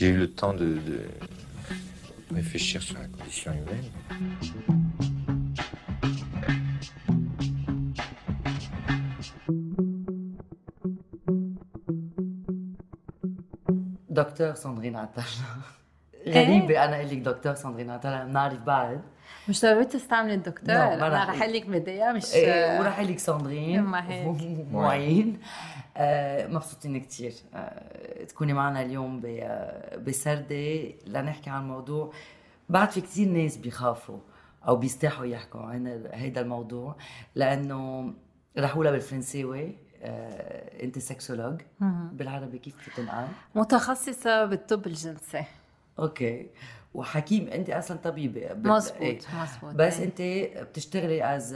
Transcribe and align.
J'ai 0.00 0.08
eu 0.08 0.16
le 0.16 0.30
temps 0.30 0.54
de, 0.54 0.64
de 0.64 1.00
réfléchir 2.34 2.80
sur 2.82 2.96
la 2.98 3.06
condition 3.06 3.52
humaine. 3.52 3.90
دكتور 14.10 14.54
ساندرين 14.54 14.96
عطال 14.96 15.24
غريبة 16.28 16.84
أنا 16.84 16.96
أقول 16.96 17.08
لك 17.10 17.18
دكتور 17.18 17.54
ساندرين 17.54 17.90
عطال 17.90 18.26
بنعرف 18.26 18.58
بعض 18.58 18.96
مش 19.48 19.62
ضروري 19.62 19.84
تستعملي 19.84 20.34
الدكتور 20.34 20.68
لا، 20.68 20.96
ما 20.96 21.06
أنا 21.06 21.24
رح- 21.24 21.30
رح 21.30 21.42
لك 21.42 21.66
بداية 21.66 22.12
مش 22.12 22.34
إيه 22.34 22.80
وراح 22.80 23.00
لك 23.00 23.18
ساندرين 23.18 23.80
ما 23.82 24.08
هيك. 24.12 24.66
معين 24.72 25.38
آه، 25.42 25.79
مبسوطين 26.48 27.00
كتير. 27.00 27.32
آه، 27.54 28.24
تكوني 28.24 28.52
معنا 28.52 28.82
اليوم 28.82 29.22
آه، 29.26 29.96
بسردة 29.96 30.92
لنحكي 31.06 31.50
عن 31.50 31.68
موضوع 31.68 32.12
بعد 32.68 32.90
في 32.90 33.00
كتير 33.00 33.28
ناس 33.28 33.56
بيخافوا 33.56 34.18
أو 34.68 34.76
بيستحوا 34.76 35.26
يحكوا 35.26 35.60
عن 35.60 36.06
هيدا 36.12 36.40
الموضوع 36.40 36.96
لأنه 37.34 38.12
رح 38.58 38.70
أقولها 38.70 38.92
بالفرنساوي 38.92 39.76
آه، 40.02 40.84
أنت 40.84 40.98
sexologue 40.98 41.60
بالعربي 42.12 42.58
كيف 42.58 42.90
بتنقال؟ 42.90 43.28
متخصصة 43.54 44.44
بالطب 44.44 44.86
الجنسي. 44.86 45.44
okay. 45.98 46.46
وحكيم 46.94 47.48
انت 47.48 47.70
أصلا 47.70 47.96
طبيبه 47.96 48.48
مزبوط 48.54 49.00
إيه. 49.00 49.18
مزبوط 49.42 49.74
بس 49.74 50.00
إيه. 50.00 50.04
انت 50.04 50.58
بتشتغلي 50.68 51.36
از 51.36 51.54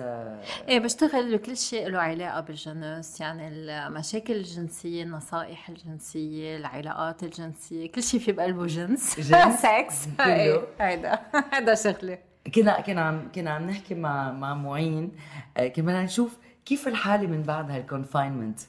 إيه 0.69 0.79
بشتغل 0.79 1.39
بكل 1.39 1.57
شيء 1.57 1.89
له 1.89 1.99
علاقة 1.99 2.41
بالجنس 2.41 3.21
يعني 3.21 3.49
المشاكل 3.49 4.33
الجنسية 4.33 5.03
النصائح 5.03 5.69
الجنسية 5.69 6.57
العلاقات 6.57 7.23
الجنسية 7.23 7.93
كل 7.93 8.03
شيء 8.03 8.21
في 8.21 8.33
بقلبه 8.33 8.67
جنس 8.67 9.21
جنس؟ 9.21 9.61
سكس؟ 9.63 10.21
إيه 10.21 10.63
هيدا 10.81 11.19
هيدا 11.53 11.75
شغلي 11.75 12.19
كنا 12.55 12.81
كنا 12.81 13.01
عم 13.01 13.33
كنا 13.35 13.51
عم 13.51 13.71
نحكي 13.71 13.95
مع 13.95 14.33
مع 14.33 14.55
معين 14.55 15.13
آه، 15.57 15.69
كنا 15.69 15.85
بدنا 15.85 16.03
نشوف 16.03 16.39
كيف 16.65 16.89
الحالة 16.89 17.27
من 17.27 17.43
بعد 17.43 17.71
هال 17.71 17.85
confinement 17.85 18.61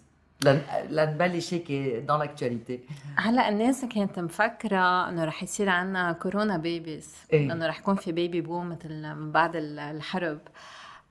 لنبلش 0.90 1.54
هيك 1.54 1.72
dans 2.08 2.20
l'actualité 2.20 2.80
هلا 3.18 3.50
الناس 3.50 3.86
كانت 3.86 4.20
مفكرة 4.20 5.10
إنه 5.10 5.26
رح 5.26 5.44
يصير 5.44 5.70
عنا 5.70 6.12
corona 6.12 6.58
babies 6.58 7.16
إيه. 7.34 7.52
إنه 7.54 7.68
رح 7.68 7.80
يكون 7.80 7.96
في 7.96 8.12
baby 8.12 8.42
boom 8.42 8.70
مثل 8.70 8.90
من 9.16 9.32
بعد 9.32 9.56
ال- 9.56 9.80
الحرب. 9.80 10.40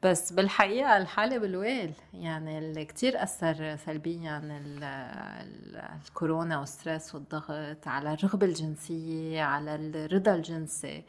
بس 0.04 0.32
بالحقيقة 0.32 0.96
الحالة 0.96 1.38
بالويل 1.38 1.92
يعني 2.14 2.58
اللي 2.58 2.84
كتير 2.84 3.22
أثر 3.22 3.76
سلبيا 3.76 4.38
ال- 4.38 4.82
ال- 4.84 5.82
الكورونا 6.06 6.58
وال 6.58 6.72
stress 6.72 7.14
والضغط 7.14 7.88
على 7.88 8.12
الرغبة 8.14 8.46
الجنسية 8.46 9.42
على 9.42 9.74
الرضا 9.74 10.34
الجنسي. 10.34 11.04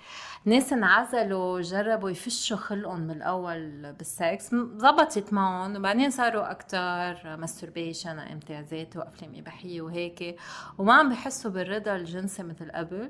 ناس 0.46 0.74
انعزلوا 0.74 1.62
جربوا 1.62 2.10
يفشوا 2.10 2.58
خلقهم 2.58 3.08
بالأول 3.08 3.94
بالسكس 3.94 4.54
م- 4.54 4.78
زبطت 4.80 5.34
معهم 5.34 5.76
وبعدين 5.76 6.10
صاروا 6.10 6.52
أكتر 6.52 7.38
masturbation 7.38 8.20
امتيازات 8.20 8.98
وأفلام 8.98 9.36
إباحية 9.36 9.82
وهيك. 9.82 10.36
وما 10.78 10.94
عم 10.94 11.10
بحسوا 11.10 11.52
بالرضا 11.52 11.96
الجنسي 11.96 12.44
مثل 12.44 12.72
قبل. 12.72 13.10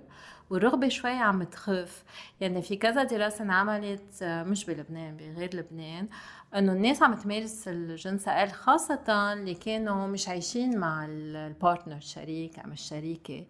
والرغبة 0.50 0.88
شوي 0.90 1.12
عم 1.12 1.44
تخف. 1.44 2.04
يعني 2.42 2.62
في 2.62 2.76
كذا 2.76 3.04
دراسة 3.04 3.44
انعملت 3.44 4.22
آه، 4.24 4.44
مش 4.44 4.66
بلبنان 4.66 5.18
بغير 5.18 5.56
لبنان 5.56 6.08
إنه 6.56 6.72
الناس 6.74 7.04
عم 7.04 7.14
تمارس 7.16 7.68
الجنس 7.68 8.28
أقل 8.28 8.50
خاصة 8.52 9.34
اللي 9.34 9.54
كانوا 9.54 10.08
مش 10.08 10.30
عايشين 10.30 10.78
مع 10.80 11.06
ال- 11.06 11.36
ال 11.36 11.43
partner 11.43 11.96
الشريك 11.98 12.60
أم 12.60 12.72
الشريكة. 12.72 13.46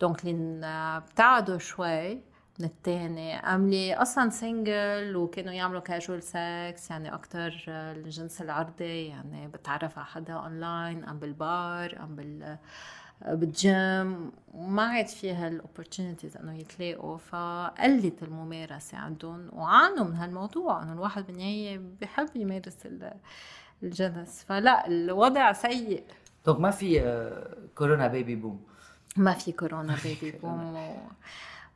donc 0.00 0.24
اللي 0.24 0.66
ابتعدوا 0.66 1.58
شوي 1.58 2.14
من 2.60 2.64
التاني. 2.66 3.36
أم 3.36 3.64
اللي 3.64 3.94
أصلا 3.94 4.30
single 4.30 5.16
وكانوا 5.16 5.52
يعملوا 5.52 5.80
casual 5.80 6.22
sex 6.22 6.90
يعني 6.90 7.14
أكتر 7.14 7.64
آه، 7.68 7.92
الجنس 7.92 8.42
العرضي 8.42 9.06
يعني 9.06 9.48
بتعرف 9.48 9.98
على 9.98 10.06
حدا 10.06 10.32
اونلاين 10.32 11.04
أم 11.04 11.18
بالبار 11.18 11.98
أم 12.02 12.16
بال 12.16 12.58
بالجيم 13.26 14.32
وما 14.54 14.82
عاد 14.82 15.06
فيها 15.06 15.48
ال 15.48 15.54
opportunities 15.54 16.36
إنه 16.36 16.58
يتلاقوا 16.58 17.16
فقلت 17.16 18.22
الممارسة 18.22 18.98
عندهم 18.98 19.48
وعانوا 19.52 20.04
من 20.04 20.14
هالموضوع 20.16 20.82
إنه 20.82 20.92
الواحد 20.92 21.26
بالنهاية 21.26 21.80
بحب 22.00 22.28
يمارس 22.34 22.86
ال- 22.86 23.14
الجنس 23.82 24.44
فلا 24.48 24.86
الوضع 24.86 25.52
سيء 25.52 26.04
donc 26.46 26.60
ما 26.60 26.70
في 26.70 27.00
آه، 27.02 27.56
corona 27.74 28.06
baby 28.06 28.34
boom 28.36 28.60
ما 29.16 29.32
في 29.32 29.52
corona 29.52 29.96
baby 30.04 30.38
boom. 30.38 30.74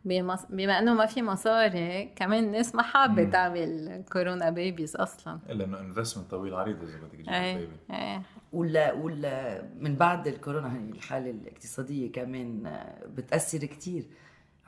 بمص... 0.05 0.47
بما 0.51 0.79
إنه 0.79 0.95
ما 0.95 1.07
في 1.07 1.23
مصاري 1.23 2.13
كمان 2.17 2.45
الناس 2.45 2.75
ما 2.75 2.83
حابه 2.83 3.25
تعمل 3.25 4.03
corona 4.13 4.51
babies 4.51 4.97
أصلا. 4.97 5.39
إلا 5.51 5.65
إنه 5.65 5.81
investment 5.81 6.31
طويل 6.31 6.55
عريض 6.55 6.83
إذا 6.83 6.97
بدك 6.97 7.13
تجيب 7.13 7.27
baby 7.27 7.77
إيه. 7.91 8.23
ولا 8.53 8.93
ولا 8.93 9.63
من 9.81 9.97
بعد 9.97 10.27
الكورونا 10.27 10.77
هي 10.77 10.91
الحالة 10.91 11.31
الاقتصادية 11.31 12.13
كمان 12.13 12.77
بتأثر 13.07 13.59
كتير. 13.59 14.05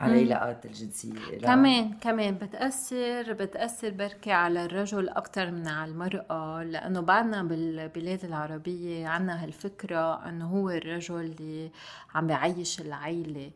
على 0.01 0.23
العلاقات 0.23 0.67
الجنسية 0.67 1.13
لا؟ 1.13 1.39
كمان 1.39 1.93
كمان 1.93 2.35
بتأثر 2.35 3.33
بتأثر 3.33 3.91
بركي 3.91 4.33
على 4.33 4.65
الرجل 4.65 5.09
أكتر 5.09 5.51
من 5.51 5.69
على 5.69 5.91
المرأة 5.91 6.63
لأنه 6.63 7.01
بعدنا 7.01 7.43
بالبلاد 7.43 8.25
العربية 8.25 9.07
عنا 9.09 9.45
هالفكرة 9.45 10.29
أنه 10.29 10.47
هو 10.49 10.71
الرجل 10.71 11.15
اللي 11.21 11.71
عم 12.15 12.27
بيعيش 12.27 12.81
العيلة. 12.81 13.51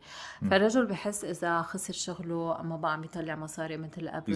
فالرجل 0.50 0.86
بحس 0.86 1.24
إذا 1.24 1.62
خسر 1.62 1.92
شغله 1.92 2.60
أما 2.60 2.76
بقى 2.76 2.92
عم 2.92 3.00
بيطلع 3.00 3.36
مصاري 3.36 3.76
مثل 3.76 4.08
قبل. 4.08 4.30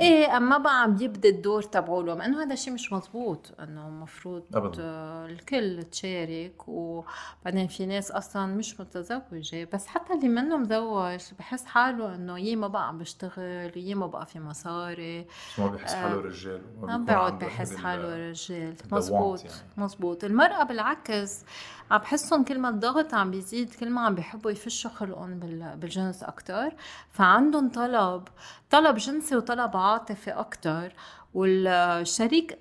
إيه 0.00 0.36
أما 0.36 0.58
بقى 0.58 0.82
عم 0.82 0.96
يبدي 1.00 1.28
الدور 1.28 1.62
تبعوله 1.62 2.14
مع 2.14 2.24
إنه 2.24 2.42
هذا 2.42 2.52
الشيء 2.52 2.72
مش 2.72 2.92
مزبوط 2.92 3.52
إنه 3.60 3.88
المفروض 3.88 4.42
أبداً. 4.54 4.82
الكل 5.26 5.82
تشارك 5.82 6.68
وبعدين 6.68 7.66
في 7.68 7.86
ناس 7.86 8.10
أصلا 8.10 8.46
مش 8.46 8.80
متزوجة 8.80 9.68
بس 9.72 9.86
حتى 9.86 10.12
اللي 10.12 10.28
منه 10.28 10.56
مزوج 10.56 10.89
بحس 11.38 11.64
حاله 11.64 12.14
إنه 12.14 12.38
يي 12.38 12.56
ما 12.56 12.68
بقى 12.68 12.88
عم 12.88 12.98
بيشتغل 12.98 13.72
ويي 13.76 13.94
ما 13.94 14.06
بقى 14.06 14.26
في 14.26 14.40
مصاري. 14.40 15.26
ما 15.58 15.66
بيحس 15.66 15.94
حاله 15.94 16.20
رجال 16.20 16.62
ما 16.80 16.96
بيقعد 16.96 17.38
بحس 17.38 17.76
حاله 17.76 18.14
ال- 18.14 18.30
رجال. 18.30 18.74
مزبوط 18.92 19.40
يعني. 19.44 19.54
مزبوط 19.76 20.24
المرأة 20.24 20.62
بالعكس 20.64 21.44
عم 21.90 21.98
بحسهم 21.98 22.44
كل 22.44 22.58
ما 22.58 22.68
الضغط 22.68 23.14
عم 23.14 23.30
بيزيد 23.30 23.74
كل 23.74 23.90
ما 23.90 24.00
عم 24.00 24.14
بيحبوا 24.14 24.50
يفشوا 24.50 24.90
خلقهم 24.90 25.38
بال- 25.38 25.76
بالجنس 25.76 26.22
أكتر. 26.22 26.70
فعندهم 27.10 27.68
طلب 27.68 28.28
طلب 28.70 28.96
جنسي 28.96 29.36
وطلب 29.36 29.76
عاطفي 29.76 30.30
أكتر. 30.30 30.92
والشريك 31.34 32.58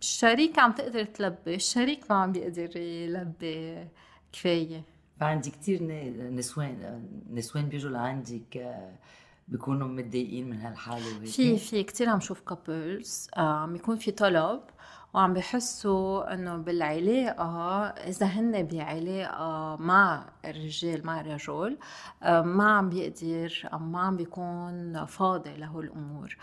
الشريك 0.00 0.58
عم 0.58 0.72
تقدر 0.72 1.04
تلبي 1.04 1.54
الشريك 1.54 2.10
ما 2.10 2.16
عم 2.16 2.32
بيقدر 2.32 2.76
يلبي 2.76 3.88
كفاية. 4.32 4.82
فعندي 5.20 5.50
كتير 5.50 5.82
ن- 5.82 6.36
نسوان 6.36 7.02
نسوان 7.32 7.68
بيجوا 7.68 7.90
لعندك 7.90 8.56
آه، 8.56 8.92
بيكونوا 9.48 9.88
متضايقين 9.88 10.50
من 10.50 10.56
هالحالة 10.60 11.18
في 11.26 11.58
في 11.58 11.82
كتير 11.82 12.08
عم 12.08 12.20
شوف 12.20 12.40
كابلز 12.40 13.28
عم 13.36 13.76
يكون 13.76 13.96
في 13.96 14.10
طلب 14.10 14.60
وعم 15.14 15.34
بحسوا 15.34 16.34
إنه 16.34 16.56
بالعلاقة 16.56 17.86
إذا 17.86 18.26
هن 18.26 18.62
بعلاقة 18.66 19.76
مع 19.80 20.24
الرجال 20.44 21.06
مع 21.06 21.20
الرجل 21.20 21.78
ما 22.22 22.70
عم 22.72 22.88
بيقدر 22.88 23.68
أو 23.72 23.78
ما 23.78 24.00
عم 24.00 24.16
بيكون 24.16 25.04
فاضي 25.04 25.56
له 25.56 25.80
الأمور 25.80 26.36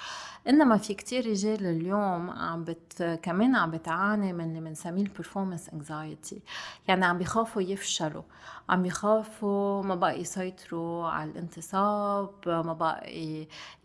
إنما 0.49 0.77
في 0.77 0.93
كتير 0.93 1.25
رجال 1.27 1.65
اليوم 1.65 2.29
عم 2.29 2.63
بت 2.63 3.19
كمان 3.23 3.55
عم 3.55 3.71
بتعاني 3.71 4.33
من 4.33 4.45
اللي 4.49 4.59
بنسميه 4.59 5.01
ال 5.03 5.09
performance 5.09 5.69
anxiety 5.69 6.41
يعني 6.87 7.05
عم 7.05 7.17
بيخافوا 7.17 7.61
يفشلوا 7.61 8.23
عم 8.69 8.83
بيخافوا 8.83 9.83
ما 9.83 9.95
بقى 9.95 10.19
يسيطروا 10.21 11.07
على 11.07 11.31
الانتصاب 11.31 12.31
ما 12.47 12.73
بقى 12.73 13.11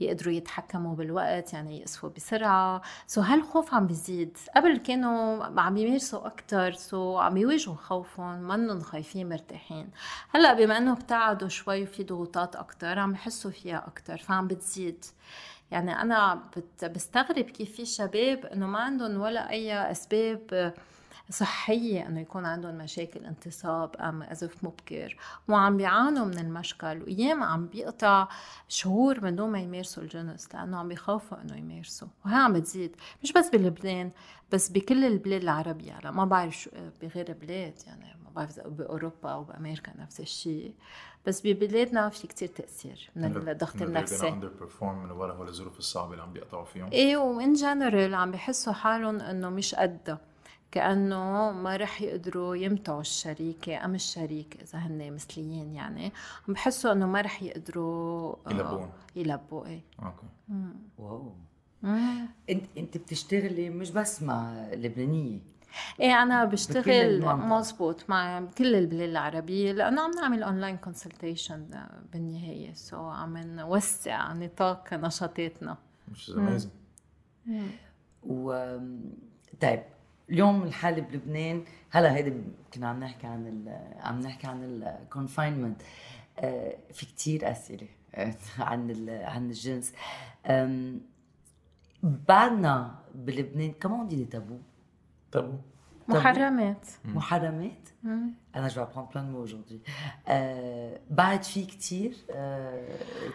يقدروا 0.00 0.32
يتحكموا 0.35 0.94
بالوقت 0.94 1.52
يعني 1.52 1.81
يقصفوا 1.81 2.08
بسرعة. 2.17 2.82
so 3.06 3.20
هالخوف 3.20 3.75
عم 3.75 3.87
بيزيد 3.87 4.37
قبل 4.56 4.72
كانوا 4.77 5.45
عم 5.61 5.77
يمارسوا 5.77 6.27
أكتر 6.27 6.73
so 6.73 7.19
عم 7.19 7.37
يواجهوا 7.37 7.77
خوفهم 7.77 8.39
منهم 8.49 8.81
خايفين 8.81 9.29
مرتاحين. 9.29 9.91
هلأ 10.31 10.55
بما 10.55 10.79
إنه 10.79 10.93
ابتعدوا 10.93 11.49
شوي 11.49 11.83
وفي 11.83 12.03
ضغوطات 12.05 12.57
أكتر 12.57 12.99
عم 12.99 13.15
يحسوا 13.15 13.51
فيها 13.51 13.87
أكتر 13.87 14.17
فعم 14.19 14.47
بتزيد. 14.49 15.05
يعني 15.71 15.95
بت- 16.57 16.85
بستغرب 16.85 17.45
كيف 17.45 17.77
في 17.77 17.85
شباب 17.85 18.47
إنه 18.47 18.67
ما 18.67 18.79
عندهم 18.79 19.21
ولا 19.21 19.51
أي 19.51 19.91
أسباب 19.91 20.75
صحية 21.32 22.06
إنه 22.06 22.20
يكون 22.20 22.46
عندهم 22.46 22.75
مشاكل 22.75 23.25
انتصاب 23.25 23.96
أم 23.96 24.23
أزف 24.23 24.64
مبكر. 24.64 25.17
وعم 25.49 25.76
بيعانوا 25.76 26.26
من 26.26 26.38
المشكل 26.38 27.02
وأيام 27.02 27.43
عم 27.43 27.67
بيقطع 27.67 28.29
شهور 28.69 29.25
من 29.25 29.37
دون 29.37 29.50
ما 29.50 29.58
يمارسوا 29.58 30.02
الجنس 30.02 30.55
لأنه 30.55 30.79
عم 30.79 30.88
بيخافوا 30.88 31.40
إنه 31.40 31.56
يمارسوا. 31.56 32.08
وهي 32.25 32.34
عم 32.34 32.52
بتزيد 32.52 32.96
مش 33.23 33.32
بس 33.32 33.49
بلبنان 33.49 34.11
بس 34.52 34.69
بكل 34.69 35.05
البلاد 35.05 35.43
العربية. 35.43 35.93
هلا 35.93 36.11
ما 36.11 36.25
بعرف 36.25 36.58
شو 36.58 36.70
بغير 37.02 37.32
بلاد 37.32 37.75
يعني 37.87 38.17
ما 38.25 38.31
بعرف 38.31 38.50
إذا 38.50 38.69
بأوروبا 38.69 39.31
أو 39.31 39.44
بأمريكا 39.44 39.93
نفس 39.99 40.20
الشيء 40.20 40.75
بس 41.26 41.46
ببلادنا 41.46 42.08
في 42.08 42.26
كتير 42.26 42.49
تأثير 42.49 43.11
من 43.17 43.49
الضغط 43.49 43.82
النفسي. 43.82 44.28
اندر 44.28 44.49
بيرفورم 44.49 45.02
من 45.02 45.11
ورا 45.11 45.32
هول 45.32 45.49
الظروف 45.49 45.78
الصعبة 45.78 46.12
اللي 46.12 46.23
عم 46.23 46.32
بيقطعوا 46.32 46.64
فيهم. 46.64 46.90
إيه 46.93 47.17
و 47.17 47.29
in 47.29 47.53
general 47.53 48.14
عم 48.14 48.31
بحسوا 48.31 48.73
حالهم 48.73 49.20
إنه 49.20 49.49
مش 49.50 49.75
قدها 49.75 50.31
كأنه 50.73 51.53
ما 51.53 51.77
رح 51.77 52.03
يقدروا 52.03 52.57
يمتعوا 52.57 53.01
الشريكة 53.01 53.85
أم 53.85 53.95
الشريك 53.95 54.59
إذا 54.63 54.79
هن 54.79 55.13
مثليين 55.13 55.73
يعني. 55.75 56.13
عم 56.49 56.55
بحسوا 56.55 56.93
إنه 56.93 57.07
ما 57.07 57.21
رح 57.21 57.43
يقدروا 57.43 58.37
آه، 58.47 58.51
يلبون. 58.51 58.91
يلبوا 59.17 59.67
إيه. 59.67 59.81
okay. 60.03 60.26
wow. 60.99 61.32
مم. 61.83 62.27
أنت 62.51 62.65
أنت 62.79 62.97
بتشتغلي 62.97 63.71
مش 63.71 63.91
بس 63.91 64.23
مع 64.23 64.67
لبنانية. 64.73 65.39
إيه 66.01 66.23
أنا 66.23 66.45
بشتغل. 66.45 67.37
مزبوط 67.37 68.05
مع 68.11 68.45
كل 68.59 68.75
البلاد 68.75 69.09
العربية 69.09 69.73
لأنه 69.73 70.03
عم 70.03 70.11
نعمل 70.11 70.43
online 70.43 70.76
consultation 70.76 71.67
بالنهاية. 72.13 72.73
so 72.75 73.09
عم 73.09 73.37
نوسع 73.37 74.33
نطاق 74.33 74.95
نشاطاتنا. 74.95 75.77
مش 76.09 76.31
amazing 76.31 76.73
و 78.23 78.77
طيب 79.61 79.83
اليوم 80.31 80.63
الحالة 80.63 81.01
بلبنان. 81.03 81.65
هلا 81.91 82.15
هيدي 82.17 82.33
كنا 82.75 82.89
عم 82.89 83.01
نحكي 83.01 83.27
عن 83.27 83.47
ال 83.47 83.79
عم 84.01 84.21
نحكي 84.21 84.47
عن 84.47 84.65
ال 84.64 84.74
confinement 84.74 85.82
في 86.93 87.07
كتير 87.07 87.51
أسئلة 87.51 87.89
آه، 88.15 88.35
عن 88.59 88.91
ال 88.91 89.11
عن 89.25 89.47
الجنس. 89.47 89.93
بعدنا 92.03 92.99
بلبنان 93.15 93.73
كمان 93.73 94.09
des 94.09 94.25
tabous 94.25 94.59
tabous 95.32 95.56
محرمات 96.08 96.87
محرمات. 97.04 97.88
أنا 98.56 98.69
j'apprends 98.69 98.85
plein 98.85 99.09
de 99.14 99.32
mots 99.32 99.47
aujourd'hui. 99.46 99.90
آه 100.28 101.00
بعد 101.10 101.43
في 101.43 101.64
كتير 101.64 102.16
آه 102.31 102.88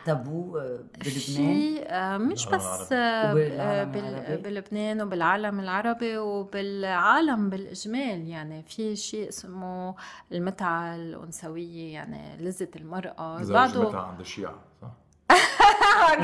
tabous 0.06 0.58
آه 0.58 0.80
بلبنان 0.98 1.54
في 1.54 1.84
آه، 1.88 2.18
مش 2.18 2.46
بس 2.46 2.94
آه، 2.94 3.32
وبالعالم 3.32 3.92
بال- 3.92 4.06
العربي. 4.06 4.42
بلبنان 4.42 5.02
وبالعالم 5.02 5.60
العربي 5.60 6.18
وبالعالم 6.18 7.50
بالإجمال 7.50 8.28
يعني 8.28 8.64
في 8.64 8.96
شيء 8.96 9.30
اسمه 9.30 9.96
المتعة 10.32 10.96
الأنثوية 10.96 11.94
يعني 11.94 12.38
لذة 12.38 12.70
المرأة 12.76 13.42
زوج 13.44 13.78
متعة 13.78 14.02
عند 14.02 14.20
الشيعة 14.20 14.56
صح؟ 14.82 14.92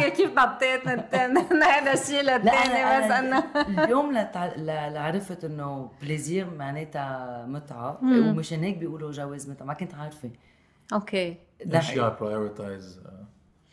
كيف 0.09 0.31
نطيت 0.39 0.87
من 0.87 1.63
هذا 1.73 1.93
الشيء 1.93 2.21
للثاني 2.21 3.05
بس 3.05 3.11
انه 3.11 3.43
اليوم 3.83 4.11
لعرفت 4.93 5.43
إنه 5.43 5.91
plaisir 6.01 6.49
معناتها 6.49 7.45
متعة. 7.45 7.99
ومشان 8.03 8.63
هيك 8.63 8.77
بيقولوا 8.77 9.11
جواز 9.11 9.49
متعة 9.49 9.65
ما 9.65 9.73
كنت 9.73 9.93
عارفة. 9.95 10.29
okay. 10.93 11.37
لا، 11.65 11.79
الشيعة 11.79 12.19
prioritize 12.19 12.99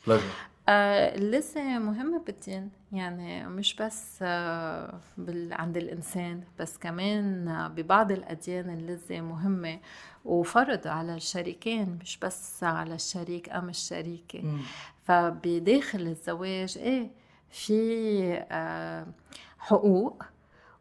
pleasure 0.07 0.23
اللذة 0.69 1.79
مهمة 1.79 2.19
بالدين 2.27 2.71
يعني 2.93 3.49
مش 3.49 3.75
بس 3.77 4.19
آه 4.23 5.01
بال... 5.19 5.53
عند 5.53 5.77
الإنسان 5.77 6.43
بس 6.59 6.79
كمان 6.79 7.49
آه، 7.49 7.69
ببعض 7.69 8.13
الأديان 8.13 8.71
اللذة 8.71 9.21
مهمة 9.21 9.79
وفرض 10.25 10.87
على 10.87 11.15
الشريكين 11.15 11.99
مش 12.03 12.19
بس 12.19 12.65
على 12.65 12.95
الشريك 12.95 13.51
أم 13.51 13.69
الشريكة. 13.69 14.43
فبداخل 15.11 16.01
الزواج 16.01 16.79
إيه 16.79 17.11
في 17.51 18.45
آه، 18.51 19.07
حقوق 19.59 20.23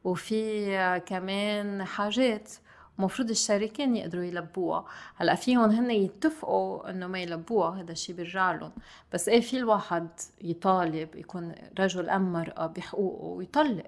وفي 0.04 0.78
آه، 0.78 0.98
كمان 0.98 1.84
حاجات 1.84 2.52
المفروض 3.00 3.30
الشريكين 3.30 3.96
يقدروا 3.96 4.24
يلبوها. 4.24 4.86
هلأ 5.16 5.36
فيهم 5.36 5.70
هن 5.70 5.92
يتفقوا 5.92 6.90
إنه 6.90 7.08
ما 7.08 7.20
يلبوها 7.20 7.82
هذا 7.82 7.92
الشيء 7.92 8.16
بيرجع 8.16 8.52
لهم. 8.52 8.72
بس 9.14 9.30
إيه 9.30 9.42
في 9.42 9.58
الواحد 9.58 10.08
يطالب 10.42 11.16
يكون 11.16 11.56
رجل 11.80 12.10
أم 12.10 12.34
مرأة 12.34 12.68
بحقوقه 12.68 13.26
ويطلق 13.26 13.86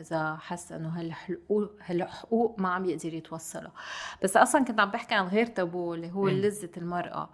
إذا 0.00 0.36
حس 0.40 0.72
إنه 0.72 0.88
هالحقوق 0.88 1.70
هالحقوق 1.80 2.54
ما 2.58 2.68
عم 2.68 2.84
يقدر 2.84 3.14
يتوصلها. 3.14 3.72
بس 4.22 4.36
أصلا 4.36 4.64
كنت 4.64 4.80
عم 4.80 4.90
بحكي 4.90 5.14
عن 5.14 5.28
غير 5.28 5.46
تابو 5.46 5.94
اللي 5.94 6.12
هو. 6.12 6.28
لذة 6.28 6.70
المرأة. 6.76 7.30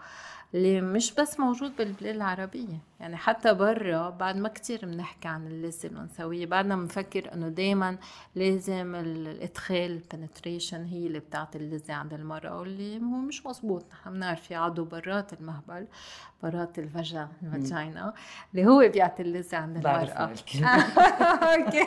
اللي 0.55 0.81
مش 0.81 1.15
بس 1.15 1.41
موجود 1.41 1.77
بالبلاد 1.77 2.15
العربية. 2.15 2.79
يعني 3.01 3.17
حتى 3.17 3.55
برا 3.55 4.11
بعد 4.11 4.37
ما 4.37 4.49
كتير 4.49 4.87
بنحكي 4.87 5.29
عن 5.29 5.47
اللذة 5.47 5.87
الأنثوية 5.87 6.47
بعدنا 6.47 6.77
بنفكر 6.77 7.33
إنه 7.35 7.49
دايما 7.49 7.97
لازم 8.35 8.95
ال- 8.95 9.29
الإدخال 9.29 10.01
penetration 10.15 10.75
هي 10.75 11.07
اللي 11.07 11.19
بتعطي 11.19 11.59
اللذة 11.59 11.93
عند 11.95 12.15
المرأة 12.15 12.59
واللي 12.59 12.97
هو 12.97 13.17
مش 13.17 13.47
مزبوط 13.47 13.85
نحن 13.93 14.11
بنعرف 14.13 14.41
في 14.41 14.55
عضو 14.55 14.85
برات 14.85 15.33
المهبل 15.33 15.87
برات 16.43 16.79
الفجا 16.79 17.29
الفاجينا 17.43 18.15
اللي 18.55 18.67
هو 18.67 18.89
بيعطي 18.89 19.23
اللذة 19.23 19.57
عند 19.57 19.77
المرأة. 19.77 20.33
okay. 21.55 21.87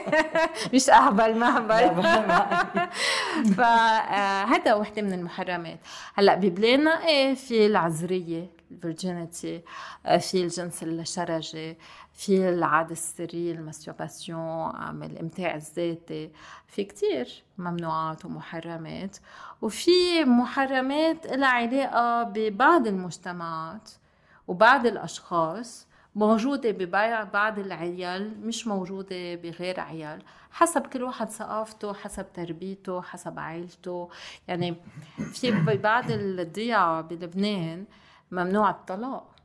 مش 0.74 0.90
أهبل 0.90 1.38
مهبل. 1.40 2.04
فهذا 3.58 4.74
وحده 4.74 5.02
من 5.02 5.14
المحرمات. 5.14 5.80
هلأ 6.16 6.36
ببلادنا 6.36 6.92
إيه؟ 7.08 7.34
في 7.36 7.66
العذريه 7.66 8.61
ال 8.86 8.93
virginité 8.93 9.62
في 10.20 10.44
الجنس 10.44 10.84
الشرجي 10.84 11.78
في 12.14 12.50
العادة 12.50 12.92
السرية 12.92 13.52
ال 13.52 13.61
masturbation 13.61 14.76
الامتاع 15.04 15.56
الذاتي 15.56 16.32
في 16.68 16.84
كتير 16.84 17.44
ممنوعات 17.58 18.26
ومحرمات 18.26 19.18
وفي 19.62 20.26
محرمات 20.26 21.26
لها 21.28 21.48
علاقة 21.48 22.24
ببعض 22.24 22.88
المجتمعات 22.88 23.90
وبعض 24.48 24.86
الأشخاص 24.86 25.88
موجودة 26.16 26.72
ببعض 26.72 27.60
العيال 27.60 28.48
مش 28.48 28.68
موجودة 28.68 29.36
بغير 29.36 29.80
عيال 29.80 30.24
حسب 30.52 30.82
كل 30.82 31.04
واحد 31.04 31.30
ثقافته 31.30 31.94
حسب 31.94 32.26
تربيته 32.34 33.02
حسب 33.02 33.40
عائلته 33.40 34.10
يعني 34.48 34.76
في 35.34 35.52
ببعض 35.52 36.12
الضيعة 36.12 37.02
بلبنان 37.02 37.86
ممنوع 38.32 38.70
الطلاق. 38.70 39.36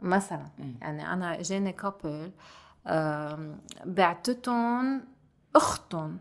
مثلا. 0.00 0.46
يعني 0.80 1.12
أنا 1.12 1.40
إجاني 1.40 1.72
كابل 1.72 2.30
بعتتهم 3.84 5.04
أختهم 5.56 6.18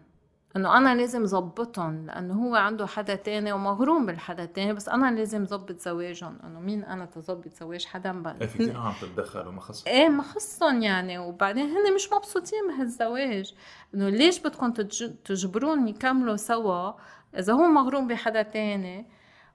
إنه 0.56 0.78
أنا 0.78 0.96
لازم 0.96 1.26
ظبطهم 1.26 2.06
لأنه 2.06 2.34
هو 2.46 2.56
عنده 2.56 2.88
حدا 2.88 3.16
تاني 3.16 3.52
ومغروم 3.54 4.06
بالحدا 4.06 4.46
تاني 4.46 4.74
بس 4.74 4.90
أنا 4.90 5.12
لازم 5.12 5.46
ظبط 5.46 5.80
زواجهم 5.80 6.38
إنه 6.44 6.60
مين 6.60 6.84
أنا 6.84 7.06
تظبط 7.06 7.54
زواج 7.54 7.86
حدا 7.86 8.12
إيه 8.12 8.18
بل 8.20 8.48
في 8.48 8.58
كثير 8.58 8.78
عم 8.78 8.94
تتدخل 9.02 9.48
وما 9.48 9.62
خص 9.62 9.84
إيه 9.88 10.10
ما 10.10 10.24
خصهم 10.24 10.82
يعني. 10.82 11.18
وبعدين 11.18 11.66
هن 11.66 11.96
مش 11.96 12.10
مبسوطين 12.14 12.60
بهالزواج 12.68 13.54
إنه 13.96 14.10
ليش 14.10 14.40
بدكم 14.40 14.72
تج- 14.74 15.12
تجبرون 15.26 15.88
يكملوا 15.88 16.36
سوا 16.36 16.92
إذا 17.38 17.54
هو 17.54 17.62
مغروم 17.68 18.08
بحدا 18.08 18.42
تاني؟ 18.42 19.06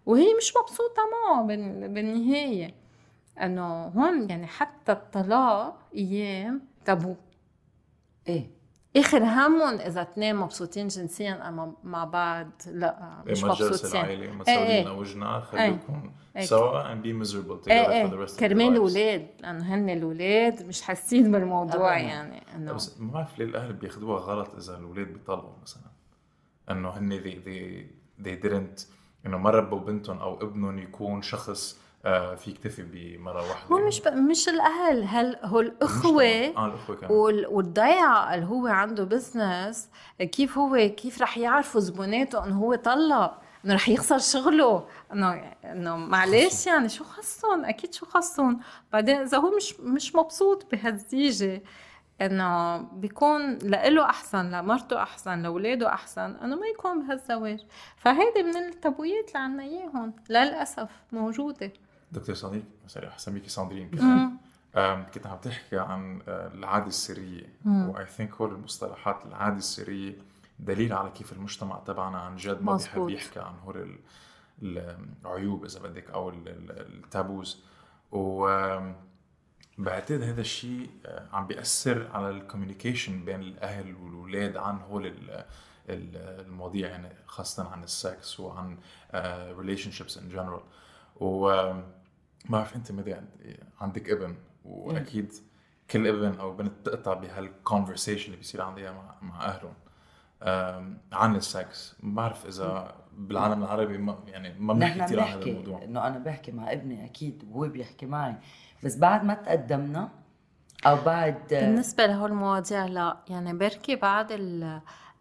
وهي 0.09 0.35
مش 0.35 0.53
مبسوطة 0.63 1.03
معه 1.13 1.47
بال- 1.47 1.89
بالنهاية 1.89 2.75
أنه 3.43 3.85
هون 3.87 4.31
يعني 4.31 4.47
حتى 4.47 4.93
الطلاق 4.93 5.79
أيام 5.95 6.63
تابو 6.85 7.15
إيه 8.29 8.51
آخر 8.97 9.25
همهم 9.25 9.75
إذا 9.81 10.03
اثنين 10.03 10.37
مبسوطين 10.37 10.89
جنسيا 10.89 11.49
أما 11.49 11.73
مع 11.85 12.05
بعض 12.05 12.51
لا 12.67 13.23
مش 13.27 13.45
إيه 13.45 13.53
تجلس 13.53 13.63
مبسوطين 13.63 14.01
العائلة 14.01 14.33
ما 14.33 14.45
إيه 14.49 14.55
تسوي 14.55 14.67
إيه. 14.67 14.83
لنا 14.83 14.91
وجنا 14.91 15.41
خليكم 15.41 16.13
إيه. 16.37 16.45
سوا 16.45 16.83
rest 18.27 18.31
of 18.31 18.35
their 18.35 18.41
كرمال. 18.41 18.69
الأولاد 18.69 19.27
لأنه 19.41 19.75
هن 19.75 19.91
الأولاد 19.91 20.67
مش 20.67 20.83
حاسين 20.83 21.33
بالموضوع 21.33 21.97
أبداً. 21.97 22.07
يعني 22.09 22.43
إنه 22.57 22.73
بس 22.73 23.01
ما 23.01 23.13
بعرف 23.13 23.39
ليه 23.39 23.45
الأهل 23.45 23.73
بياخدوها 23.73 24.21
غلط 24.21 24.55
إذا 24.55 24.77
الأولاد 24.79 25.07
بيطلقوا 25.13 25.53
مثلا 25.63 25.83
إنه 26.71 26.89
هن 26.91 27.21
they, 27.21 27.25
they, 27.25 27.85
they 28.27 28.47
didn't 28.49 28.98
إنه 29.27 29.39
ما 29.39 29.51
ربوا 29.51 29.79
بنتهم 29.79 30.19
أو 30.19 30.35
ابنهم 30.43 30.79
يكون 30.79 31.23
شخص 31.23 31.79
آه 32.05 32.35
في 32.35 32.51
يكتفي 32.51 32.83
بمرة 32.83 33.49
واحدة. 33.49 33.77
هو 33.77 33.87
مش 33.87 34.01
ب... 34.01 34.09
مش 34.09 34.49
الأهل. 34.49 35.05
هل 35.05 35.37
هو 35.43 35.61
الأخوة 35.61 36.25
آه 36.25 36.67
الأخوة 36.67 36.97
كمان. 36.97 37.11
وال- 37.13 37.47
والضيعة 37.47 38.35
اللي 38.35 38.47
هو 38.47 38.67
عنده 38.67 39.05
بزنس 39.05 39.89
كيف 40.21 40.59
هو 40.59 40.77
كيف 40.97 41.23
رح 41.23 41.39
يعرفوا 41.39 41.81
زبوناته 41.81 42.45
إنه 42.45 42.59
هو 42.59 42.75
طلق 42.75 43.35
إنه 43.65 43.75
رح 43.75 43.89
يخسر 43.89 44.19
شغله؟ 44.19 44.87
إنه 45.13 45.33
إنه 45.65 45.97
معلش 45.97 46.67
يعني 46.67 46.89
شو 46.89 47.05
خصهم؟ 47.05 47.65
أكيد 47.65 47.95
شو 47.95 48.07
خصهم. 48.07 48.61
بعدين 48.93 49.17
إذا 49.17 49.39
هو 49.39 49.57
مش 49.57 49.81
مش 49.81 50.15
مبسوط 50.15 50.67
بهالزيجة 50.73 51.63
إنه 52.21 52.79
بيكون 52.79 53.59
لإله 53.59 54.05
أحسن 54.05 54.51
لمرته 54.51 55.03
أحسن 55.03 55.43
لأولاده 55.43 55.89
أحسن 55.93 56.21
إنه 56.37 56.57
ما 56.57 56.67
يكون 56.67 57.07
بهالزواج. 57.07 57.65
فهيدي 57.97 58.43
من 58.43 58.57
التابويات 58.57 59.29
اللي 59.29 59.39
عنا 59.39 59.63
اياهم 59.63 60.13
للأسف 60.31 60.89
موجودة. 61.13 61.73
دكتور 62.13 62.35
صديق 62.35 62.63
سوري 62.87 63.11
حسميكي 63.11 63.49
ساندرين 63.49 63.91
كمان 63.91 64.39
كنت 65.15 65.27
عم 65.27 65.37
تحكي 65.37 65.79
عن 65.79 66.23
آه، 66.29 66.47
العادة 66.55 66.87
السرية. 66.87 67.47
مم. 67.65 67.89
و 67.89 68.07
I 68.07 68.11
think 68.11 68.35
هول 68.35 68.51
المصطلحات 68.55 69.27
العادة 69.27 69.57
السرية 69.57 70.13
دليل 70.59 70.93
على 70.93 71.11
كيف 71.11 71.33
المجتمع 71.33 71.79
تبعنا 71.87 72.19
عن 72.19 72.37
جد 72.37 72.63
ما 72.63 72.77
بيحب. 72.77 73.09
يحكي 73.09 73.41
عن 73.41 73.55
هول 73.65 73.99
ال- 74.63 74.97
العيوب 75.23 75.65
إذا 75.65 75.81
بدك 75.81 76.11
أو 76.11 76.29
ال- 76.29 76.49
ال- 76.49 76.95
ال 77.05 77.12
taboos. 77.12 77.63
و 78.13 78.49
بعتقد 79.79 80.23
هذا 80.23 80.41
الشيء 80.41 80.91
آه، 81.07 81.29
عم 81.33 81.47
بيأثر 81.47 82.09
على 82.13 82.31
ال 82.31 82.37
communication 82.37 83.25
بين 83.25 83.41
الأهل 83.41 83.95
والأولاد 83.95 84.57
عن 84.57 84.79
هول 84.81 85.07
ال- 85.07 85.45
ال- 85.89 86.17
المواضيع 86.47 86.89
يعني 86.89 87.09
خاصة 87.27 87.69
عن 87.69 87.83
السكس 87.85 88.41
وعن 88.41 88.79
relationships 89.59 90.19
in 90.19 90.29
general 90.29 90.61
و 91.17 91.51
آه، 91.51 91.73
ما 91.73 92.59
بعرف 92.59 92.77
أنت 92.77 92.93
مدى 92.93 93.17
عندك 93.81 94.11
ابن؟ 94.11 94.35
وأكيد 94.65 95.33
كل 95.91 96.07
ابن 96.07 96.39
أو 96.41 96.57
بنت 96.57 96.73
بتقطع 96.81 97.15
بهال 97.15 97.37
conversation 97.37 98.27
اللي 98.27 98.37
بيصير 98.37 98.63
عندها 98.63 98.93
مع 98.93 99.15
مع 99.23 99.45
أهلهم 99.45 99.75
عن 101.13 101.37
السكس. 101.37 101.97
ما 102.03 102.15
بعرف 102.15 102.47
إذا 102.47 102.95
بالعالم 103.13 103.63
العربي 103.63 103.99
ما 103.99 104.19
يعني 104.27 104.59
ما 104.59 104.75
بنحكي 104.75 104.99
نحن 104.99 105.05
كثير 105.07 105.21
عن 105.21 105.27
هذا 105.27 105.37
بنحكي 105.37 105.51
الموضوع. 105.51 105.85
إنه 105.85 106.07
أنا 106.07 106.19
بحكي 106.19 106.53
مع 106.53 106.73
ابني 106.73 107.05
أكيد 107.05 107.45
وهو 107.51 107.69
بيحكي 107.69 108.07
معي. 108.07 108.35
بس 108.85 108.97
بعد 108.97 109.25
ما 109.25 109.35
تقدمنا 109.35 110.09
أو 110.87 110.97
بعد 110.97 111.35
بالنسبة 111.51 112.07
لهول 112.07 112.31
المواضيع 112.31 112.87
لا. 112.87 113.17
يعني 113.29 113.53
بركي 113.53 113.97
بعد 113.97 114.33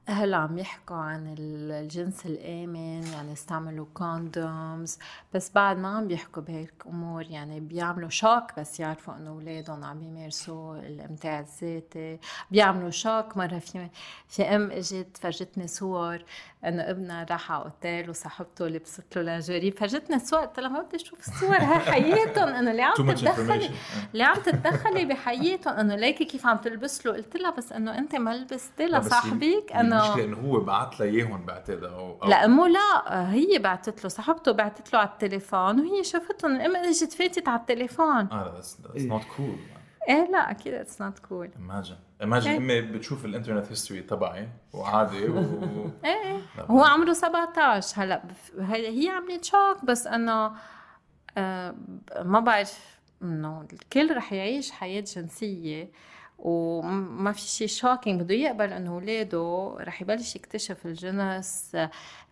الأهل 0.07 0.33
عم 0.33 0.57
يحكوا 0.57 0.95
عن 0.97 1.27
ال- 1.39 1.71
الجنس 1.71 2.25
الآمن 2.25 3.03
يعني 3.13 3.33
استعملوا 3.33 3.85
condoms 3.93 4.97
بس 5.33 5.51
بعد 5.55 5.77
ما 5.77 5.87
عم 5.97 6.07
بيحكوا 6.07 6.43
بهيك 6.43 6.73
أمور 6.87 7.23
يعني 7.25 7.59
بيعملوا 7.59 8.09
shock 8.09 8.59
بس 8.59 8.79
يعرفوا 8.79 9.15
إنه 9.17 9.29
أولادهم 9.29 9.83
عم 9.83 10.03
يمارسوا 10.03 10.75
الإمتاع 10.79 11.39
الذاتي. 11.39 12.19
بيعملوا 12.51 12.89
shock 12.89 13.37
مرة 13.37 13.59
في 13.59 13.89
في 14.27 14.43
أم 14.43 14.71
إجت 14.71 15.17
فرجتني 15.21 15.67
صور 15.67 16.23
إنه 16.65 16.89
ابنها 16.89 17.25
راح 17.31 17.51
على 17.51 17.63
أوتيل 17.63 18.09
وصاحبته 18.09 18.67
لبست 18.67 19.15
له 19.15 19.21
لانجيري 19.21 19.71
فرجتني 19.71 20.15
الصور 20.15 20.39
قلت 20.39 20.59
لها 20.59 20.69
ما 20.69 20.81
بدي 20.81 20.95
أشوف 20.95 21.19
الصور 21.27 21.55
هاي 21.57 21.79
حياتهم. 21.79 22.49
إنه 22.49 22.71
ليه 22.71 22.93
تو 22.95 23.03
عم 23.03 23.11
تتدخلي 23.13 23.69
ليه 24.13 24.25
عم 24.25 24.35
تتدخلي 24.41 25.05
بحياتهم. 25.05 25.73
إنه 25.73 25.95
ليكي 25.95 26.25
كيف 26.25 26.45
عم 26.45 26.57
تلبس 26.57 27.05
له؟ 27.05 27.13
قلت 27.13 27.35
لها 27.37 27.51
بس 27.51 27.71
إنه 27.71 27.97
انت 27.97 28.15
ما 28.15 28.35
لبستي 28.35 28.85
لصاحبك 28.85 29.71
المشكلة 29.75 29.96
إنه 30.05 30.23
إنه 30.23 30.37
هو 30.37 30.59
بعت 30.59 30.99
لها 30.99 31.07
إياهم 31.09 31.45
بعتقد 31.45 31.83
أو 31.83 32.19
أو- 32.21 32.27
لا 32.27 32.45
امه 32.45 32.67
لا 32.67 33.31
هي 33.33 33.59
بعتت 33.59 34.03
له 34.03 34.09
صاحبته 34.09 34.51
بعتت 34.51 34.93
له 34.93 34.99
على 34.99 35.09
التليفون 35.09 35.79
وهي 35.79 36.03
شافتهم 36.03 36.55
الام 36.55 36.75
إجت 36.75 37.13
فاتت 37.13 37.47
على 37.47 37.59
التليفون. 37.59 38.07
آه 38.31 38.61
that's 38.61 39.01
not 39.01 39.21
cool. 39.37 39.77
إيه 40.09 40.31
لا 40.31 40.51
أكيد 40.51 40.73
it's 40.73 41.01
not 41.01 41.19
cool 41.19 41.49
imagine. 42.21 42.47
إيه. 42.47 42.57
امي 42.57 42.81
بتشوف 42.81 43.25
الإنترنت 43.25 43.67
history 43.69 44.01
تبعي 44.01 44.49
وعادي 44.73 45.29
و 45.29 45.37
إيه. 46.05 46.39
هو 46.59 46.83
عمره 46.83 47.13
17 47.13 48.01
هلا 48.03 48.21
هي 48.59 49.03
هي 49.05 49.09
عملت 49.09 49.45
shock 49.45 49.85
بس 49.85 50.07
إنه 50.07 50.51
آه، 51.37 51.75
ما 52.21 52.39
بعرف 52.39 52.97
إنه 53.21 53.67
الكل 53.73 54.15
رح 54.15 54.33
يعيش 54.33 54.71
حياة 54.71 55.01
جنسية. 55.01 55.91
وما 56.39 57.31
في 57.31 57.41
شيء 57.41 57.67
shocking 57.67 58.21
بده 58.21 58.35
يقبل 58.35 58.73
إنه 58.73 58.91
أولاده 58.91 59.75
رح 59.79 60.01
يبلش 60.01 60.35
يكتشف 60.35 60.85
الجنس 60.85 61.77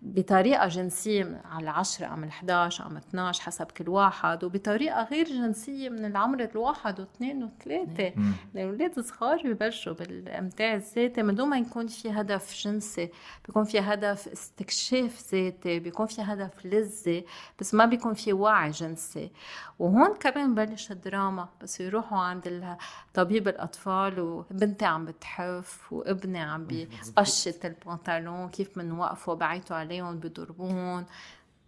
بطريقة 0.02 0.68
جنسية 0.68 1.42
على 1.46 1.70
10 1.70 2.14
أم 2.14 2.24
11 2.24 2.86
أم 2.86 2.98
12 2.98 3.44
حسب 3.44 3.66
كل 3.66 3.90
واحد 3.90 4.44
وبطريقة 4.44 5.04
غير 5.04 5.26
جنسية 5.26 5.90
من 5.90 6.06
العمر 6.06 6.44
الواحد 6.44 7.00
واثنين 7.00 7.44
وثلاثة 7.44 8.14
مم. 8.16 8.32
الأولاد 8.56 9.00
صغار 9.00 9.42
ببلشوا 9.46 9.94
بالإمتاع 9.94 10.74
الذاتي 10.76 11.24
من 11.24 11.36
دون 11.36 11.50
ما 11.50 11.58
يكون 11.58 11.88
في 11.88 12.12
هدف 12.12 12.56
جنسي 12.64 13.10
بيكون 13.46 13.64
في 13.64 13.80
هدف 13.80 14.28
استكشاف 14.28 15.34
ذاتي 15.34 15.80
بيكون 15.80 16.06
في 16.06 16.22
هدف 16.22 16.66
لذة 16.66 17.24
بس 17.60 17.74
ما 17.74 17.86
بيكون 17.86 18.14
في 18.14 18.34
وعي 18.34 18.72
جنسي 18.72 19.32
وهون 19.80 20.14
كمان 20.16 20.56
بلش 20.56 20.92
الدراما 20.92 21.50
بس 21.62 21.80
يروحوا 21.82 22.18
عند 22.18 22.76
طبيب 23.14 23.48
الأطفال 23.96 24.20
وبنتي 24.20 24.86
عم 24.86 25.06
بتحف 25.06 25.94
وابني 25.94 26.40
عم 26.40 26.66
بيقشط 26.66 27.66
البنطلون 27.66 28.50
كيف 28.50 28.78
منوقفوا 28.78 29.34
بعيطوا 29.34 29.76
عليهم 29.76 30.20
بضربون 30.20 31.06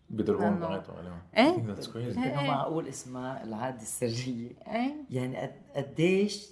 بيضربون 0.10 0.60
لأنه- 0.60 0.66
بعيطوا 0.66 0.94
عليهم. 0.94 1.20
إيه. 1.38 1.76
Crazy. 1.76 1.98
انه 2.18 2.42
إيه. 2.42 2.48
معقول 2.48 2.88
اسمها 2.88 3.44
العادة 3.44 3.82
السرية. 3.82 4.50
إيه؟ 4.68 4.96
يعني 5.10 5.38
قد- 5.38 5.62
قديش 5.76 6.46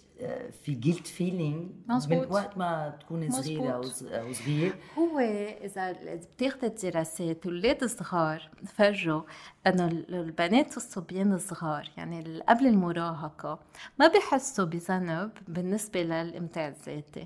في 0.63 0.73
جيلت 0.73 1.07
فيلينج 1.07 1.69
من. 2.09 2.25
وقت 2.29 2.57
ما 2.57 2.97
تكوني 2.99 3.31
صغيرة 3.31 3.71
أو 3.71 4.33
صغير. 4.33 4.75
هو 4.97 5.19
إذا 5.19 5.91
بتاخذي 6.37 6.67
الدراسات 6.67 7.45
الاولاد 7.45 7.83
الصغار 7.83 8.49
فرجوا 8.65 9.21
إنه 9.67 9.87
البنات 10.09 10.73
والصبيان 10.73 11.33
الصغار 11.33 11.89
يعني 11.97 12.41
قبل 12.49 12.67
المراهقة 12.67 13.59
ما 13.99 14.07
بيحسوا 14.07 14.65
بذنب 14.65 15.31
بالنسبة 15.47 16.03
للامتاع 16.03 16.67
الذاتي 16.67 17.25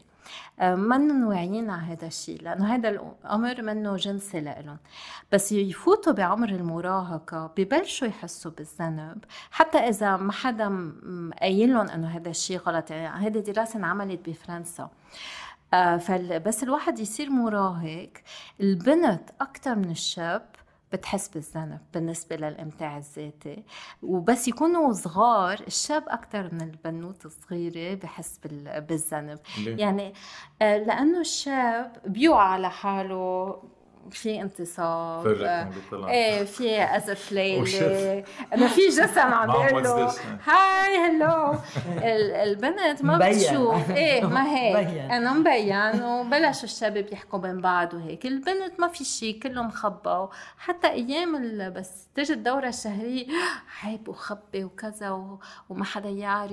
منن 0.61 1.23
واعيين 1.23 1.69
على 1.69 1.81
هذا 1.81 2.07
الشيء 2.07 2.41
لأنه 2.41 2.75
هذا 2.75 2.89
الأمر 2.89 3.61
منه 3.61 3.95
جنسي 3.95 4.41
لهم 4.41 4.77
بس 5.31 5.51
يفوتوا 5.51 6.13
بعمر 6.13 6.49
المراهقة 6.49 7.53
ببلشوا 7.57 8.07
يحسوا 8.07 8.51
بالذنب 8.51 9.23
حتى 9.51 9.77
إذا 9.77 10.17
ما 10.17 10.31
حدا 10.31 10.93
قايل 11.41 11.73
لهم 11.73 11.89
إنه 11.89 12.07
هذا 12.07 12.29
الشيء 12.29 12.57
غلط 12.57 12.91
يعني 12.91 13.27
هذه 13.27 13.39
دراسة 13.39 13.79
انعملت 13.79 14.29
بفرنسا. 14.29 14.89
آه، 15.73 15.97
فال 15.97 16.39
بس 16.39 16.63
الواحد 16.63 16.99
يصير 16.99 17.29
مراهق 17.29 18.09
البنت 18.61 19.29
أكتر 19.41 19.75
من 19.75 19.91
الشاب 19.91 20.45
بتحس 20.93 21.27
بالذنب 21.29 21.79
بالنسبة 21.93 22.35
للإمتاع 22.35 22.97
الذاتي 22.97 23.63
وبس 24.03 24.47
يكونوا 24.47 24.93
صغار 24.93 25.59
الشاب 25.67 26.03
أكتر 26.07 26.53
من 26.53 26.61
البنوت 26.61 27.25
الصغيرة 27.25 27.95
بحس 27.95 28.37
بال- 28.43 28.81
بالذنب؟ 28.81 29.39
يعني 29.79 30.13
آه، 30.61 30.77
لأنه 30.77 31.19
الشاب 31.19 31.91
بيوعى 32.05 32.47
على 32.47 32.69
حاله 32.69 33.61
في 34.11 34.41
انتصاب 34.41 35.27
إيه 36.09 36.43
في 36.43 36.83
ازف 36.97 37.31
ليلى 37.31 38.23
أنا 38.53 38.67
في 38.67 38.87
جسم 38.87 39.19
عم 39.19 39.51
بيقول 39.51 39.83
له؟ 39.83 40.11
هاي 40.45 40.97
هلو 40.97 41.51
ال- 41.87 42.31
البنت 42.31 43.01
ما. 43.03 43.17
بتشوف 43.29 43.91
إيه 43.91 44.25
ما 44.25 44.55
هيك 44.55 44.87
مبين. 44.87 45.11
أنا 45.11 45.33
مبين 45.33 46.03
وبلش 46.03 46.63
الشباب 46.63 47.07
يحكوا 47.11 47.39
بين 47.39 47.61
بعض 47.61 47.93
وهيك 47.93 48.25
البنت 48.25 48.79
ما 48.79 48.87
في 48.87 49.03
شيء 49.03 49.39
كله 49.39 49.61
مخبى 49.63 50.27
حتى 50.57 50.87
أيام 50.87 51.35
بس 51.73 52.07
تجي 52.15 52.33
الدوره 52.33 52.67
الشهريه 52.67 53.25
عيب 53.83 54.07
وخبي 54.09 54.63
وكذا 54.63 55.09
وما 55.69 55.85
حدا 55.85 56.09
يعرف 56.09 56.51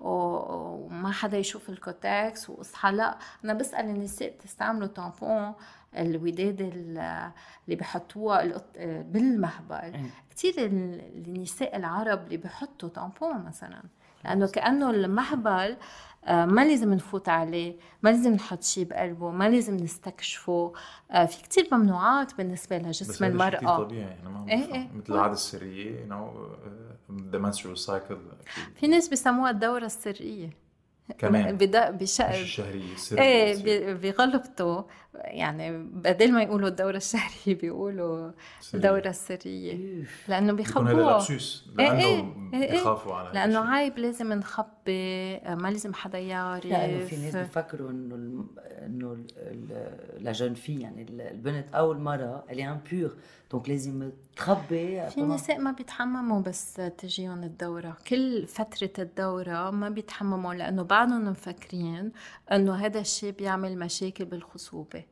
و- 0.00 0.86
وما 0.86 1.10
حدا 1.12 1.38
يشوف 1.38 1.68
الكوتكس 1.68 2.50
وأصحى. 2.50 2.90
لا 2.92 3.18
أنا 3.44 3.54
بسأل 3.54 3.84
النساء 3.84 4.30
بتستعملوا 4.30 4.86
تامبون 4.88 5.52
الوداد 5.96 6.60
ال- 6.60 7.30
اللي 7.66 7.76
بحطوها 7.76 8.62
بالمهبل. 9.02 9.74
إيه. 9.74 10.10
كثير 10.30 10.54
النساء 10.58 11.76
العرب 11.76 12.24
اللي 12.26 12.36
بحطوا 12.36 12.88
تامبون 12.88 13.44
مثلا. 13.44 13.82
لأنه 14.26 14.46
كأنه 14.46 14.90
المهبل 14.90 15.76
آه، 16.24 16.44
ما 16.44 16.64
لازم 16.64 16.94
نفوت 16.94 17.28
عليه 17.28 17.76
ما 18.02 18.10
لازم 18.10 18.32
نحط 18.32 18.62
شيء 18.62 18.84
بقلبه 18.84 19.30
ما 19.30 19.48
لازم 19.48 19.76
نستكشفه 19.76 20.72
آه، 21.10 21.24
في 21.24 21.42
كتير 21.42 21.68
ممنوعات 21.72 22.34
بالنسبة 22.34 22.78
بس 22.78 22.84
لجسم 22.84 23.12
كتير 23.12 23.26
المرأة 23.26 23.76
طبيعي 23.76 24.00
يعني 24.00 24.52
إيه. 24.52 24.74
إيه. 24.74 24.90
مثل 24.94 25.14
العادة 25.14 25.32
السرية 25.32 26.06
you 26.06 26.10
know 26.10 26.36
uh, 27.10 27.34
the 27.34 27.38
menstrual 27.38 27.86
cycle 27.86 28.46
في 28.74 28.86
ناس 28.86 29.08
بيسموها 29.08 29.50
الدورة 29.50 29.86
السرية 29.86 30.65
كمان. 31.18 31.56
بدا 31.56 31.90
مش 31.90 31.96
بش... 32.02 32.20
الشهريه 32.20 32.94
السريه 32.94 33.22
إيه 33.22 33.94
بيغلطوا. 33.94 34.82
يعني 35.14 35.78
بدل 35.78 36.32
ما 36.32 36.42
يقولوا 36.42 36.68
الدورة 36.68 36.96
الشهرية 36.96 37.54
بيقولوا. 37.60 38.30
الدورة 38.74 39.08
السرية. 39.08 40.04
لأنه 40.28 40.52
بيخبوها. 40.52 40.92
lapsus 40.92 41.66
إيه 41.78 41.86
لأنه 41.86 41.98
إيه، 42.04 42.34
إيه. 42.54 42.62
إيه. 42.62 42.70
بيخافوا 42.70 43.14
على 43.14 43.30
لأنه 43.34 43.58
الشيء. 43.60 43.72
عيب 43.74 43.98
لازم 43.98 44.32
نخبي. 44.32 45.36
ما 45.38 45.68
لازم 45.70 45.94
حدا 45.94 46.18
يعرف. 46.18 46.66
لأنه 46.66 47.04
في 47.04 47.16
ناس 47.16 47.36
بيفكروا 47.36 47.90
إنه 47.90 48.14
الم- 48.14 48.50
إنه 48.86 49.12
ال- 49.12 49.26
ال- 49.36 50.24
la 50.24 50.32
jeune 50.32 50.54
fille 50.54 50.80
يعني 50.80 51.02
ال- 51.02 51.20
البنت 51.20 51.74
أو 51.74 51.92
المراه 51.92 52.44
اللي 52.50 52.64
impure 52.68 53.14
donc 53.52 53.68
لازم 53.68 54.10
تخبي 54.36 55.10
في 55.10 55.22
نساء 55.22 55.58
ما 55.58 55.70
بيتحمموا 55.70 56.40
بس 56.40 56.74
تجيهم 56.74 57.42
الدورة. 57.44 57.96
كل 58.08 58.46
فترة 58.46 58.90
الدورة 58.98 59.70
ما 59.70 59.88
بيتحمموا 59.88 60.54
لأنه 60.54 60.82
بعدهم 60.82 61.28
مفكرين 61.28 62.12
أنه 62.52 62.74
هذا 62.74 63.00
الشيء 63.00 63.32
بيعمل 63.32 63.78
مشاكل 63.78 64.24
بالخصوبة. 64.24 65.04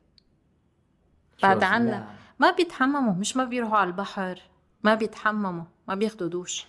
بعد؟ 1.43 1.63
عنا 1.63 2.15
ما 2.39 2.51
بيتحمموا 2.51 3.13
مش 3.13 3.37
ما 3.37 3.43
بيروحوا 3.45 3.77
على 3.77 3.87
البحر 3.87 4.41
ما 4.83 4.95
بيتحمموا 4.95 5.63
ما 5.87 5.95
بياخدوا 5.95 6.27
دوش 6.27 6.67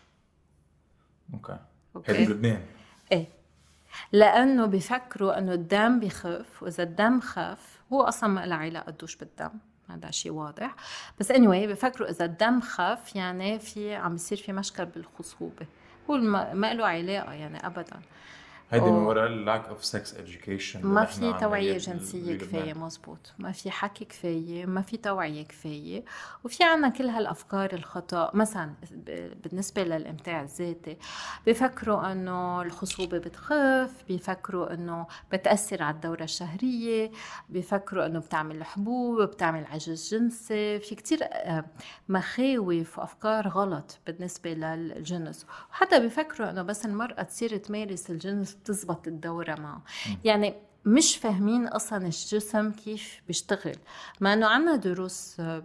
okay. 1.34 1.58
okay 1.96 2.26
بلبنان. 2.26 2.62
إيه. 3.12 3.26
لأنه 4.12 4.66
بيفكروا 4.66 5.38
إنه 5.38 5.52
الدم 5.52 6.00
بخف 6.00 6.62
وإذا 6.62 6.82
الدم 6.82 7.20
خف 7.20 7.80
هو 7.92 8.02
أصلا 8.02 8.30
ما 8.30 8.46
له 8.46 8.54
علاقة 8.54 8.90
الدوش 8.90 9.16
بالدم. 9.16 9.50
هذا 9.90 10.10
شيء 10.10 10.32
واضح. 10.32 10.74
بس 11.20 11.32
anyway 11.32 11.68
بفكروا 11.68 12.10
إذا 12.10 12.24
الدم 12.24 12.60
خف 12.60 13.16
يعني 13.16 13.58
في 13.58 13.94
عم 13.94 14.12
بيصير 14.12 14.38
في 14.38 14.52
مشكل 14.52 14.86
بالخصوبة. 14.86 15.66
هو 16.10 16.16
ما 16.54 16.74
له 16.74 16.86
علاقة 16.86 17.32
يعني 17.32 17.66
ابدا. 17.66 18.00
هيدي 18.70 18.84
من. 18.84 18.90
وراء 18.92 19.26
ال 19.26 19.34
lack 19.34 19.64
of 19.68 19.84
sex 19.84 20.14
education 20.14 20.76
ما 20.84 21.04
في 21.04 21.32
توعية 21.40 21.78
جنسية 21.78 22.38
كفاية 22.38 22.74
مزبوط 22.74 23.32
ما 23.38 23.52
في 23.52 23.70
حكي 23.70 24.04
كفاية 24.04 24.66
ما 24.66 24.82
في 24.82 24.96
توعية 24.96 25.42
كفاية. 25.44 26.04
وفي 26.44 26.64
عنا 26.64 26.88
كل 26.88 27.04
هالأفكار 27.08 27.72
الخطأ. 27.74 28.30
مثلا 28.34 28.74
ب- 28.92 29.42
بالنسبة 29.42 29.82
للإمتاع 29.84 30.42
الذاتي 30.42 30.96
بيفكروا 31.46 32.12
أنه 32.12 32.62
الخصوبة 32.62 33.18
بتخف 33.18 34.04
بيفكروا 34.08 34.74
أنه 34.74 35.06
بتأثر 35.32 35.82
على 35.82 35.94
الدورة 35.94 36.22
الشهرية 36.22 37.10
بيفكروا 37.48 38.06
أنه 38.06 38.18
بتعمل 38.18 38.64
حبوب 38.64 39.22
بتعمل 39.22 39.64
عجز 39.64 40.14
جنسي. 40.14 40.78
في 40.80 40.94
كتير 40.94 41.18
آه، 41.22 41.64
مخاوف 42.08 42.98
وأفكار 42.98 43.48
غلط 43.48 43.98
بالنسبة 44.06 44.52
للجنس. 44.54 45.46
وحتى 45.70 46.00
بيفكروا 46.00 46.50
أنه 46.50 46.62
بس 46.62 46.86
المرأة 46.86 47.22
تصير 47.22 47.56
تمارس 47.56 48.10
الجنس 48.10 48.55
بتزبط 48.62 49.06
الدورة 49.08 49.54
معه. 49.60 49.82
يعني 50.24 50.54
مش 50.84 51.16
فاهمين 51.16 51.66
أصلا 51.68 51.98
الجسم 52.04 52.70
كيف 52.72 53.22
بيشتغل. 53.26 53.76
مع 54.20 54.32
إنه 54.32 54.46
عنا 54.46 54.76
دروس 54.76 55.40
آه، 55.40 55.62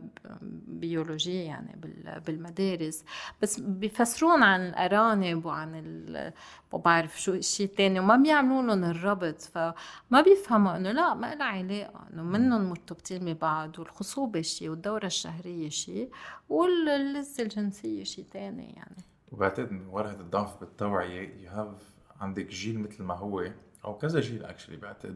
بيولوجية 0.67 1.45
يعني 1.45 1.75
بال- 1.75 2.19
بالمدارس 2.19 3.03
بس 3.41 3.59
بيفسرون 3.59 4.43
عن 4.43 4.61
الأرانب 4.61 5.45
وعن 5.45 5.75
ال... 5.75 6.33
وبعرف 6.71 7.21
شو 7.21 7.41
شيء 7.41 7.67
تاني 7.67 7.99
وما 7.99 8.15
بيعملوا 8.15 8.61
لهم 8.61 8.83
الربط 8.83 9.41
فما 9.41 10.21
بيفهموا 10.25 10.75
إنه 10.77 10.91
لا 10.91 11.13
ما 11.13 11.35
لها 11.35 11.45
علاقة. 11.47 12.07
إنه 12.13 12.23
منهم 12.23 12.69
مرتبطين 12.69 13.33
ببعض 13.33 13.79
والخصوبة 13.79 14.41
شيء 14.41 14.69
والدورة 14.69 15.05
الشهرية 15.05 15.69
شيء 15.69 16.09
واللذه 16.49 17.41
الجنسية 17.41 18.03
شيء 18.03 18.25
تاني 18.31 18.73
يعني. 18.73 19.03
وبعتقد 19.31 19.71
من 19.71 19.89
هذا 19.99 20.21
الضعف 20.21 20.59
بالتوعية 20.59 21.43
you 21.43 21.49
have 21.49 21.90
عندك 22.21 22.47
جيل 22.47 22.79
مثل 22.79 23.03
ما 23.03 23.13
هو 23.13 23.51
أو 23.85 23.97
كذا 23.97 24.19
جيل 24.19 24.45
actually 24.45 24.77
بعتقد 24.77 25.15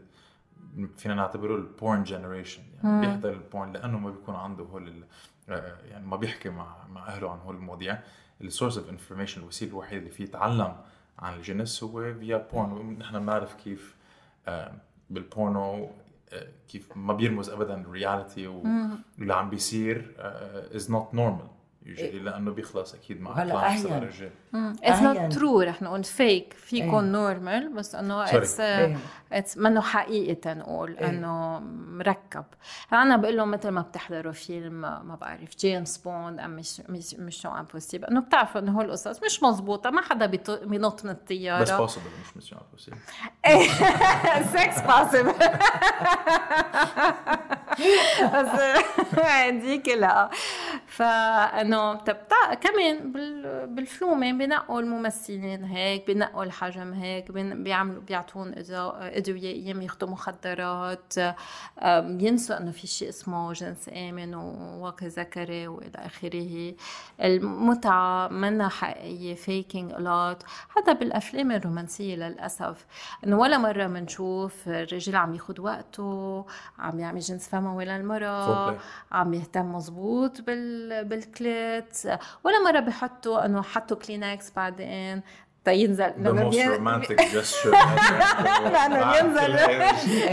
فينا 0.97 1.13
نعتبره 1.13 1.55
ال 1.55 1.65
porn 1.65 2.03
generation 2.03 2.61
يعني 2.83 3.01
بيحضر 3.01 3.33
ال 3.33 3.41
porn 3.41 3.73
لأنه 3.73 3.99
ما 3.99 4.09
بيكون 4.09 4.35
عنده 4.35 4.63
هول 4.63 5.03
آه، 5.49 5.77
يعني 5.85 6.07
ما 6.07 6.17
بيحكي 6.17 6.49
مع 6.49 6.87
مع 6.87 7.07
أهله 7.07 7.31
عن 7.31 7.39
هول 7.39 7.55
المواضيع. 7.55 7.99
ال 8.41 8.46
source 8.46 8.77
of 8.77 8.89
information 8.89 9.41
الوسيله 9.41 9.71
الوحيده 9.71 9.99
اللي 9.99 10.11
فيه 10.11 10.23
يتعلم 10.23 10.75
عن 11.19 11.33
الجنس 11.33 11.83
هو 11.83 12.13
via 12.13 12.47
porn 12.53 12.71
ونحن 12.71 13.19
بنعرف 13.19 13.53
كيف 13.53 13.95
آه، 14.47 14.73
بالبورنو 15.09 15.89
آه، 16.33 16.47
كيف 16.67 16.97
ما 16.97 17.13
بيرمز 17.13 17.49
ابدا 17.49 17.81
ال 17.81 17.89
reality 17.89 18.47
واللي 18.47 19.33
عم 19.33 19.49
بيصير 19.49 20.15
is 20.75 20.91
not 20.91 21.13
normal 21.13 21.47
usually 21.85 22.19
لأنه 22.19 22.51
بيخلص 22.51 22.93
أكيد 22.93 23.21
مع 23.21 23.47
سبع 23.47 23.67
أهين. 23.67 24.03
رجال 24.03 24.31
it's 24.83 25.01
not. 25.01 25.33
true 25.33 25.61
رح 25.61 25.81
نقول 25.81 26.03
فيك 26.03 26.53
فيكم 26.53 26.95
إيه. 26.95 27.01
normal 27.01 27.73
بس 27.73 27.95
إنه. 27.95 28.23
it's 28.23 28.59
إيه. 28.59 28.97
it's 29.33 29.57
منه 29.57 29.81
حقيقي 29.81 30.53
نقول 30.53 30.97
إيه. 30.97 31.09
إنه 31.09 31.59
مركب 31.87 32.45
أنا 32.93 33.17
بقول 33.17 33.37
لهم 33.37 33.51
مثل 33.51 33.69
ما 33.69 33.81
بتحضروا 33.81 34.31
فيلم 34.31 34.81
ما 34.81 35.17
بعرف 35.21 35.57
جيمس 35.57 35.97
بوند 35.97 36.39
أم 36.39 36.55
مش 36.55 36.81
مش 36.89 37.13
مش 37.13 37.45
impossible 37.45 38.05
إنه 38.05 38.21
بتعرفوا 38.21 38.61
إنه 38.61 38.71
هول 38.71 38.85
القصص 38.85 39.23
مش 39.23 39.43
مزبوطة 39.43 39.89
ما 39.89 40.01
حدا 40.01 40.25
بينط 40.25 41.05
من 41.05 41.11
بس 41.11 41.17
الطياره 41.17 41.77
possible 41.77 42.05
مش 42.21 42.37
مش 42.37 42.55
بوسيبل 42.71 42.97
سكس 44.53 44.81
باسبل 44.81 45.33
بس 48.33 48.59
هديك 49.19 49.87
لا 49.87 50.29
فإنه 50.87 51.74
بتاع 52.03 52.53
كمان 52.61 53.11
بال- 53.11 53.67
بالفلومه 53.67 54.31
بنقوا 54.31 54.79
الممثلين 54.81 55.63
هيك 55.63 56.07
بنقوا 56.07 56.43
الحجم 56.43 56.93
هيك 56.93 57.31
بن- 57.31 57.63
بيعملوا 57.63 58.01
بيعطون 58.01 58.53
أدوية 58.57 59.53
أيام 59.53 59.81
ياخذوا 59.81 60.09
مخدرات 60.09 61.13
بينسوا 61.87 62.57
إنه 62.57 62.71
في 62.71 62.87
شيء 62.87 63.09
اسمه 63.09 63.53
جنس 63.53 63.89
آمن 63.89 64.35
وواقع 64.35 65.07
ذكري 65.07 65.67
وإلى 65.67 65.91
آخره. 65.95 66.73
المتعة 67.23 68.27
منها 68.27 68.69
حقيقية 68.69 69.35
فيكينج 69.35 69.91
لوت 69.91 70.43
حتى 70.69 70.93
بالأفلام 70.93 71.51
الرومانسية 71.51 72.15
للأسف 72.15 72.85
إنه 73.25 73.39
ولا 73.39 73.57
مرة 73.57 73.87
بنشوف 73.87 74.67
الرجل 74.67 75.15
عم 75.15 75.33
ياخذ 75.33 75.61
وقته 75.61 76.45
عم 76.79 76.99
يعمل 76.99 77.19
جنس 77.19 77.47
فموي 77.49 77.85
للمراه. 77.85 78.77
عم 79.11 79.33
يهتم 79.33 79.75
مزبوط 79.75 80.41
بال... 80.41 81.03
بالكليت 81.65 82.19
ولا 82.43 82.63
مرة 82.63 82.79
بحطوا 82.79 83.45
إنه 83.45 83.61
حطوا 83.61 83.97
كلينكس 83.97 84.51
بعدين. 84.55 85.21
تينزل 85.65 86.13
gesture 86.13 87.67
لأنه 88.71 89.11
بينزل 89.11 89.53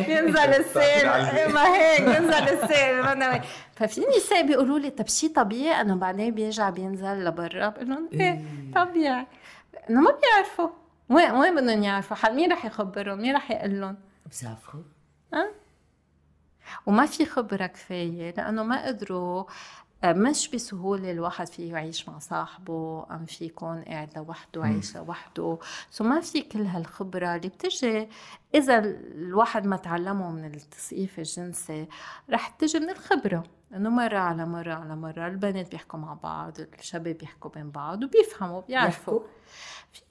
بينزل 0.06 0.38
السيل. 0.38 1.06
ما 1.52 1.74
هيك 1.74 2.02
بينزل 2.02 2.48
السيل. 2.48 3.42
ففي 3.74 4.00
نساء 4.16 4.46
بيقولوا 4.46 4.78
لي 4.78 4.90
طب 4.90 5.08
شيء 5.08 5.32
طبيعي. 5.32 5.80
إنه 5.80 5.94
بعدين 5.94 6.34
بيرجع 6.34 6.70
بينزل 6.70 7.24
لبرا. 7.24 7.68
بقول 7.68 7.88
لهم 7.88 8.08
إيه 8.12 8.40
طبيعي. 8.74 9.26
إنه 9.90 10.00
ما 10.00 10.10
بيعرفوا. 10.10 10.68
وين 11.08 11.30
وين 11.30 11.54
بدهم 11.54 11.82
يعرفوا؟ 11.82 12.16
حال 12.16 12.34
مين 12.34 12.52
رح 12.52 12.64
يخبرهم؟ 12.64 13.18
مين 13.18 13.36
رح 13.36 13.50
يقول 13.50 13.80
لهم؟ 13.80 13.96
بسافروا 14.30 14.82
وما 16.86 17.06
في 17.06 17.26
خبرة 17.26 17.66
كفاية 17.66 18.34
لأنه 18.36 18.62
ما 18.62 18.86
قدروا 18.86 19.40
آه، 19.40 19.46
مش 20.04 20.48
بسهولة 20.48 21.10
الواحد 21.10 21.46
فيه 21.46 21.72
يعيش 21.72 22.08
مع 22.08 22.18
صاحبه 22.18 23.06
أم 23.10 23.24
في 23.24 23.44
يكون 23.44 23.82
قاعد 23.82 24.08
لوحده 24.16 24.60
وعيش 24.60 24.96
لوحده. 24.96 25.58
سو 25.90 26.04
ما 26.04 26.20
في 26.20 26.40
كل 26.42 26.62
هالخبرة 26.62 27.36
اللي 27.36 27.48
بتجي. 27.48 28.08
إذا 28.54 28.78
الواحد 28.78 29.66
ما 29.66 29.76
تعلمه 29.76 30.30
من 30.30 30.44
التثقيف 30.44 31.18
الجنسي 31.18 31.88
رح 32.30 32.48
تجي 32.48 32.78
من 32.80 32.90
الخبرة. 32.90 33.44
إنه 33.74 33.90
مرة 33.90 34.18
على 34.18 34.46
مرة 34.46 34.72
على 34.74 34.96
مرة 34.96 35.26
البنات 35.26 35.70
بيحكوا 35.70 35.98
مع 35.98 36.14
بعض 36.14 36.60
الشباب 36.78 37.18
بيحكوا 37.18 37.50
بين 37.50 37.70
بعض 37.70 38.02
وبيفهموا 38.04 38.60
بيعرفوا. 38.60 39.20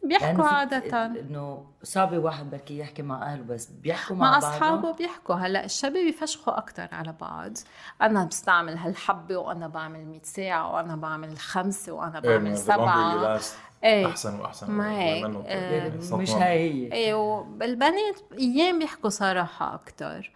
بيحكوا 0.03 0.45
عادة 0.45 1.05
إنه 1.05 1.65
صعب 1.83 2.17
واحد 2.17 2.49
بركي 2.49 2.79
يحكي 2.79 3.01
مع 3.01 3.23
أهله 3.23 3.43
بس 3.43 3.65
بيحكوا 3.65 4.15
مع, 4.15 4.31
مع. 4.31 4.37
أصحابه 4.37 4.93
بيحكوا 4.93 5.35
هلأ 5.35 5.65
الشباب 5.65 5.93
بيفشخوا 5.93 6.57
أكثر 6.57 6.87
على 6.91 7.15
بعض 7.21 7.57
أنا 8.01 8.23
بستعمل 8.25 8.77
هالحبة 8.77 9.37
وأنا 9.37 9.67
بعمل 9.67 10.05
100 10.05 10.19
ساعة 10.23 10.75
وأنا 10.75 10.95
بعمل 10.95 11.37
خمسة 11.37 11.91
وأنا 11.91 12.19
بعمل 12.19 12.57
سبعة 12.57 13.39
إيه. 13.83 14.07
أحسن 14.07 14.39
وأحسن 14.39 14.71
ما 14.71 14.99
هيك. 14.99 15.25
إيه. 15.45 15.99
Not 16.09 16.13
مش. 16.13 16.31
هاي 16.31 16.87
هي 16.87 16.93
إيه 16.93 17.13
والبنات 17.13 18.15
أيام 18.37 18.79
بيحكوا 18.79 19.09
صراحة 19.09 19.75
أكثر 19.75 20.31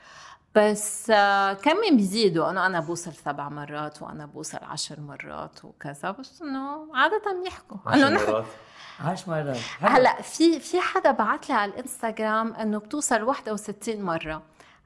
بس 0.55 1.09
آه، 1.09 1.53
كمان 1.53 1.97
بيزيدوا 1.97 2.49
إنه 2.49 2.65
أنا 2.65 2.79
بوصل 2.79 3.13
سبع 3.13 3.49
مرات 3.49 4.01
وأنا 4.01 4.25
بوصل 4.25 4.57
عشر 4.61 4.99
مرات 4.99 5.65
وكذا 5.65 6.11
بس 6.11 6.41
إنه 6.41 6.95
عادة 6.95 7.41
بيحكوا 7.43 7.93
إنه 7.93 8.09
نحن 8.09 8.43
عشر 8.99 9.31
مرات 9.31 9.57
هلا 9.81 10.21
في 10.21 10.59
في 10.59 10.79
حدا 10.81 11.11
بعت 11.11 11.49
لي 11.49 11.55
على 11.55 11.71
الإنستغرام 11.71 12.53
إنه 12.53 12.77
بتوصل 12.77 13.23
61 13.23 14.01
مرة. 14.01 14.41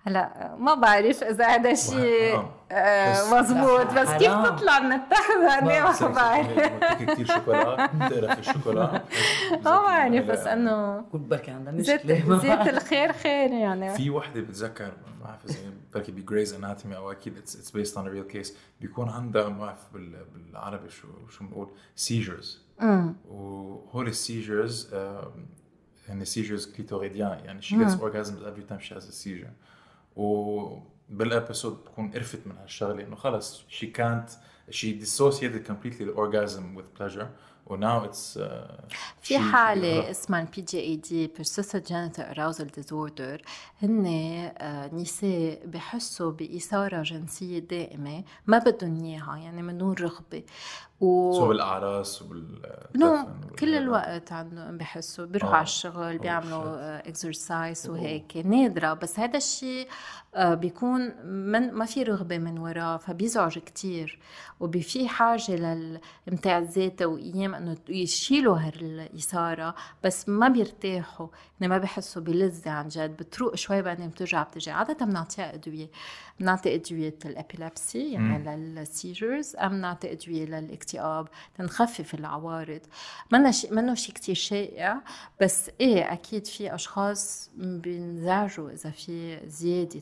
هلا 0.05 0.55
ما 0.59 0.73
بعرف 0.73 1.23
إذا 1.23 1.47
هذا 1.47 1.73
شيء 1.73 2.31
حرام. 2.35 2.49
آه، 2.71 3.11
بس- 3.11 3.33
مزبوط 3.33 3.85
بس 3.93 4.09
كيف. 4.09 4.31
تطلع 4.33 4.79
من 4.79 4.91
التحت 4.93 5.31
هني 5.31 5.61
ما 5.61 5.83
بعرف. 5.83 6.03
بعرف 6.03 6.47
كثير 7.03 7.25
شوكولا 7.25 7.85
بتقرا 7.85 8.33
في 8.35 8.39
الشوكولا. 8.39 9.01
ما 9.65 9.81
بعرف 9.81 10.25
بس 10.25 10.39
إنه 10.47 11.01
كل 11.11 11.17
بركي 11.17 11.51
عندها 11.51 11.81
زيت 11.81 12.05
مشكلة. 12.05 12.37
زيت 12.43 12.67
الخير 12.73 13.13
خير 13.13 13.51
يعني. 13.51 13.93
في 13.95 14.09
وحدة 14.09 14.41
بتذكر 14.41 14.85
ما 14.85 15.25
بعرف 15.25 15.45
إذا 15.45 15.57
بركي 15.93 16.11
ب 16.11 16.17
Grey's 16.17 16.53
Anatomy 16.53 16.95
أو 16.95 17.11
أكيد 17.11 17.37
it's 17.37 17.71
based 17.71 17.97
on 17.97 18.07
real 18.07 18.23
case 18.23 18.57
بيكون 18.81 19.09
عندها 19.09 19.49
ما 19.49 19.65
بعرف 19.65 19.79
بال- 19.93 20.25
بالعربي 20.35 20.89
شو 20.89 21.07
شو 21.29 21.43
بنقول 21.43 21.69
seizures. 21.95 22.68
وهول 23.29 24.07
ال 24.07 24.17
seizures 24.17 24.93
هن 26.09 26.25
seizures 26.25 26.65
clitoridiennes 26.65 27.39
يعني 27.45 27.61
she 27.61 27.75
gets 27.75 28.01
orgasms 28.01 28.43
every 28.43 28.63
time 28.71 28.79
she 28.79 28.93
has 28.93 29.03
a 29.03 29.11
seizure. 29.11 29.53
وبال 30.15 30.64
episode 30.64 31.77
بتكون 31.81 32.11
قرفت 32.11 32.47
من 32.47 32.57
هالشغلة 32.57 33.03
إنه 33.03 33.15
خلص 33.15 33.63
can't 33.81 34.31
she 34.71 34.93
dissociated 35.01 35.65
completely 35.65 36.05
the 36.05 36.15
orgasm 36.15 36.75
with 36.75 36.99
pleasure 36.99 37.27
و 37.69 37.78
now 37.78 38.05
it's 38.05 38.39
في 39.21 39.39
حالة 39.39 40.11
اسمها 40.11 40.41
ال 40.41 40.61
PGAD 40.61 41.31
persistent 41.39 41.83
genital 41.85 42.35
arousal 42.35 42.81
disorder. 42.81 43.41
هن 43.81 44.05
آه، 44.57 44.95
نساء 44.95 45.65
بحسوا 45.65 46.31
بإثارة 46.31 47.03
جنسية 47.03 47.59
دائمة 47.59 48.23
ما 48.47 48.57
بدهم 48.57 49.03
إياها 49.03 49.37
يعني 49.37 49.61
من 49.61 49.77
دون 49.77 49.93
رغبة. 49.93 50.43
و 51.01 51.33
so 51.33 51.47
بالأعراس 51.47 52.21
وبال 52.21 52.59
no 52.95 53.27
كل 53.59 53.75
الوقت 53.75 54.31
عندهم 54.31 54.77
بحسوا 54.77 55.25
بيروحوا 55.25 55.55
على 55.55 55.63
الشغل 55.63 56.17
بيعملوا 56.17 57.07
exercise 57.09 57.87
آه، 57.87 57.91
وهيك. 57.91 58.37
نادرة. 58.37 58.93
بس 58.93 59.19
هذا 59.19 59.37
الشيء 59.37 59.87
آه، 60.35 60.53
بيكون 60.53 61.01
من 61.25 61.73
ما 61.73 61.85
في 61.85 62.03
رغبة 62.03 62.37
من 62.37 62.57
وراه 62.59 62.97
فبيزعج 62.97 63.59
كتير. 63.59 64.19
وفي 64.59 65.07
حاجة 65.07 65.55
للإمتاع 65.55 66.57
الذاتي 66.57 67.05
وأيام 67.05 67.55
إنه 67.55 67.77
يشيلوا 67.89 68.57
هالإثارة 68.57 69.75
بس 70.03 70.29
ما 70.29 70.47
بيرتاحوا. 70.47 71.27
يعني 71.61 71.73
ما 71.73 71.77
بحسوا 71.77 72.21
بلذة 72.21 72.69
عن 72.69 72.87
جد. 72.87 73.17
بتروق 73.17 73.55
شوي 73.55 73.81
بعدين 73.81 74.09
بترجع 74.09 74.43
بتجي 74.43 74.71
عادة 74.71 75.05
بنعطيها 75.05 75.53
أدوية. 75.53 75.89
بنعطي 76.39 76.75
أدوية 76.75 77.17
الأبيلابسي 77.25 78.11
يعني 78.11 78.57
للسيجرز 78.57 79.55
أم 79.55 79.81
نعطي 79.81 80.11
أدوية 80.11 80.45
للاكتئاب 80.45 80.88
تنخفف 81.57 82.13
العوارض. 82.13 82.81
منه 83.31 83.51
شيء 83.51 83.73
منه 83.73 83.93
شيء 83.93 84.15
كثير 84.15 84.35
شائع 84.35 85.01
بس 85.41 85.71
إيه 85.81 86.13
أكيد 86.13 86.47
في 86.47 86.75
أشخاص 86.75 87.49
بينزعجوا 87.55 88.71
إذا 88.71 88.91
في 88.91 89.39
زيادة 89.47 90.01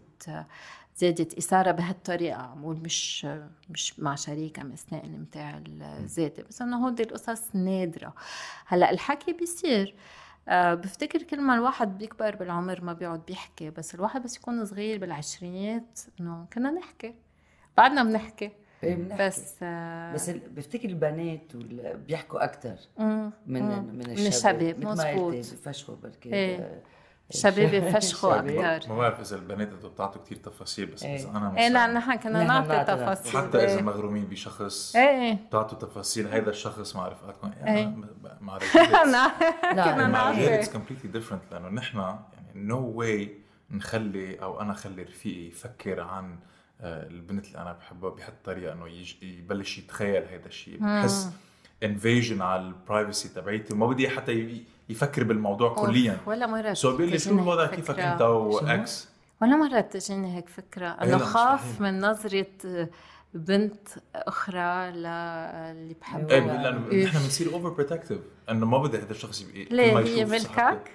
زادت 0.97 1.38
إثارة 1.38 1.71
بهالطريقة 1.71 2.41
عمول 2.41 2.78
مش 2.78 3.28
مش 3.69 4.00
مع 4.00 4.15
شريكة 4.15 4.73
أثناء 4.73 5.06
الامتاع 5.06 5.62
الذاتي 5.67 6.43
بس 6.43 6.62
إنه 6.62 6.86
هودي 6.86 7.04
القصص 7.04 7.56
نادرة. 7.56 8.13
هلأ 8.65 8.91
الحكي 8.91 9.34
بيصير. 9.34 9.95
أه 10.47 10.73
بفتكر 10.73 11.23
كل 11.23 11.41
ما 11.41 11.56
الواحد 11.56 11.97
بيكبر 11.97 12.36
بالعمر 12.36 12.82
ما 12.84 12.93
بيقعد 12.93 13.26
بيحكي 13.28 13.69
بس 13.69 13.95
الواحد 13.95 14.23
بس 14.23 14.36
يكون 14.38 14.65
صغير 14.65 14.97
بالعشرينات 15.00 16.00
إنه 16.19 16.45
كنا 16.54 16.71
نحكي. 16.71 17.15
بعدنا 17.78 18.04
بنحكي. 18.04 18.52
إيه 18.83 19.27
بس 19.27 19.55
آه 19.63 20.13
بس 20.13 20.29
بفتكر 20.29 20.89
البنات 20.89 21.55
بيحكوا 22.07 22.43
أكثر 22.43 22.75
من 22.97 23.37
من 23.47 24.01
الشباب, 24.01 24.15
من 24.15 24.27
الشباب 24.27 24.85
مزبوط 24.85 25.33
بفشخوا 25.33 25.95
بركي 25.95 26.33
إيه. 26.33 26.83
الشباب 27.29 27.73
يفشخوا 27.73 28.39
أكثر 28.39 28.89
ما 28.89 28.97
بعرف 28.97 29.19
إذا 29.19 29.35
البنات 29.35 29.67
أنتم 29.67 29.89
بتعطوا 29.89 30.21
كثير 30.21 30.37
تفاصيل 30.37 30.85
بس 30.85 31.03
اذا 31.03 31.29
إيه. 31.29 31.37
أنا 31.37 31.57
إيه 31.57 31.67
لا 31.67 31.87
نحن 31.87 32.15
كنا 32.15 32.43
نعطي 32.43 32.95
تفاصيل. 32.95 33.41
حتى 33.41 33.65
إذا 33.65 33.81
مغرومين 33.81 34.25
بشخص 34.25 34.95
إيه 34.95 35.33
بتعطوا 35.33 35.77
تفاصيل 35.77 36.27
هذا 36.27 36.49
الشخص 36.49 36.95
ما 36.95 37.07
رفقاتكم 37.07 37.51
يعني 37.59 37.79
إيه. 37.79 37.93
مع 38.41 38.57
كنا 39.71 40.07
نعطي 40.07 40.55
it's 40.56 40.69
completely 40.69 41.12
different 41.12 41.41
لأنه 41.51 41.69
نحن 41.69 41.97
يعني 41.97 42.23
نو 42.55 42.93
no 42.93 42.95
واي 42.95 43.37
نخلي 43.71 44.41
أو 44.41 44.61
أنا 44.61 44.73
خلي 44.73 45.03
رفيقي 45.03 45.47
يفكر 45.47 46.01
عن 46.01 46.39
البنت 46.81 47.45
اللي 47.47 47.57
أنا 47.57 47.73
بحبها 47.73 48.09
بهالطريقه 48.09 48.73
إنه 48.73 48.87
يبلش 49.21 49.77
يتخيل 49.77 50.23
هذا 50.23 50.45
الشيء 50.45 50.77
بحس 50.79 51.29
invasion 51.84 52.41
على 52.41 52.61
ال 52.62 52.70
privacy 52.70 53.30
تبعيتي 53.29 53.73
وما 53.73 53.87
بدي 53.87 54.09
حتى 54.09 54.63
يفكر 54.89 55.23
بالموضوع 55.23 55.73
كليا. 55.73 56.17
ولا 56.25 56.47
مرة 56.47 56.73
so 56.73 56.97
بيقول 56.97 57.11
لي 57.11 57.19
شو 57.19 57.29
الوضع؟ 57.29 57.65
كيفك 57.67 57.99
أنت 57.99 58.21
و 58.21 58.65
X 58.65 59.10
ولا 59.41 59.55
مرة 59.55 59.81
تجيني 59.81 60.37
هيك 60.37 60.49
فكرة. 60.49 60.87
انه 60.87 61.17
خاف 61.17 61.81
من 61.81 61.99
نظرة 61.99 62.89
بنت 63.33 63.87
أخرى 64.15 64.91
للي 64.91 65.95
بحبها 66.01 66.35
إيه 66.35 66.61
لأنه 66.61 67.05
نحن 67.05 67.19
بنصير 67.19 67.53
over 67.53 67.69
protective 67.69 68.19
إنه 68.49 68.65
ما 68.65 68.77
بدي 68.77 68.97
هذا 68.97 69.11
الشخص 69.11 69.41
يبقى 69.41 69.63
ليه؟ 69.75 69.97
هي 69.97 70.25
ملكك؟ 70.25 70.91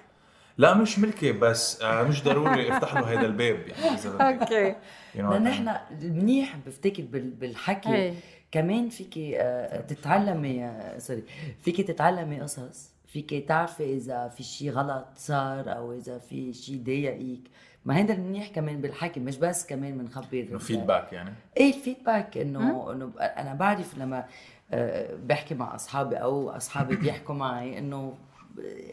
لا 0.57 0.73
مش 0.73 0.99
ملكي 0.99 1.31
بس 1.31 1.81
آه، 1.81 2.03
مش 2.03 2.23
ضروري 2.23 2.73
افتح 2.73 2.93
له 2.93 3.13
هذا 3.13 3.25
الباب 3.25 3.67
يعني 3.67 3.93
إذا 3.93 4.17
okay. 4.21 4.75
لأن 5.15 5.43
نحن 5.43 5.71
المنيح 6.01 6.55
بفتكر 6.65 7.03
بالحكي. 7.11 8.13
كمان 8.51 8.89
فيك 8.89 9.17
آه، 9.17 9.81
تتعلمي 9.81 10.71
sorry 10.97 11.23
فيك 11.61 11.81
تتعلمي 11.81 12.41
قصص. 12.41 12.93
فيك 13.07 13.47
تعرفي 13.47 13.93
إذا 13.93 14.27
في 14.27 14.43
شيء 14.43 14.71
غلط 14.71 15.05
صار 15.15 15.77
أو 15.77 15.93
إذا 15.93 16.17
في 16.17 16.53
شيء 16.53 16.83
ضايقك. 16.85 17.41
ما 17.85 17.93
هذا 17.99 18.13
المنيح 18.13 18.47
كمان 18.47 18.81
بالحكي 18.81 19.19
مش 19.19 19.37
بس 19.37 19.65
كمان 19.65 19.97
بنخبر 19.97 20.57
feedback 20.59 21.13
يعني؟ 21.13 21.33
إيه 21.57 21.73
ال 21.73 21.80
feedback 21.80 22.37
إنه 22.37 22.91
إنه 22.91 23.11
أنا 23.19 23.53
بعرف 23.53 23.97
لما 23.97 24.25
آه، 24.71 25.15
بحكي 25.15 25.55
مع 25.55 25.75
أصحابي 25.75 26.15
أو 26.15 26.49
أصحابي 26.49 26.95
بيحكوا 26.95 27.35
معي 27.35 27.77
إنه 27.77 28.13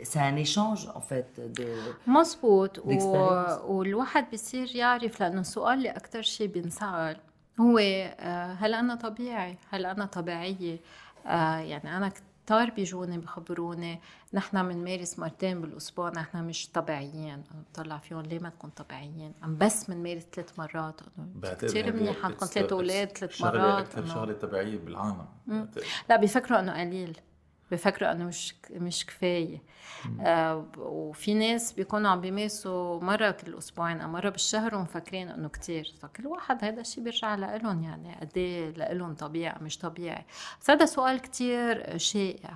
c'est 0.02 0.26
un 0.26 0.36
échange 0.36 0.86
en 0.96 1.00
fait 1.00 1.40
de 1.40 1.64
مزبوط 2.06 2.78
و... 2.78 2.92
والواحد 3.66 4.30
بيصير 4.30 4.76
يعرف 4.76 5.20
لأنه 5.20 5.40
السؤال 5.40 5.78
اللي 5.78 5.90
أكثر 5.90 6.22
شيء 6.22 6.46
بينسأل 6.46 7.16
هو 7.60 7.78
آه، 7.78 8.52
هل 8.52 8.74
أنا 8.74 8.94
طبيعي؟ 8.94 9.58
هل 9.70 9.86
أنا 9.86 10.04
طبيعية؟ 10.04 10.80
آه، 11.26 11.58
يعني 11.58 11.96
أنا 11.96 12.08
كتار 12.08 12.70
بيجوني 12.70 13.18
بخبروني. 13.18 14.00
نحن 14.34 14.68
بنمارس 14.68 15.18
مرتين 15.18 15.60
بالأسبوع 15.60 16.10
نحن 16.10 16.44
مش 16.44 16.68
طبيعيين. 16.68 17.42
بطلع 17.72 17.98
فيهم 17.98 18.20
ليه 18.20 18.38
ما 18.38 18.48
تكون 18.48 18.70
طبيعيين؟ 18.70 19.32
عم 19.42 19.58
بس 19.58 19.90
بنمارس 19.90 20.26
ثلاث 20.32 20.58
مرات. 20.58 21.00
كثير 21.42 21.96
منيح 21.96 22.24
عندكم 22.24 22.46
ثلاث 22.46 22.72
أولاد 22.72 23.08
ثلاث 23.08 23.42
مرات. 23.42 23.86
أكثر 23.86 24.06
شغلة 24.06 24.32
طبيعية 24.32 24.78
بالعالم. 24.78 25.26
لا 26.08 26.16
بيفكروا 26.16 26.60
إنه 26.60 26.80
قليل. 26.80 27.20
بفكروا 27.70 28.12
إنه 28.12 28.24
مش 28.24 28.54
مش 28.70 29.06
كفاية. 29.06 29.62
آه 30.20 30.66
وفي 30.78 31.34
ناس 31.34 31.72
بيكونوا 31.72 32.10
عم 32.10 32.20
بيمارسوا 32.20 33.00
مرة 33.00 33.30
كل 33.30 33.58
أسبوعين 33.58 34.00
أو 34.00 34.08
مرة 34.08 34.28
بالشهر 34.28 34.74
ومفكرين 34.74 35.28
إنه 35.28 35.48
كتير. 35.48 35.94
فكل 36.02 36.26
واحد 36.26 36.64
هذا 36.64 36.80
الشيء 36.80 37.04
بيرجع 37.04 37.34
لهم 37.34 37.82
يعني 37.82 38.16
قد 38.20 38.32
إيه 38.36 38.70
لهم 38.70 39.14
طبيعي 39.14 39.58
مش 39.60 39.78
طبيعي. 39.78 40.24
بس 40.60 40.70
هذا 40.70 40.84
سؤال 40.84 41.20
كتير 41.20 41.98
شائع. 41.98 42.54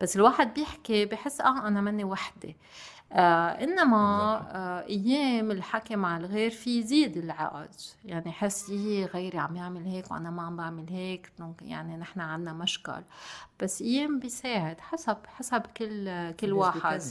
بس 0.00 0.16
الواحد 0.16 0.54
بيحكي 0.54 1.04
بحس 1.04 1.40
آه 1.40 1.68
أنا 1.68 1.80
مني 1.80 2.04
وحدة. 2.04 2.54
آه 3.12 3.48
إنما 3.64 3.96
آه 4.50 4.86
أيام 4.88 5.50
الحكي 5.50 5.96
مع 5.96 6.16
الغير 6.16 6.50
في 6.50 6.78
يزيد 6.78 7.16
العقد. 7.16 7.74
يعني 8.04 8.32
حس 8.32 8.70
هي 8.70 9.04
غيري 9.04 9.38
عم 9.38 9.56
يعمل 9.56 9.84
هيك 9.84 10.10
وأنا 10.10 10.30
ما 10.30 10.42
عم 10.42 10.56
بعمل 10.56 10.86
هيك 10.90 11.32
يعني 11.62 11.96
نحن 11.96 12.20
عنا 12.20 12.52
مشكل. 12.52 13.02
بس 13.60 13.82
أيام 13.82 14.18
بيساعد 14.18 14.80
حسب 14.80 15.16
حسب 15.26 15.62
كل 15.76 16.30
كل 16.32 16.52
واحد. 16.52 17.02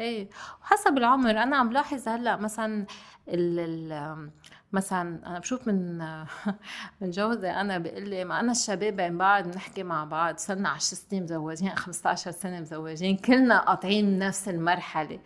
إيه 0.00 0.28
وحسب 0.62 0.98
العمر. 0.98 1.30
أنا 1.30 1.56
عم 1.56 1.72
لاحظ 1.72 2.08
هلأ 2.08 2.36
مثلا 2.36 2.86
ال 3.28 3.58
ال 3.58 4.30
مثلا 4.72 5.26
أنا 5.26 5.38
بشوف 5.38 5.68
من 5.68 5.98
من 7.00 7.10
جوزي 7.10 7.50
أنا 7.50 7.78
بيقول 7.78 8.08
لي 8.08 8.24
ما 8.24 8.40
أنا 8.40 8.52
الشباب 8.52 8.96
بين 8.96 9.18
بعض 9.18 9.48
بنحكي 9.48 9.82
مع 9.82 10.04
بعض 10.04 10.38
صرنا 10.38 10.68
10 10.68 10.96
سنين 10.96 11.22
مزوجين 11.22 11.74
15 11.74 12.30
سنة 12.30 12.60
مزوجين 12.60 13.16
كلنا 13.16 13.58
قاطعين 13.58 14.18
نفس 14.18 14.48
المرحلة. 14.48 15.20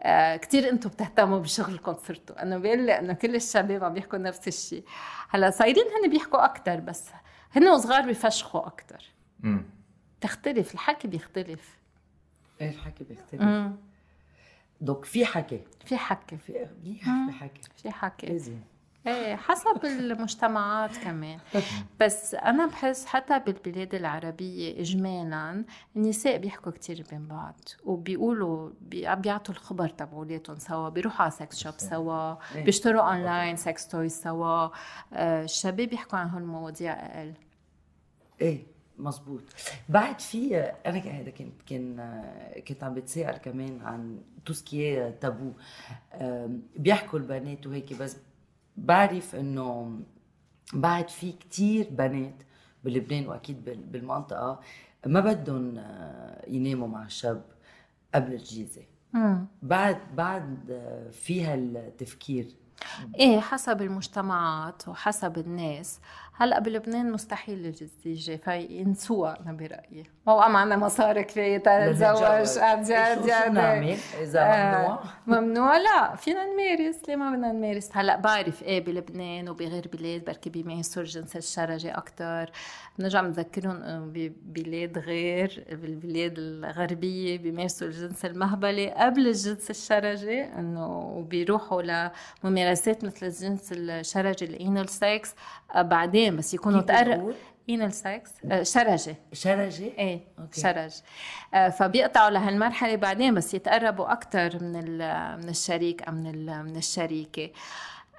آه 0.00 0.36
كثير 0.36 0.68
أنتم 0.68 0.90
بتهتموا 0.90 1.38
بشغلكم 1.38 1.94
صرتوا 2.06 2.42
أنا 2.42 2.58
بيقول 2.58 2.86
لي 2.86 2.98
إنه 2.98 3.12
كل 3.12 3.34
الشباب 3.34 3.84
عم 3.84 3.96
يحكوا 3.96 4.18
نفس 4.18 4.48
الشيء 4.48 4.84
هلأ 5.30 5.50
صايرين 5.50 5.84
هن 5.84 6.10
بيحكوا 6.10 6.44
أكثر 6.44 6.80
بس 6.80 7.04
هن 7.52 7.68
وصغار 7.68 8.02
بيفشخوا 8.02 8.66
أكثر 8.66 9.04
تختلف 10.20 10.74
الحكي 10.74 11.08
بيختلف. 11.08 11.76
إيه 12.60 12.70
الحكي 12.70 13.04
بيختلف. 13.04 13.42
دوك 14.80 15.04
في 15.04 15.26
حكي. 15.26 15.60
في 15.84 15.96
حكي. 15.96 16.36
في 16.36 16.66
في 17.26 17.32
حكي. 17.32 17.60
في 17.82 17.90
حكي. 17.90 18.26
لازم 18.26 18.60
إيه 19.06 19.36
حسب 19.36 19.84
المجتمعات 19.84 20.96
كمان. 20.96 21.38
بس 22.00 22.34
أنا 22.34 22.66
بحس 22.66 23.06
حتى 23.06 23.38
بالبلاد 23.38 23.94
العربية 23.94 24.80
اجمالا 24.80 25.64
النساء 25.96 26.38
بيحكوا 26.38 26.72
كتير 26.72 27.04
بين 27.10 27.26
بعض 27.26 27.60
وبيقولوا 27.84 28.70
بيعطوا 28.90 29.54
الخبر 29.54 29.88
تبعولاتهم 29.88 30.58
soit 30.58 30.88
بيروحوا 30.88 31.22
على 31.22 31.30
sex 31.30 31.58
shop 31.58 31.74
soit 31.78 32.34
إيه. 32.54 32.64
بيشتروا 32.64 33.02
online 33.02 33.56
sex 33.56 33.88
toy 33.88 34.08
soit. 34.08 34.68
آه، 35.12 35.44
الشباب 35.44 35.88
بيحكوا 35.88 36.18
عن 36.18 36.28
هالمواضيع 36.28 36.92
أقل. 36.92 37.34
إيه 38.40 38.76
مزبوط. 38.98 39.42
بعد 39.88 40.20
في 40.20 40.56
أنا 40.86 40.98
هذا 40.98 41.30
كنت 41.30 41.62
كان 41.66 42.22
كنت 42.68 42.84
عم 42.84 42.94
بتسائل 42.94 43.36
كمان 43.36 43.80
عن 43.82 44.18
توسكي 44.46 45.12
تابو. 45.20 45.52
بيحكوا 46.76 47.18
البنات 47.18 47.66
وهيك 47.66 47.92
بس 47.92 48.16
بعرف 48.76 49.34
إنه 49.34 50.00
بعد 50.72 51.08
في 51.08 51.32
كتير 51.32 51.88
بنات 51.90 52.42
بلبنان 52.84 53.28
وأكيد 53.28 53.64
بالمنطقة 53.92 54.60
ما 55.06 55.20
بدهم 55.20 55.78
آه، 55.78 56.44
يناموا 56.50 56.88
مع 56.88 57.04
الشاب 57.04 57.44
قبل 58.14 58.32
الجيزة. 58.32 58.82
بعد 59.62 59.98
بعد 60.14 60.80
فيها 61.12 61.54
التفكير 61.54 62.46
إيه 63.18 63.40
حسب 63.40 63.82
المجتمعات 63.82 64.88
وحسب 64.88 65.38
الناس 65.38 66.00
هلا 66.38 66.58
بلبنان 66.60 67.12
مستحيل 67.12 67.66
الزيجة 67.82 68.36
فينسوها 68.36 69.40
أنا 69.40 69.52
برأيي. 69.52 70.04
ما 70.26 70.36
بقى 70.36 70.50
معنا 70.50 70.76
مصاري 70.76 71.24
كفاية 71.24 71.58
تنتزوج 71.58 72.22
عن 72.58 72.82
جد 72.82 73.30
شو 73.44 73.52
نعمل؟ 73.52 73.96
إذا 74.22 74.44
ممنوع؟ 74.44 75.00
ممنوع؟ 75.26 75.78
لا 75.78 76.16
فينا 76.16 76.46
نمارس. 76.46 76.96
ليه 77.08 77.16
ما 77.16 77.30
بدنا 77.30 77.52
نمارس؟ 77.52 77.90
هلا 77.92 78.16
بعرف 78.16 78.62
إيه 78.62 78.84
بلبنان 78.84 79.48
وبغير 79.48 79.88
بلاد 79.92 80.24
بركي 80.24 80.50
بيمارسوا 80.50 81.02
الجنس 81.02 81.36
الشرجي 81.36 81.90
أكثر 81.90 82.50
بنرجع 82.98 83.20
بنذكرهم 83.20 83.82
انه 83.82 84.06
ببلاد 84.14 84.98
غير 84.98 85.64
بالبلاد 85.70 86.34
الغربية 86.38 87.38
بيمارسوا 87.38 87.86
الجنس 87.86 88.24
المهبلي 88.24 88.90
قبل 88.90 89.26
الجنس 89.26 89.70
الشرجي 89.70 90.44
إنه 90.44 90.98
وبيروحوا 90.98 92.10
لممارسات 92.44 93.04
مثل 93.04 93.26
الجنس 93.26 93.72
الشرجي 93.72 94.44
ال 94.44 94.53
anal 94.53 94.88
sex 94.88 95.34
بعدين 95.74 96.36
بس 96.36 96.54
يكونوا 96.54 96.80
بتقول؟ 96.80 97.34
anal 97.70 97.92
sex 97.92 98.32
شرجي 98.62 99.14
شرجي؟ 99.32 99.92
إيه 99.98 100.20
okay. 100.38 100.60
شرج 100.60 100.92
آه، 101.54 101.68
فبيقطعوا 101.68 102.30
لهالمرحله 102.30 102.96
بعدين 102.96 103.34
بس 103.34 103.54
يتقربوا 103.54 104.12
أكثر 104.12 104.62
من 104.62 104.98
من 105.38 105.48
الشريك 105.48 106.02
أو 106.02 106.12
من 106.12 106.64
من 106.64 106.76
الشريكة 106.76 107.50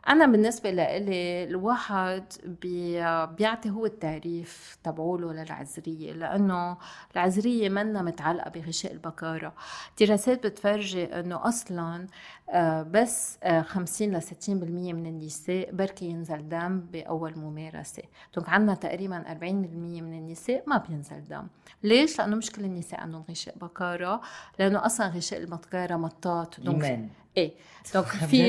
أنا 0.08 0.26
بالنسبة 0.26 0.72
لإلي 0.72 1.43
الواحد 1.43 2.24
بي 2.62 2.93
بيعطي 3.26 3.70
هو 3.70 3.86
التعريف 3.86 4.78
تبعوله 4.84 5.34
للعذريه 5.34 6.13
لأنه 6.13 6.78
العذريه 7.15 7.70
منا 7.70 8.02
متعلقة 8.02 8.50
بغشاء 8.50 8.91
البكاره 8.91 9.54
دراسات 10.02 10.48
بتفرجي 10.48 11.04
إنه 11.04 11.48
أصلا 11.48 12.08
آه، 12.50 12.84
بس 12.84 13.38
آه، 13.43 13.62
50 13.62 14.12
ل 14.12 14.22
60% 14.22 14.93
من 14.93 15.06
النساء 15.06 15.72
بركي 15.72 16.06
ينزل 16.06 16.50
دم 16.50 16.80
بأول 16.80 17.38
ممارسة. 17.39 18.04
donc 18.36 18.49
عندنا 18.50 18.76
تقريبا 18.76 19.24
40% 19.32 20.02
من 20.02 20.13
النساء 20.17 20.63
ما 20.67 20.78
بينزل 20.78 21.24
دم. 21.28 21.48
ليش؟ 21.84 22.20
لأنه 22.20 22.36
مش 22.36 22.52
كل 22.52 22.65
النساء 22.65 23.00
عندهم 23.00 23.24
غشاء 23.30 23.58
بكاره 23.58 24.22
لأنه 24.60 24.86
أصلا 24.86 25.08
غشاء 25.08 25.39
البكاره 25.39 25.96
مطاط. 25.96 26.60
donc 26.60 27.10
إيه 27.38 27.54
donc 27.93 28.06
في 28.06 28.45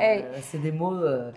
إيه. 0.00 0.40
c'est 0.40 0.58
des 0.58 0.70
mots 0.70 1.32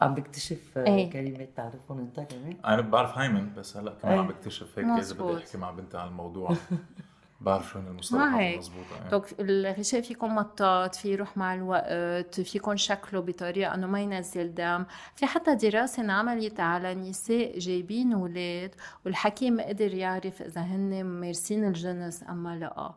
عم 0.00 0.14
بكتشف 0.14 0.78
إيه. 0.78 1.10
كلمات 1.10 1.48
تعرفهم 1.56 1.98
انت 1.98 2.20
كمان 2.20 2.56
أنا 2.64 2.80
بعرف 2.80 3.18
hymen 3.18 3.54
بس 3.54 3.76
هلا 3.76 3.90
كمان 4.02 4.14
إيه. 4.14 4.20
عم 4.20 4.28
بكتشف 4.28 4.78
هيك 4.78 4.86
إذا 4.86 5.14
بدي. 5.14 5.36
أحكي 5.36 5.58
مع 5.58 5.70
بنتي 5.70 5.98
عن 5.98 6.08
الموضوع 6.08 6.56
بعرف 7.40 7.72
شو 7.72 7.78
هن 7.78 7.86
المصطلحات 7.86 8.40
هيك. 8.40 8.54
المضبوطه 8.54 8.96
يعني. 8.96 9.10
دونك 9.10 9.24
الغشاء 9.40 10.00
فيكون 10.00 10.30
مطاط 10.30 10.94
في 10.94 11.12
يروح 11.12 11.36
مع 11.36 11.54
الوقت 11.54 12.40
فيكون 12.40 12.76
شكله 12.76 13.20
بطريقة 13.20 13.74
إنه 13.74 13.86
ما 13.86 14.00
ينزل 14.00 14.54
دم 14.54 14.84
في 15.16 15.26
حتى 15.26 15.54
دراسة 15.54 16.02
انعملت 16.02 16.60
على 16.60 16.94
نساء 16.94 17.58
جايبين 17.58 18.12
أولاد 18.12 18.74
والحكيم 19.04 19.52
ما 19.52 19.68
قدر 19.68 19.94
يعرف 19.94 20.42
إذا 20.42 20.60
هن 20.60 21.04
ممارسين 21.04 21.64
الجنس 21.64 22.24
أم 22.28 22.42
ما 22.42 22.56
لا 22.56 22.94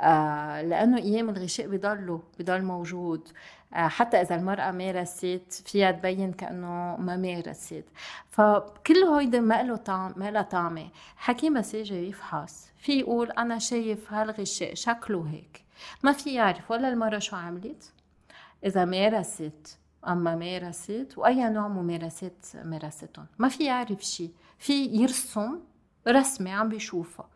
آه 0.00 0.62
لأنه 0.62 0.96
أيام 0.98 1.30
الغشاء 1.30 1.66
بضلوا 1.66 2.18
بضل 2.38 2.62
موجود. 2.62 3.28
آه 3.74 3.88
حتى 3.88 4.20
إذا 4.20 4.34
المرأة 4.34 4.70
مارست 4.70 5.62
فيها 5.66 5.90
تبين 5.92 6.32
كأنه 6.32 6.96
ما 6.96 7.16
مارست 7.16 7.84
فكل 8.30 9.04
هيدا 9.18 9.40
ما 9.40 9.62
له 9.62 9.76
طعم 9.76 10.12
ما 10.16 10.30
لها 10.30 10.42
طعمة. 10.42 10.88
حكيم 11.16 11.58
بس 11.58 11.74
يجي 11.74 12.08
يفحص. 12.08 12.66
في 12.78 12.98
يقول 13.00 13.30
أنا 13.30 13.58
شايف 13.58 14.12
هالغشاء 14.12 14.74
شكله 14.74 15.26
هيك. 15.30 15.64
ما 16.02 16.12
في 16.12 16.34
يعرف 16.34 16.70
ولا 16.70 16.88
المرة 16.88 17.18
شو 17.18 17.36
عملت. 17.36 17.92
إذا 18.66 18.84
مارست 18.84 19.78
أما 20.08 20.36
مارست 20.36 21.12
وأي 21.16 21.48
نوع 21.50 21.68
ممارسات 21.68 22.46
مارستهم 22.64 23.26
ما 23.38 23.48
في 23.48 23.64
يعرف 23.64 24.02
شيء 24.02 24.30
في 24.58 24.84
يرسم 24.84 25.58
رسمة 26.08 26.50
عم 26.50 26.68
بيشوفها. 26.68 27.28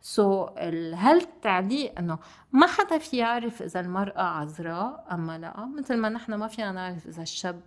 سو 0.00 0.46
so, 0.46 0.50
هالتعليق 0.94 1.98
إنه 1.98 2.18
ما 2.52 2.66
حدا 2.66 2.98
في 2.98 3.16
يعرف 3.16 3.62
إذا 3.62 3.80
المرأة 3.80 4.22
عذراء 4.22 5.06
اما 5.12 5.38
لا؟ 5.38 5.66
مثل 5.78 5.96
ما 5.96 6.08
نحن 6.08 6.34
ما 6.34 6.48
فينا 6.48 6.72
نعرف 6.72 7.06
إذا 7.06 7.22
الشاب 7.22 7.60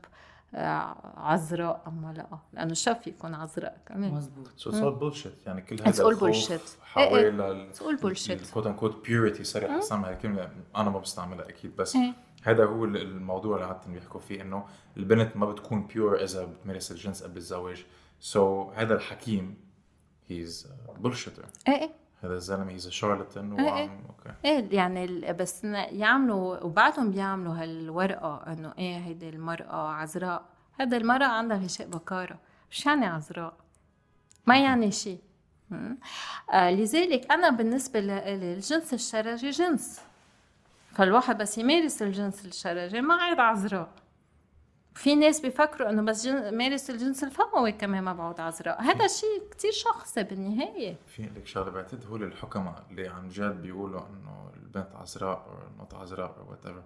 آه، 0.56 0.95
عذراء 1.17 1.82
اما 1.88 2.13
لا. 2.13 2.28
لأنه 2.54 2.72
الشاب 2.72 2.95
في 2.95 3.10
يكون 3.10 3.34
عذراء 3.36 3.78
كمان. 3.86 4.13
مزبوط 4.13 4.48
سو 4.58 4.72
صار 4.72 4.89
بولشيت 4.89 5.34
يعني 5.45 5.62
كل 5.62 5.82
هذا 5.86 6.04
الخوف 6.08 6.19
bullshit. 6.50 6.84
حوالي 6.84 7.69
It's 7.74 7.78
all 7.78 8.02
bullshit. 8.02 8.32
ال 8.32 8.67
quote 8.67 8.73
unquote 8.73 9.06
purity 9.06 9.43
sorry 9.43 9.67
حسام 9.72 10.06
الكلمة. 10.06 10.50
أنا 10.76 10.89
ما 10.89 11.00
بستعملها 11.00 11.50
أكيد 11.50 11.76
بس 11.76 11.95
إيه. 11.95 12.13
هذا 12.43 12.65
هو 12.65 12.86
ال- 12.86 12.98
الموضوع 13.02 13.56
اللي 13.56 13.67
عادة 13.67 13.80
بيحكوا 13.88 14.19
فيه 14.19 14.41
إنه 14.41 14.65
البنت 14.98 15.38
ما 15.38 15.45
بتكون 15.45 15.88
pure 15.88 16.23
إذا 16.24 16.45
بتمارس 16.45 16.91
الجنس 16.91 17.24
قبل 17.24 17.38
الزواج. 17.38 17.86
so, 18.19 18.78
هذا 18.78 18.93
الحكيم 18.95 19.58
he's 20.30 20.67
bullshitter 20.99 21.45
إيه 21.68 21.74
إيه. 21.74 21.89
هذا 22.24 22.34
الزلمة 22.34 22.72
he's 22.71 22.89
charlatan 22.89 23.60
إيه 23.60 23.65
وعم 23.65 23.78
إيه. 23.78 23.89
أوكي 24.10 24.34
إيه 24.46 24.76
يعني 24.78 25.34
بس 25.34 25.63
يعملوا 25.63 26.63
وبعدهم 26.63 27.12
بيعملوا 27.12 27.54
هالورقة 27.54 28.44
إنه 28.48 28.74
إيه 28.78 28.98
هيدي 28.98 29.30
المرأة 29.30 29.89
عذراء. 29.89 30.46
هيدي 30.80 30.98
المرأة 30.98 31.26
عندها 31.26 31.58
غشاء 31.58 31.88
بكارة. 31.88 32.39
شو 32.70 32.89
يعني 32.89 33.06
عذراء. 33.06 33.54
ما 34.46 34.58
يعني 34.63 34.92
شيء. 34.92 35.20
آه 36.54 36.72
لذلك 36.72 37.32
أنا 37.32 37.50
بالنسبة 37.50 38.00
لي 38.00 38.36
الجنس 38.36 38.94
الشرجي 38.94 39.50
جنس. 39.50 40.02
فالواحد 40.92 41.38
بس 41.38 41.58
يمارس 41.58 42.02
الجنس 42.02 42.46
الشرجي 42.46 43.02
ما 43.02 43.13
عاد 43.13 43.39
عذراء. 43.39 43.89
في 44.99 45.15
ناس 45.15 45.39
بيفكروا 45.41 45.89
إنه 45.89 46.01
بس 46.01 46.25
جن... 46.27 46.57
مارس 46.57 46.89
الجنس 46.89 47.23
الفموي 47.23 47.71
كمان 47.71 48.03
ما 48.03 48.13
بعود 48.13 48.39
عذراء. 48.39 48.81
هذا 48.81 49.07
شيء 49.07 49.49
كتير 49.51 49.71
شخصي 49.71 50.23
بالنهاية. 50.23 50.95
في 51.07 51.23
لك 51.23 51.47
شغلة 51.47 51.71
بعتقد 51.71 52.05
هول 52.05 52.23
الحكماء 52.23 52.83
اللي 52.91 53.07
عن 53.07 53.27
جد 53.29 53.62
بيقولوا 53.62 54.01
إنه 54.01 54.51
البنت 54.55 54.88
عذراء 54.95 55.38
أو 55.38 55.77
not 55.78 55.93
عذراء 55.93 56.35
أو 56.39 56.49
whatever 56.52 56.84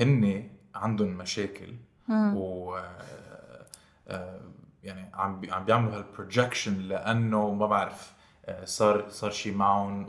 هن 0.00 0.50
عندهم 0.74 1.08
مشاكل 1.08 1.74
و 2.10 2.76
آه، 2.76 3.66
آه، 4.08 4.40
يعني 4.82 5.10
عم 5.14 5.40
بي- 5.40 5.50
عم 5.52 5.64
بيعملوا 5.64 5.96
هال 5.96 6.10
projection 6.10 6.78
لأنه 6.78 7.52
ما 7.54 7.66
بعرف 7.66 8.12
آه، 8.46 8.64
صار 8.64 9.08
صار 9.08 9.30
شيء 9.30 9.54
معهم 9.54 10.06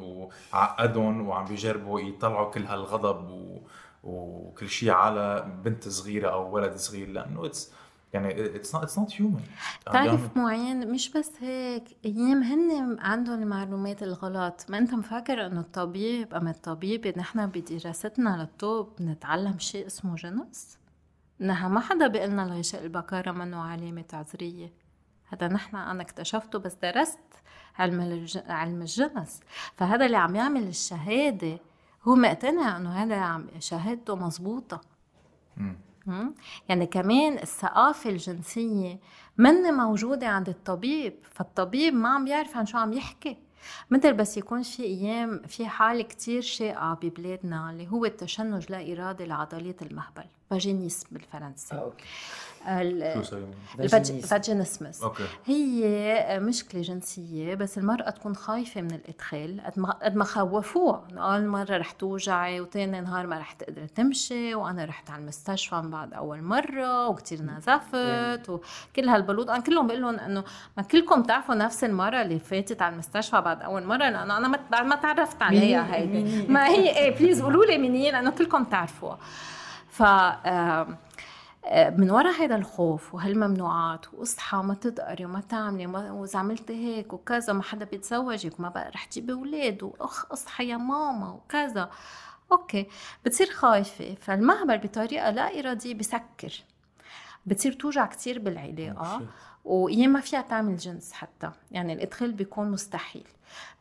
وعقدهم 0.54 1.28
وعم 1.28 1.46
بيجربوا 1.46 2.00
يطلعوا 2.02 2.52
كل 2.52 2.64
هالغضب 2.66 3.30
و 3.30 3.62
وكل 4.04 4.70
شيء 4.70 4.92
على 4.92 5.52
بنت 5.64 5.88
صغيرة 5.88 6.30
أو 6.30 6.56
ولد 6.56 6.76
صغير 6.76 7.08
لأنه 7.08 7.46
it's 7.46 7.72
يعني 8.14 8.46
it's 8.56 8.76
not 8.76 8.84
it's 8.84 9.00
not 9.00 9.22
human 9.22 9.42
تعرف 9.86 10.38
معين 10.38 10.92
مش 10.92 11.10
بس 11.12 11.32
هيك 11.40 11.84
أيام 12.06 12.44
هن 12.44 12.98
عندهم 13.00 13.42
المعلومات 13.42 14.04
الغلط. 14.04 14.66
ما 14.70 14.78
أنت 14.78 14.94
مفكر 14.94 15.46
إنه 15.46 15.60
الطبيب 15.60 16.34
ام 16.34 16.48
الطبيب 16.48 17.18
نحن 17.18 17.48
بدراستنا 17.48 18.30
للطب 18.38 18.88
نتعلم 19.02 19.60
شيء 19.60 19.86
اسمه 19.86 20.16
جنس 20.16 20.78
نحن 21.40 21.66
ما 21.66 21.80
حدا 21.80 22.08
بيقلنا 22.08 22.44
الغشاء 22.44 22.84
البكارة 22.84 23.32
منه 23.32 23.62
علامة 23.62 24.06
عذرية. 24.14 24.74
هذا 25.28 25.48
نحن 25.48 25.76
أنا 25.76 26.02
اكتشفته 26.02 26.60
بس 26.60 26.74
درست 26.74 27.20
علم 27.80 28.02
الج... 28.02 28.38
علم 28.48 28.82
الجنس 28.82 29.40
فهذا 29.76 30.06
اللي 30.06 30.18
عم 30.18 30.36
يعمل 30.36 30.68
الشهادة 30.68 31.60
هو 32.04 32.16
مقتنع 32.16 32.78
إنه 32.78 32.90
هذا 33.04 33.16
عم 33.16 33.48
شهادته 33.60 34.16
مزبوطة 34.16 34.82
مم. 35.58 36.36
يعني 36.70 36.86
كمان 36.86 37.34
الثقافة 37.34 38.10
الجنسية 38.10 39.00
من 39.38 39.54
موجودة 39.54 40.28
عند 40.28 40.50
الطبيب 40.50 41.14
فالطبيب 41.24 41.94
ما 41.94 42.10
عم 42.10 42.28
يعرف 42.28 42.58
عن 42.58 42.66
شو 42.66 42.78
عم 42.78 42.94
يحكي. 42.94 43.38
مثل 43.90 44.14
بس 44.14 44.38
يكون 44.38 44.64
في 44.64 44.84
أيام 44.84 45.42
في 45.48 45.68
حالة 45.68 46.04
كتير 46.04 46.42
شائعة 46.42 46.96
ببلادنا 46.96 47.70
اللي 47.70 47.88
هو 47.88 48.06
التشنج 48.06 48.72
لا 48.72 48.94
ارادي 48.94 49.26
لعضلات 49.26 49.82
المهبل. 49.82 50.26
vaginisme 50.50 51.08
بالفرنسي. 51.12 51.76
آه 51.76 51.80
okay. 51.80 52.04
ال- 52.68 53.14
شو 53.26 53.32
صار 53.32 53.42
vaginisme. 53.90 54.16
ال 54.16 54.24
vaginismus 54.24 55.04
okay. 55.04 55.24
هي 55.46 56.40
مشكلة 56.42 56.82
جنسية 56.82 57.56
بس 57.56 57.78
المرأة 57.78 58.10
تكون 58.10 58.36
خايفة 58.36 58.82
من 58.82 58.92
الإدخال. 58.92 59.62
قد 60.04 60.16
ما 60.16 60.24
خوفوها 60.24 61.04
إنه 61.12 61.22
أول 61.34 61.48
مرة 61.48 61.78
رح 61.78 61.92
توجعي 61.92 62.62
وتاني 62.62 63.02
نهار 63.02 63.28
ما 63.28 63.38
رح 63.40 63.52
تقدري 63.52 63.88
تمشي 63.88 64.56
وأنا 64.56 64.86
رحت 64.86 65.10
على 65.10 65.22
المستشفى 65.22 65.76
من 65.76 65.90
بعد 65.90 66.14
أول 66.14 66.42
مرة 66.42 67.08
وكتير 67.08 67.42
نزفت 67.42 68.50
وكل 68.50 69.10
هالبلوط. 69.10 69.50
أنا 69.50 69.60
كلهم 69.64 69.88
بقول 69.88 70.02
لهم 70.02 70.20
إنه 70.20 70.44
ما 70.78 70.84
كلكم 70.84 71.24
تعرفوا 71.24 71.56
نفس 71.56 71.84
المرة 71.84 72.22
اللي 72.22 72.40
فاتت 72.40 72.82
على 72.82 72.94
المستشفى 72.94 73.42
بعد 73.42 73.62
أول 73.62 73.84
مرة 73.84 73.98
لأنه 74.10 74.38
أنا 74.38 74.48
ما 74.84 74.96
تعرفت 74.96 75.42
عليها 75.42 75.96
هيدي. 75.96 76.48
ما 76.48 76.68
هي 76.68 76.98
إيه 76.98 77.18
please 77.20 77.42
قولوا 77.42 77.66
لي 77.66 77.78
مين 77.78 77.96
هي 77.96 78.12
لأنه 78.12 78.32
كلكم 78.32 78.64
تعرفوها 78.64 79.20
ف 80.00 80.04
آم، 80.04 80.98
من 81.98 82.12
ورا 82.12 82.32
هذا 82.32 82.56
الخوف 82.56 83.14
وهالممنوعات 83.16 84.14
وأصحى 84.14 84.58
ما 84.58 84.74
تدقري 84.74 85.26
وما 85.26 85.42
تعملي 85.42 85.86
واذا 85.88 86.40
عملتي 86.40 86.74
هيك 86.74 87.14
وكذا 87.14 87.54
ما 87.54 87.64
حدا 87.64 87.86
بيتزوجك 87.86 88.60
وما 88.60 88.70
بقى 88.70 88.90
رح 88.90 89.06
تجيبي 89.06 89.34
أولاد 89.34 89.84
وأخ 89.84 90.32
أصحى 90.32 90.68
يا 90.68 90.78
ماما 90.78 91.32
وكذا. 91.32 91.90
أوكي 92.52 92.88
بتصير 93.26 93.50
خايفة 93.52 94.16
فالمهبل 94.22 94.78
بطريقة 94.78 95.30
لا 95.30 95.60
إرادية 95.60 95.94
بسكر. 95.94 96.64
بتصير 97.46 97.74
توجع 97.74 98.06
كتير 98.06 98.40
بالعلاقة. 98.40 99.22
وهي 99.66 100.08
ما 100.08 100.20
فيها 100.20 100.42
تعمل 100.42 100.78
جنس 100.78 101.14
حتى. 101.14 101.52
يعني 101.72 101.94
الإدخال 101.94 102.32
بيكون 102.32 102.72
مستحيل. 102.72 103.28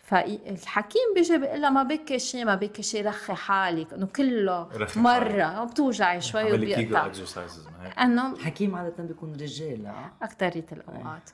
فالحكيم 0.08 1.02
بيجي 1.14 1.38
بيقول 1.38 1.60
لها 1.60 1.70
ما 1.70 1.82
بكي 1.82 2.18
شيء 2.18 2.44
ما 2.44 2.54
بكي 2.54 2.82
شيء 2.82 3.06
رخي 3.06 3.34
حالك. 3.34 3.92
إنه 3.92 4.06
كله 4.06 4.68
مرة. 4.96 5.64
بتوجعي 5.64 6.20
شوي 6.20 6.52
وبيقطع. 6.52 7.06
هيك 7.06 7.98
أنه 7.98 8.38
حكيم 8.38 8.74
عادة 8.74 9.04
بيكون 9.04 9.32
رجال 9.32 9.86
آه. 9.86 10.10
أكترية 10.22 10.66
الأوقات. 10.72 11.30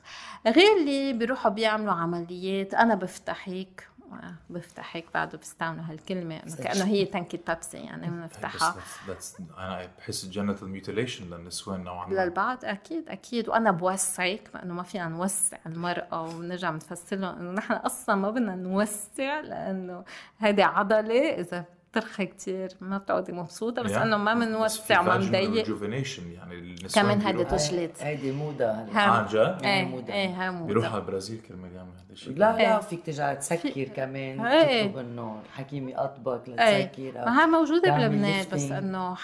غير 0.47 0.77
اللي 0.77 1.13
بيروحوا 1.13 1.51
بيعملوا 1.51 1.93
عمليات 1.93 2.73
أنا 2.73 2.95
بفتحك 2.95 3.87
آه، 4.23 4.35
بفتحك 4.49 5.05
بعده 5.13 5.37
بيستعملوا 5.37 5.83
هالكلمة 5.83 6.35
إنه 6.35 6.55
كأنه 6.55 6.85
هي 6.85 7.05
تنكة 7.05 7.39
بيبسي 7.47 7.77
يعني 7.77 8.07
بس 8.07 8.13
بنفتحها 8.13 8.75
that's, 9.07 9.41
أنا 9.57 9.89
بحس 9.97 10.25
genital 10.25 10.69
mutilation 10.69 11.29
للنسوان 11.29 11.83
نوعا 11.83 12.07
ما. 12.07 12.13
للبعض 12.13 12.65
أكيد 12.65 13.09
أكيد. 13.09 13.49
وأنا 13.49 13.71
بوسعك 13.71 14.41
لأنه 14.53 14.73
ما 14.73 14.83
فينا 14.83 15.07
نوسع 15.07 15.57
المرأة 15.65 16.21
ونرجع 16.21 16.71
بنفسر 16.71 17.15
لهم 17.15 17.39
إنه 17.39 17.51
نحن 17.51 17.73
أصلا 17.73 18.15
ما 18.15 18.31
بدنا 18.31 18.55
نوسع 18.55 19.39
لأنه 19.39 20.03
هيدي 20.39 20.63
عضلة 20.63 21.39
إذا 21.39 21.65
بترخي 21.95 22.25
كتير 22.25 22.69
ما 22.81 22.97
بتقعدي 22.97 23.31
مبسوطة 23.31 23.81
بس 23.81 23.91
Yeah. 23.91 23.97
إنه 23.97 24.17
ما 24.17 24.33
بنوسع 24.33 25.01
ما 25.01 25.13
vaginal 25.19 25.23
نضيق 25.35 25.65
rejuvenation 25.65 26.19
يعني 26.35 26.75
كمان 26.95 27.21
هيدي 27.21 27.43
تشلت 27.43 28.03
هيدي 28.03 28.31
موضة 28.31 28.71
هلا 28.71 28.87
ها. 28.97 29.01
عن 29.01 29.25
جد؟ 29.25 29.57
إيه 29.63 29.83
موضة. 29.85 30.13
إيه 30.13 30.27
هاي 30.27 30.51
موضة 30.51 30.65
بيروح 30.67 30.85
على 30.85 30.97
البرازيل 31.01 31.39
كرمال 31.41 31.73
يعمل 31.75 31.89
هذا 31.89 32.13
الشيء 32.13 32.37
لا 32.37 32.57
إيه. 32.57 32.67
لا 32.73 32.79
فيك 32.79 33.05
ترجع 33.05 33.33
تسكر 33.33 33.83
كمان 33.83 34.45
إيه. 34.45 34.83
تطلب 34.87 34.97
إنه 34.97 35.39
الحكيم 35.45 35.89
يقطبك 35.89 36.47
إيه 36.59 36.85
لتسكر 36.85 37.25
ما 37.25 37.41
هي 37.43 37.47
موجودة 37.47 37.81
تعمل 37.89 38.09
بلبنان. 38.09 38.45
بس 38.53 38.71
إنه. 38.71 39.15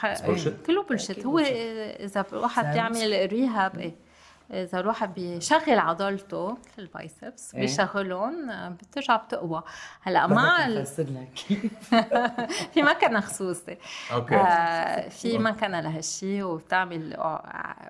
كله 0.66 0.84
بلشت 0.84 1.26
هو. 1.26 1.40
إذا 1.40 2.26
الواحد 2.34 2.74
بيعمل 2.74 3.30
ريهاب 3.32 3.80
إيه 3.80 3.96
إذا 4.54 4.80
الواحد 4.80 5.14
بيشغل 5.14 5.80
عضلته 5.80 6.58
البايسبس 6.80 7.56
إيه. 7.56 7.62
بيشغلهم 7.62 8.50
آه، 8.50 8.70
بترجع 8.70 9.16
بتقوى. 9.16 9.64
هلأ 10.02 10.28
مع 10.28 10.68
ال... 10.68 10.86
في 12.74 12.84
مكنة 12.84 13.20
خصوصي. 13.20 13.78
أوكي. 14.14 14.36
آه 14.36 15.10
في 15.22 15.38
مكنة 15.38 15.82
لهالشيء 15.82 16.44
وبتعمل 16.44 17.16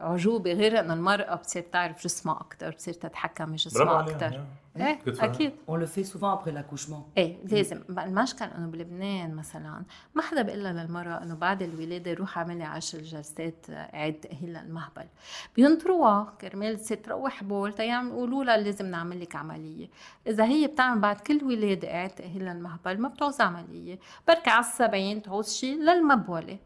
عجوبة 0.02 0.54
غير 0.54 0.80
إنه 0.80 0.94
المرأة 0.94 1.36
بتصير 1.36 1.64
تعرف 1.72 2.04
جسمها 2.04 2.36
أكثر 2.36 2.70
بتصير 2.70 2.94
تتحكم 2.94 3.46
بجسمها 3.52 4.00
أكثر 4.00 4.32
yeah. 4.32 4.71
إيه. 4.78 5.00
أكيد. 5.08 5.52
On 5.70 5.76
le 5.76 5.86
fait 5.86 6.04
souvent 6.04 6.32
après 6.34 6.52
l'accouchement. 6.52 7.18
إيه 7.18 7.38
لازم. 7.46 7.82
المشكل 7.90 8.46
إنه 8.46 8.68
بلبنان 8.68 9.36
مثلا 9.36 9.84
ما 10.16 10.22
حدا 10.22 10.42
بيقول 10.42 10.64
لها 10.64 10.74
للمرأة 10.74 11.24
إنه 11.24 11.36
بعد 11.36 11.62
الولادة 11.62 12.14
روح 12.14 12.38
اعملي 12.38 12.64
عشر 12.64 12.98
جلسات 12.98 13.66
اعاده 13.70 14.18
تاهيل 14.18 14.54
للمهبل 14.54 15.06
بينطروها 15.56 16.34
كرمال 16.42 16.80
تروح 16.80 17.44
بول 17.44 17.74
يقولوا 17.80 18.44
لها 18.44 18.58
لازم 18.58 18.86
نعمل 18.86 19.22
لك 19.22 19.36
عملية. 19.36 19.90
إذا 20.28 20.46
هي 20.46 20.68
بتعمل 20.68 21.02
بعد 21.02 21.20
كل 21.20 21.44
ولادة 21.44 21.94
اعاده 21.94 22.14
تاهيل 22.14 22.46
للمهبل 22.46 23.02
ما 23.02 23.08
بتعوز 23.08 23.42
عملية. 23.42 24.00
بركي 24.28 24.50
على 24.50 24.66
السبعين 24.66 25.22
تعوز 25.22 25.54
شيء 25.54 25.78
للمبولة. 25.78 26.60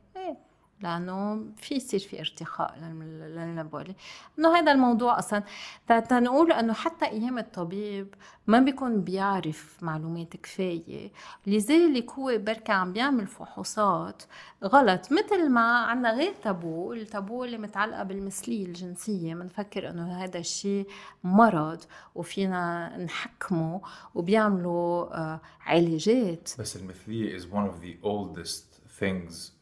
لأنه 0.82 1.46
في 1.58 1.76
يصير 1.76 2.00
في 2.00 2.20
ارتخاء 2.20 2.78
للمبوله 2.80 3.96
إنه 4.40 4.56
هذا 4.58 4.72
الموضوع 4.72 5.20
أصلا 5.20 5.44
تنقول 5.88 6.52
إنه 6.52 6.74
حتى 6.74 7.06
أيام 7.06 7.38
الطبيب 7.38 8.14
ما 8.48 8.60
بيكون 8.60 9.02
بيعرف 9.02 9.78
معلومات 9.82 10.38
كفاية. 10.38 11.12
لذلك 11.48 12.12
هو 12.12 12.38
بركي 12.38 12.72
عم 12.72 12.94
بيعمل 12.94 13.28
فحوصات 13.28 14.24
غلط. 14.64 15.12
مثل 15.12 15.50
ما 15.50 15.78
عنا 15.78 16.14
غير 16.14 16.34
تابو 16.44 16.94
التابو 16.94 17.44
اللي 17.44 17.58
متعلقة 17.58 18.04
بالمثلية 18.04 18.66
الجنسية. 18.66 19.34
بنفكر 19.36 19.90
إنه 19.90 20.24
هذا 20.24 20.40
الشيء 20.40 20.88
مرض 21.24 21.84
وفينا 22.16 22.98
نحكمه 22.98 23.82
وبيعملوا 24.16 25.18
آه، 25.18 25.42
علاجات. 25.62 26.50
بس 26.60 26.76
المثلية 26.76 27.40
is 27.40 27.44
one 27.44 27.68
of 27.70 27.82
the 27.82 28.06
oldest 28.08 28.76
things 29.00 29.55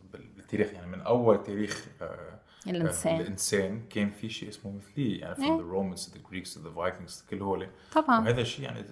بالتاريخ 0.57 0.73
يعني 0.73 0.87
من 0.87 1.01
أول 1.01 1.43
تاريخ 1.43 1.85
آه، 2.01 2.39
الإنسان. 2.67 3.15
آه، 3.15 3.21
الإنسان 3.21 3.81
كان 3.89 4.11
في 4.11 4.29
شيء 4.29 4.49
اسمه 4.49 4.71
مثلية 4.71 5.21
يعني 5.21 5.35
from 5.35 5.61
the 5.61 5.73
Romans 5.75 6.05
to 6.05 6.09
the 6.09 6.19
Greeks 6.31 6.53
to 6.53 6.57
the 6.57 6.77
Vikings 6.77 7.29
كل 7.29 7.41
هول. 7.41 7.67
طبعا. 7.93 8.19
وهذا 8.19 8.41
الشيء 8.41 8.65
يعني 8.65 8.85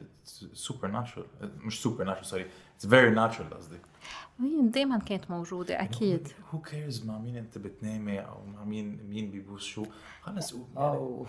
super 0.53 0.87
natural 0.87 1.25
مش 1.41 1.81
supernatural 1.81 2.25
sorry 2.25 2.45
it's 2.75 2.87
very 2.87 3.09
natural 3.09 3.53
قصدي 3.53 3.77
هي 4.39 4.61
دائما 4.61 4.97
كانت 4.99 5.31
موجودة 5.31 5.81
أكيد. 5.81 6.27
who 6.51 6.59
cares 6.59 7.05
مع 7.05 7.17
مين 7.17 7.37
أنت 7.37 7.57
بتنامي 7.57 8.19
أو 8.19 8.45
مع 8.45 8.63
مين 8.63 8.99
مين 9.09 9.31
بيبوس 9.31 9.63
شو؟ 9.63 9.85
خلص 10.21 10.53
يعني 10.53 10.65
أو 10.77 11.25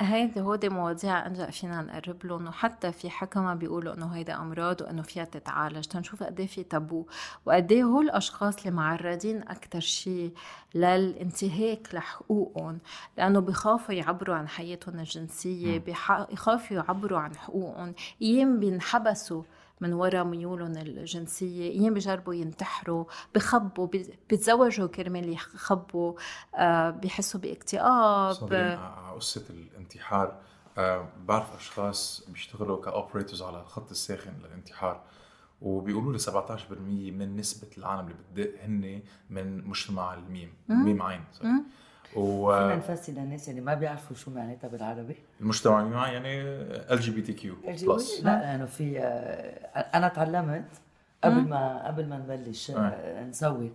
هيدي 0.00 0.40
هودي 0.40 0.68
مواضيع 0.68 1.26
إنجا 1.26 1.50
فينا 1.50 1.82
نقرب 1.82 2.26
لهم 2.26 2.46
وحتى 2.46 2.92
في 2.92 3.10
حكمة 3.10 3.54
بيقولوا 3.54 3.94
إنه 3.94 4.06
هيدا 4.06 4.36
أمراض 4.36 4.80
وإنه 4.82 5.02
فيها 5.02 5.24
تتعالج. 5.24 5.84
تنشوف 5.84 6.22
قد 6.22 6.40
إيه 6.40 6.46
في 6.46 6.62
تابو 6.64 7.06
وقد 7.46 7.72
إيه 7.72 7.84
هول 7.84 8.04
الأشخاص 8.04 8.56
اللي 8.58 8.70
معرضين 8.70 9.42
أكثر 9.42 9.80
شيء 9.80 10.32
للانتهاك 10.74 11.94
لحقوقهم. 11.94 12.78
لأنه 13.18 13.40
بخافوا 13.40 13.94
يعبروا 13.94 14.36
عن 14.36 14.48
حياتهم 14.48 14.98
الجنسية 14.98 15.78
بح- 15.78 16.26
بخافوا 16.32 16.76
يعبروا 16.76 17.18
عن 17.18 17.36
حقوقهم. 17.36 17.94
أيام 18.22 18.60
بينحبسوا 18.60 19.42
من 19.82 19.92
وراء 19.92 20.24
ميولهم 20.24 20.72
الجنسية 20.76 21.70
أيام 21.80 21.94
بيجربوا 21.94 22.34
ينتحروا 22.34 23.04
بخبوا 23.34 23.86
بي- 23.86 24.14
بيتزوجوا 24.30 24.86
كرمال 24.88 25.28
يخبوا 25.32 26.14
آه 26.54 26.90
بيحسوا 26.90 27.40
باكتئاب. 27.40 28.36
على 28.76 29.16
قصة 29.16 29.44
الانتحار. 29.50 30.38
آه 30.78 31.08
بعرف 31.26 31.56
أشخاص 31.56 32.24
بيشتغلوا 32.28 32.82
ك 32.84 32.90
operators 32.90 33.42
على 33.42 33.60
الخط 33.60 33.90
الساخن 33.90 34.32
للانتحار 34.44 35.00
وبيقولوا 35.62 36.12
لي 36.12 36.18
17% 36.18 37.12
من 37.12 37.36
نسبة 37.36 37.68
العالم 37.78 38.00
اللي 38.08 38.14
بتدق 38.32 38.64
هن 38.64 39.02
من 39.30 39.64
مجتمع 39.68 40.14
الميم 40.14 40.52
ميم 40.68 41.02
عين 41.02 41.24
sorry 41.32 41.50
مم. 42.16 42.68
فينا 42.68 42.76
نفسر 42.76 43.12
للناس 43.12 43.48
اللي 43.48 43.60
ما 43.60 43.74
بيعرفوا 43.74 44.16
شو 44.16 44.30
معناتها 44.30 44.68
بالعربي. 44.68 45.16
عين 45.72 45.92
يعني 45.92 46.42
ال 46.92 47.00
جي 47.00 47.10
بي 47.10 47.22
تي 47.22 47.32
كيو 47.32 47.54
بلس 47.64 48.20
لا 48.20 48.40
لأنه 48.40 48.64
في 48.64 48.98
آه، 48.98 49.78
أنا 49.78 50.08
تعلمت 50.08 50.68
قبل 51.24 51.48
ما 51.48 51.86
قبل 51.86 52.08
ما 52.08 52.18
نبلش 52.18 52.70
آه، 52.70 53.24
نصور 53.24 53.70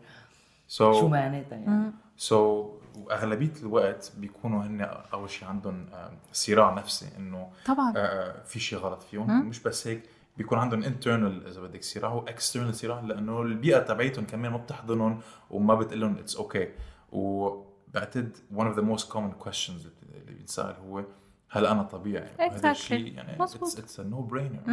شو 0.67 0.93
so 0.93 1.07
معناتها 1.07 1.57
يعني؟ 1.57 1.91
so 2.17 2.69
وأغلبية 2.97 3.53
الوقت 3.61 4.11
بيكونوا 4.17 4.63
هن 4.63 4.81
أول 5.13 5.29
شيء 5.29 5.47
عندهم 5.47 5.85
آه، 5.93 6.11
صراع 6.33 6.73
نفسي 6.73 7.05
إنه 7.17 7.49
طبعا. 7.65 7.93
في 8.45 8.59
شيء 8.59 8.79
غلط 8.79 9.03
فيهم. 9.03 9.45
مش 9.49 9.59
بس 9.63 9.87
هيك 9.87 10.01
بيكون 10.37 10.57
عندهم 10.57 10.83
internal 10.83 11.47
إذا 11.47 11.61
بدك 11.61 11.83
صراع 11.83 12.13
و 12.13 12.20
external 12.20 12.75
صراع 12.75 12.99
لأنه 12.99 13.41
البيئة 13.41 13.79
تبعيتهم 13.79 14.25
كمان 14.25 14.51
ما 14.51 14.57
بتحضنهم 14.57 15.19
وما 15.51 15.75
بتقول 15.75 16.01
لهم 16.01 16.17
it's 16.17 16.35
okay 16.35 16.67
وبعتقد 17.89 18.37
one 18.55 18.65
of 18.73 18.75
the 18.79 18.83
most 18.83 19.05
common 19.13 19.45
questions 19.47 19.87
اللي 20.03 20.19
بينسال 20.27 20.75
هو 20.87 21.03
هل 21.49 21.65
أنا 21.65 21.83
طبيعي؟ 21.83 22.29
Exactly. 22.39 22.65
الشيء 22.65 23.13
يعني 23.13 23.39
مظبوط. 23.39 23.69
it's, 23.69 23.75
it's 23.75 23.99
a 23.99 24.03
no 24.03 24.31
brainer 24.31 24.71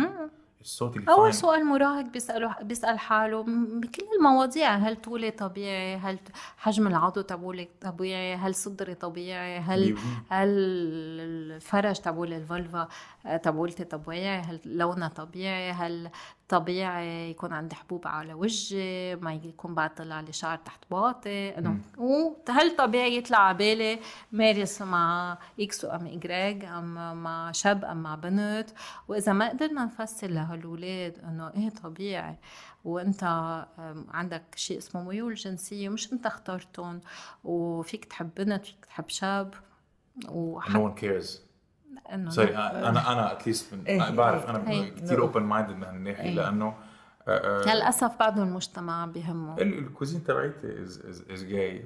it's 0.60 0.78
totally 0.78 1.08
أول 1.08 1.32
fine 1.32 1.36
سؤال 1.36 1.64
مراهق 1.64 2.04
بيسأله 2.04 2.56
بيسأل 2.62 2.98
حاله 2.98 3.42
بكل 3.80 4.06
المواضيع 4.18 4.74
هل 4.76 4.96
طولي 4.96 5.30
طبيعي 5.30 5.96
هل 5.96 6.18
حجم 6.56 6.86
العضو 6.86 7.20
تبعولي 7.20 7.68
طبيعي 7.80 8.34
هل 8.34 8.54
صدري 8.54 8.94
طبيعي 8.94 9.58
هل. 9.58 9.96
هل 10.28 10.48
الفرج 11.20 11.96
تبعول 11.96 12.32
الفولفا 12.32 12.88
آه، 13.26 13.36
تبعولتي 13.36 13.84
طبيعي 13.84 14.40
هل 14.40 14.60
لونها 14.64 15.08
طبيعي 15.08 15.70
هل 15.72 16.10
طبيعي 16.48 17.30
يكون 17.30 17.52
عندي 17.52 17.74
حبوب 17.74 18.06
على 18.08 18.34
وجهي 18.34 19.16
ما 19.16 19.34
يكون 19.34 19.74
بعد 19.74 19.94
طلع 19.94 20.20
لي 20.20 20.32
شعر 20.32 20.56
تحت 20.58 20.84
باطي 20.90 21.58
إنه 21.58 21.78
وهل 21.98 22.76
طبيعي 22.76 23.16
يطلع 23.16 23.38
على 23.38 23.58
بالي 23.58 23.98
مارس 24.32 24.82
مع 24.82 25.38
إكس 25.60 25.84
ام 25.84 26.06
ايجريج 26.06 26.64
أم 26.64 27.22
مع 27.22 27.52
شاب 27.52 27.84
أم 27.84 28.02
مع 28.02 28.14
بنت 28.14 28.70
وإذا 29.08 29.32
ما 29.32 29.48
قدرنا 29.48 29.84
نفسر 29.84 30.26
لهالولاد 30.30 31.18
إنه 31.18 31.48
إيه 31.56 31.68
طبيعي؟ 31.68 32.38
وأنت 32.84 33.24
عندك 34.10 34.42
شيء 34.56 34.78
اسمه 34.78 35.02
ميول 35.02 35.34
جنسية 35.34 35.88
مش 35.88 36.12
أنت 36.12 36.26
اخترتهم 36.26 37.00
وفيك 37.44 38.04
تحب 38.04 38.30
بنت 38.36 38.66
فيك 38.66 38.84
تحب 38.84 39.08
شاب 39.08 39.54
وح... 40.28 40.68
no 40.68 40.80
one 40.80 41.00
cares. 41.00 41.38
إنه 42.12 42.30
sorry 42.30 42.56
أنا 42.56 43.12
أنا 43.12 43.32
at 43.32 43.44
least 43.44 43.74
إيه. 43.86 44.10
بعرف 44.10 44.46
أنا 44.50 44.70
إيه. 44.70 44.94
كثير 44.94 45.20
open 45.20 45.42
minded 45.42 45.76
من 45.76 45.84
هالناحية 45.84 46.22
إيه. 46.22 46.34
لأنه 46.34 46.74
آه، 47.28 47.62
آه، 47.68 47.74
للأسف 47.74 48.18
بعده 48.18 48.42
المجتمع 48.42 49.06
بهمه 49.06 49.56
ال- 49.58 49.78
ال 49.78 49.84
cousine 49.84 50.24
تبعيتي 50.24 50.82
is 50.82 51.06
is 51.06 51.24
is 51.30 51.44
gay 51.44 51.84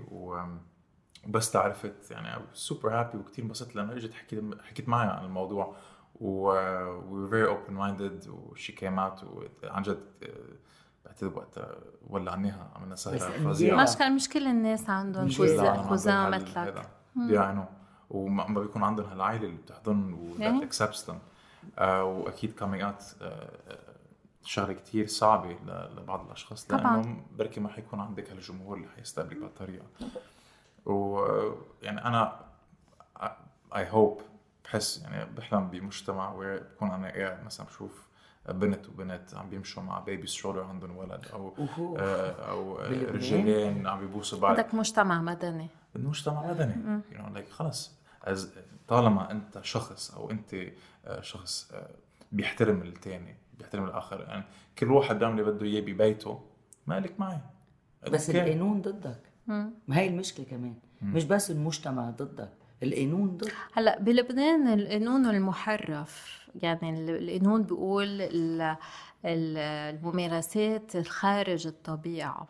وبس 1.26 1.50
تعرفت 1.50 2.10
يعني 2.10 2.42
super 2.52 3.00
happy 3.00 3.18
وكثير 3.18 3.44
انبسطت 3.44 3.76
لما 3.76 3.92
إجت 3.96 4.14
حكيت 4.14 4.44
حكيت 4.62 4.88
معها 4.88 5.10
عن 5.10 5.24
الموضوع 5.24 5.76
و 6.20 6.52
were 6.98 7.30
very 7.30 7.48
open 7.50 7.72
minded 7.72 8.28
وشي 8.28 8.72
came 8.76 8.98
out 8.98 9.24
وعن 9.24 9.82
جد 9.82 9.98
آه، 10.22 10.28
بعتقد 11.04 11.36
وقتها 11.36 11.74
ولعناها 12.06 12.70
عملنا 12.76 12.94
سهرة 12.96 13.18
فظيعة 13.18 13.82
مشكلة 13.82 14.08
مش 14.08 14.28
كل 14.28 14.46
الناس 14.46 14.90
عندهم 14.90 15.24
مش 15.24 15.36
كوزان 15.88 16.30
مثلك 16.30 16.58
هذا. 16.58 16.82
بيعانوا 17.16 17.64
وما 18.10 18.46
ما 18.46 18.60
بيكون 18.60 18.82
عندهم 18.82 19.06
هالعائلة 19.06 19.44
اللي 19.46 19.56
بتحضن 19.56 20.12
و 20.12 20.42
إيه. 20.42 20.68
accepts 20.70 21.06
them 21.08 21.14
آه 21.78 22.04
وأكيد 22.04 22.52
coming 22.60 22.82
out 22.82 23.22
آه، 23.22 23.50
آه، 23.68 23.78
شغلة 24.44 24.72
كتير 24.72 25.06
صعبة 25.06 25.56
لبعض 25.96 26.26
الأشخاص 26.26 26.64
طبعاً. 26.64 27.02
لأنه 27.02 27.22
بركي 27.38 27.60
ما 27.60 27.68
حيكون 27.68 28.00
عندك 28.00 28.30
هالجمهور 28.30 28.76
اللي 28.76 28.88
حيستقبلك 28.96 29.36
بهالطريقه 29.36 29.84
و 30.86 31.24
يعني 31.82 32.04
أنا 32.04 32.40
I 33.76 33.90
hope 33.90 34.20
بحس 34.64 35.02
يعني 35.02 35.32
بحلم 35.36 35.68
بمجتمع 35.68 36.32
وين 36.34 36.56
بكون 36.56 36.90
أنا 36.90 37.08
قاعد 37.08 37.44
مثلا 37.44 37.66
بشوف 37.66 38.08
بنت 38.48 38.88
وبنت 38.88 39.34
عم 39.34 39.50
بيمشوا 39.50 39.82
مع 39.82 39.98
baby 39.98 40.26
stroller 40.26 40.62
عندهم 40.62 40.96
ولد 40.96 41.26
أو. 41.32 41.54
آه، 41.98 42.50
أو؟ 42.50 42.76
رجالين 42.86 43.86
عم 43.86 44.00
بيبوسوا 44.00 44.38
بعض 44.38 44.54
بدك 44.54 44.74
مجتمع 44.74 45.22
مدني 45.22 45.68
المجتمع 45.96 46.46
مدني 46.46 47.02
you 47.12 47.14
know, 47.16 47.38
like 47.38 47.50
خلص 47.50 47.97
طالما 48.88 49.30
أنت 49.30 49.58
شخص 49.62 50.10
أو 50.14 50.30
أنت 50.30 50.54
آه، 51.06 51.20
شخص 51.20 51.70
آه، 51.72 51.90
بيحترم 52.32 52.82
الثاني 52.82 53.36
بيحترم 53.58 53.84
الآخر 53.84 54.20
يعني 54.20 54.44
كل 54.78 54.92
واحد 54.92 55.18
بيعمل 55.18 55.40
اللي 55.40 55.52
بده 55.52 55.66
إياه 55.66 55.80
ببيته 55.80 56.40
مالك 56.86 57.20
معي؟ 57.20 57.38
بس 58.10 58.30
أوكي. 58.30 58.42
القانون 58.42 58.82
ضدك. 58.82 59.20
مم. 59.46 59.70
ما 59.88 59.98
هي 59.98 60.08
المشكلة 60.08 60.46
كمان. 60.46 60.74
مش 61.02 61.24
بس 61.24 61.50
المجتمع 61.50 62.10
ضدك 62.10 62.50
القانون 62.82 63.36
ضد 63.36 63.50
هلأ 63.72 63.98
بلبنان 64.00 64.68
القانون 64.80 65.26
المحرف 65.26 66.38
يعني 66.62 66.90
ال- 66.90 67.28
القانون 67.28 67.62
بيقول 67.62 68.06
ال- 68.20 68.76
ال- 69.24 69.58
الممارسات 69.96 70.96
خارج 71.08 71.66
الطبيعة. 71.66 72.48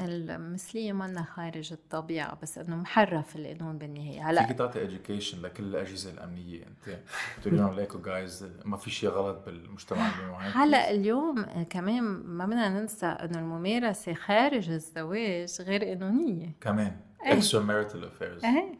المثلية 0.00 0.92
منا 0.92 1.22
خارج 1.22 1.72
الطبيعة 1.72 2.38
بس 2.42 2.58
إنه 2.58 2.76
محرف 2.76 3.36
القانون 3.36 3.78
بالنهاية. 3.78 4.30
هلأ 4.30 4.46
فيك 4.46 4.58
تعطي 4.58 4.88
education 4.88 5.34
لكل 5.34 5.64
الأجهزة 5.64 6.10
الأمنية 6.10 6.64
أنت 6.66 6.98
بتقول 7.38 7.56
لهم 7.56 7.74
ليكو 7.74 7.98
جايز 7.98 8.46
ما 8.64 8.76
في 8.76 8.90
شيء 8.90 9.08
غلط 9.10 9.42
بالمجتمع 9.46 10.10
اللي 10.18 10.32
معك 10.32 10.56
هلأ 10.56 10.90
اليوم 10.90 11.42
كمان 11.70 12.02
ما 12.24 12.46
بدنا 12.46 12.68
ننسى 12.68 13.06
إنه 13.06 13.38
الممارسة 13.38 14.14
خارج 14.14 14.70
الزواج 14.70 15.60
غير 15.60 15.84
قانونية. 15.84 16.50
كمان. 16.60 16.96
إيه. 17.26 17.40
extra 17.40 17.54
marital 17.68 18.04
affairs. 18.04 18.44
إيه. 18.44 18.78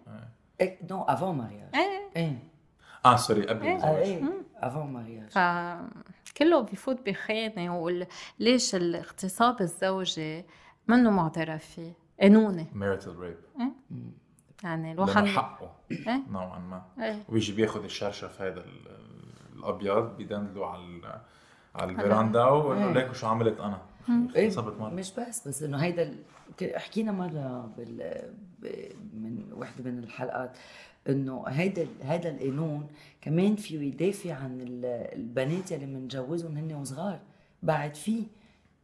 إيه، 0.60 0.78
no, 0.90 1.02
avant 1.02 1.36
mariage 1.36 1.68
إيه. 2.16 2.38
آه 3.04 3.16
sorry 3.16 3.46
قبل 3.46 3.66
إيه. 3.66 3.76
الزواج. 3.76 3.94
إيه 3.96 4.22
avant 4.56 4.92
mariage 4.92 5.30
فكله 5.30 6.60
بيفوت 6.60 7.06
بخانة 7.06 7.78
وليش 7.78 8.74
الاغتصاب 8.74 9.60
الزوجي 9.60 10.44
منه 10.88 11.10
معترف 11.10 11.64
فيه 11.64 11.92
قانوني؟ 12.20 12.66
Marital 12.74 13.04
rape. 13.22 13.60
يعني 14.64 14.82
لأنه 14.82 14.92
الواحد 14.92 15.24
حقه 15.26 15.72
إيه. 15.90 16.20
نوعا 16.30 16.58
ما. 16.58 16.82
إيه. 17.04 17.22
ويجي 17.28 17.52
بياخذ 17.52 17.84
الشرشف 17.84 18.40
هذا 18.42 18.60
ال- 18.60 18.88
الأبيض 19.56 20.16
بيدندله 20.16 20.66
على 20.66 21.20
على 21.74 21.92
الفيراندا 21.92 22.44
ويقول 22.48 22.76
له 22.76 22.86
إيه. 22.88 22.92
ليكو 22.94 23.12
شو 23.12 23.26
عملت 23.26 23.60
أنا؟ 23.60 23.78
إيه، 24.36 24.50
صبت 24.50 24.80
مرة. 24.80 24.90
مش 24.90 25.12
بس 25.18 25.48
بس 25.48 25.62
إنه 25.62 25.78
هيدا 25.78 26.14
حكينا 26.74 27.12
مرة 27.12 27.70
بال... 27.78 28.22
ب... 28.62 28.66
من 29.14 29.52
وحدة 29.52 29.90
من 29.90 29.98
الحلقات 29.98 30.58
إنه 31.08 31.44
هيدا 31.48 31.86
هيدا 32.02 32.30
القانون 32.30 32.86
كمان 33.20 33.56
فيه 33.56 33.80
يدافع 33.80 34.34
عن 34.34 34.60
ال- 34.60 34.84
البنات 35.18 35.70
يلي 35.72 35.86
بنجوزهم 35.86 36.56
هن 36.56 36.72
وصغار 36.74 37.18
بعد 37.62 37.94
فيه 37.94 38.24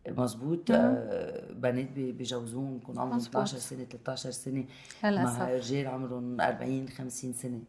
مزبوط 0.08 0.70
آه 0.70 1.52
بنات 1.52 1.88
بيجوزوهم 1.90 2.76
يكون 2.76 2.98
عمرهم 2.98 3.16
مزبوط. 3.16 3.36
12 3.36 3.58
سنة 3.58 3.84
13 3.84 4.30
سنة. 4.30 4.64
مع 5.04 5.48
رجال 5.48 5.86
عمرهم 5.86 6.40
40 6.40 6.88
50 6.88 7.32
سنة. 7.32 7.60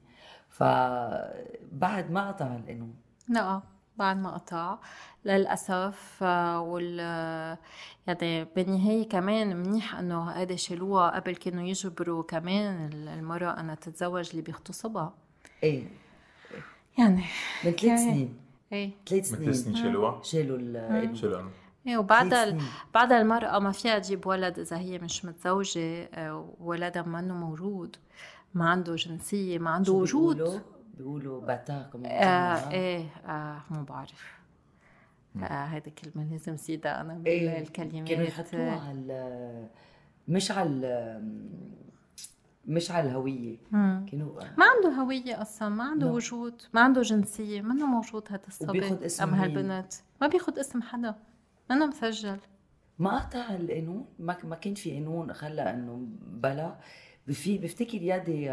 فبعد 0.49 2.11
ما 2.11 2.27
قطع 2.31 2.55
القانون. 2.55 2.93
لا 3.29 3.61
بعد 3.97 4.17
ما 4.17 4.29
قطع. 4.37 4.77
للأسف 5.25 6.19
آه، 6.23 6.61
وال 6.61 6.99
يعني 8.07 8.45
بالنهاية 8.55 9.09
كمان 9.09 9.57
منيح 9.57 9.95
إنه 9.95 10.23
هيدا 10.29 10.55
شالوها 10.55 11.09
قبل 11.19 11.35
كانوا 11.35 11.63
يجبروا 11.63 12.23
كمان 12.23 12.89
المرأة 12.93 13.59
إنها 13.59 13.75
تتزوج 13.75 14.29
اللي 14.29 14.41
بيغتصبها 14.41 15.13
إيه. 15.63 15.87
يعني 16.97 17.23
من 17.65 17.71
ثلاث 17.71 17.83
يعني- 17.83 18.01
سنين. 18.11 18.37
إيه. 18.73 18.91
ثلاث 19.07 19.31
من 19.31 19.37
سنين 19.37 19.43
ثلاث 19.51 19.63
سنين. 19.63 19.75
شالوها؟ 19.75 20.23
شالوا 20.23 20.57
القانون. 20.59 21.51
إيه 21.87 21.97
وبعد 21.97 22.29
ثلاث 22.29 22.47
ال... 22.47 22.59
سنين. 22.59 22.71
بعد 22.93 23.11
المرأة 23.11 23.59
ما 23.59 23.71
فيها 23.71 23.99
تجيب 23.99 24.27
ولد 24.27 24.59
إذا 24.59 24.77
هي 24.77 24.99
مش 24.99 25.25
متزوجة 25.25 26.03
آه، 26.03 26.53
ولدها 26.59 27.01
منه 27.03 27.33
موجود 27.33 27.95
ما 28.53 28.69
عنده 28.69 28.95
جنسية 28.95 29.59
ما 29.59 29.69
عنده 29.69 29.85
شو 29.85 30.01
وجود 30.01 30.37
بيقولوا؟ 30.37 30.59
بيقولوا 30.97 31.55
كمان 31.65 32.05
آه 32.05 32.71
إيه 32.71 33.05
آه 33.25 33.61
مو 33.69 33.83
بعرف 33.83 34.33
آه 35.43 35.79
كلمة 35.79 36.31
لازم 36.31 36.55
زيدها 36.55 37.01
أنا 37.01 37.21
إيه، 37.25 37.59
بالكلمات 37.59 38.07
كانوا 38.07 38.23
يحطوها 38.23 38.79
على 38.79 39.69
مش 40.27 40.51
على 40.51 41.21
مش 42.65 42.91
على 42.91 43.09
الهوية 43.09 43.57
مم. 43.71 44.05
كانوا 44.11 44.41
ما 44.57 44.65
عنده 44.65 44.89
هوية 44.89 45.41
أصلا 45.41 45.69
ما 45.69 45.83
عنده 45.83 46.07
لا. 46.07 46.13
وجود 46.13 46.61
ما 46.73 46.81
عنده 46.81 47.01
جنسية 47.01 47.61
منه 47.61 47.85
موجود 47.85 48.27
هذا 48.29 48.47
الصبي 48.47 48.79
مين؟ 48.79 48.99
هالبنت 49.19 49.93
ما 50.21 50.27
بياخد 50.27 50.59
اسم 50.59 50.81
حدا 50.81 51.15
منه 51.69 51.85
مسجل. 51.85 52.39
ما 52.99 53.19
قطع 53.19 53.55
القانون؟ 53.55 54.05
ما 54.19 54.37
ما 54.43 54.55
كان 54.55 54.73
في 54.73 54.93
قانون 54.93 55.33
خلى 55.33 55.61
إنه 55.61 56.07
بلا. 56.21 56.79
في 57.27 57.57
بفتكر 57.57 58.01
يادي 58.01 58.43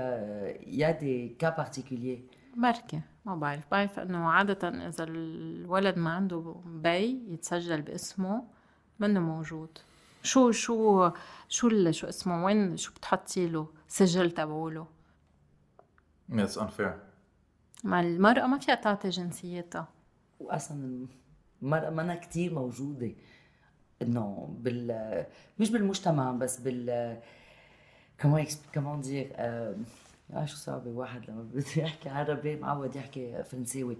يادي 0.78 1.28
كا 1.28 1.50
بارتيكولير 1.50 2.24
بركة. 2.56 3.00
ما 3.24 3.36
بعرف. 3.36 3.70
بعرف 3.70 3.98
إنه 3.98 4.30
عادة 4.30 4.68
إذا 4.68 5.04
الولد 5.04 5.98
ما 5.98 6.10
عنده 6.10 6.56
بي 6.66 7.32
يتسجل 7.32 7.82
باسمه 7.82 8.44
منه 8.98 9.20
موجود. 9.20 9.78
شو 10.22 10.50
شو 10.50 11.10
شو 11.48 11.90
شو 11.90 12.08
اسمه؟ 12.08 12.44
وين 12.44 12.76
شو 12.76 12.92
بتحطي 12.92 13.48
له؟ 13.48 13.66
سجل 13.88 14.30
تبعوله 14.30 14.86
it's 16.32 16.58
unfair. 16.58 16.92
ما 17.84 18.00
المرأة 18.00 18.46
ما 18.46 18.58
فيها 18.58 18.74
تعطي 18.74 19.08
جنسيتها. 19.08 19.88
واصلا 20.40 21.06
منا 21.62 22.14
كتير 22.14 22.54
موجودة. 22.54 23.10
إنه 24.02 24.56
بال 24.60 25.26
مش 25.58 25.70
بالمجتمع 25.70 26.32
بس 26.32 26.60
بال 26.60 27.16
comment 28.18 28.46
comment 28.72 29.00
dire 29.00 29.32
آه 29.36 29.74
شو 30.44 30.56
صعبة 30.56 30.90
واحد 30.90 31.30
لما 31.30 31.42
بده 31.42 31.64
يحكي 31.76 32.08
عربي؟ 32.08 32.56
معود 32.56 32.96
يحكي 32.96 33.42
فرنساوي. 33.42 33.96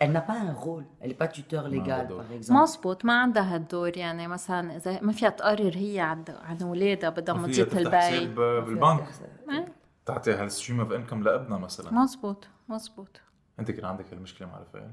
Elle 0.00 0.12
n'a 0.12 0.20
pas 0.20 0.38
un 0.48 0.52
rôle, 0.52 0.84
elle 1.00 1.10
n'est 1.10 1.20
pas 1.24 1.28
tuteur 1.28 1.68
légal, 1.68 2.06
دور. 2.08 2.22
par 2.22 2.32
exemple. 2.32 2.62
مزبوط 2.62 3.04
ما 3.04 3.20
عندها 3.20 3.54
هالدور. 3.54 3.96
يعني 3.96 4.28
مثلا 4.28 4.76
إذا 4.76 5.00
ما 5.00 5.12
فيها 5.12 5.28
تقرر 5.28 5.76
هي 5.76 6.00
عن 6.00 6.24
عن 6.28 6.62
أولادها 6.62 7.10
بدها 7.10 7.46
تفتح 7.46 7.76
البي 7.76 8.34
بالبنك. 8.60 9.08
تعطي 10.06 10.32
هال 10.32 10.44
stream 10.44 10.80
of 10.80 10.92
income 10.92 11.22
لابنها 11.22 11.58
مثلا. 11.58 11.92
مزبوط 11.92 12.48
مزبوط 12.68 13.20
أنت 13.60 13.70
كان 13.70 13.84
عندك 13.84 14.12
هالمشكلة 14.12 14.48
مع 14.48 14.58
رفاقل 14.58 14.84
أه، 14.84 14.90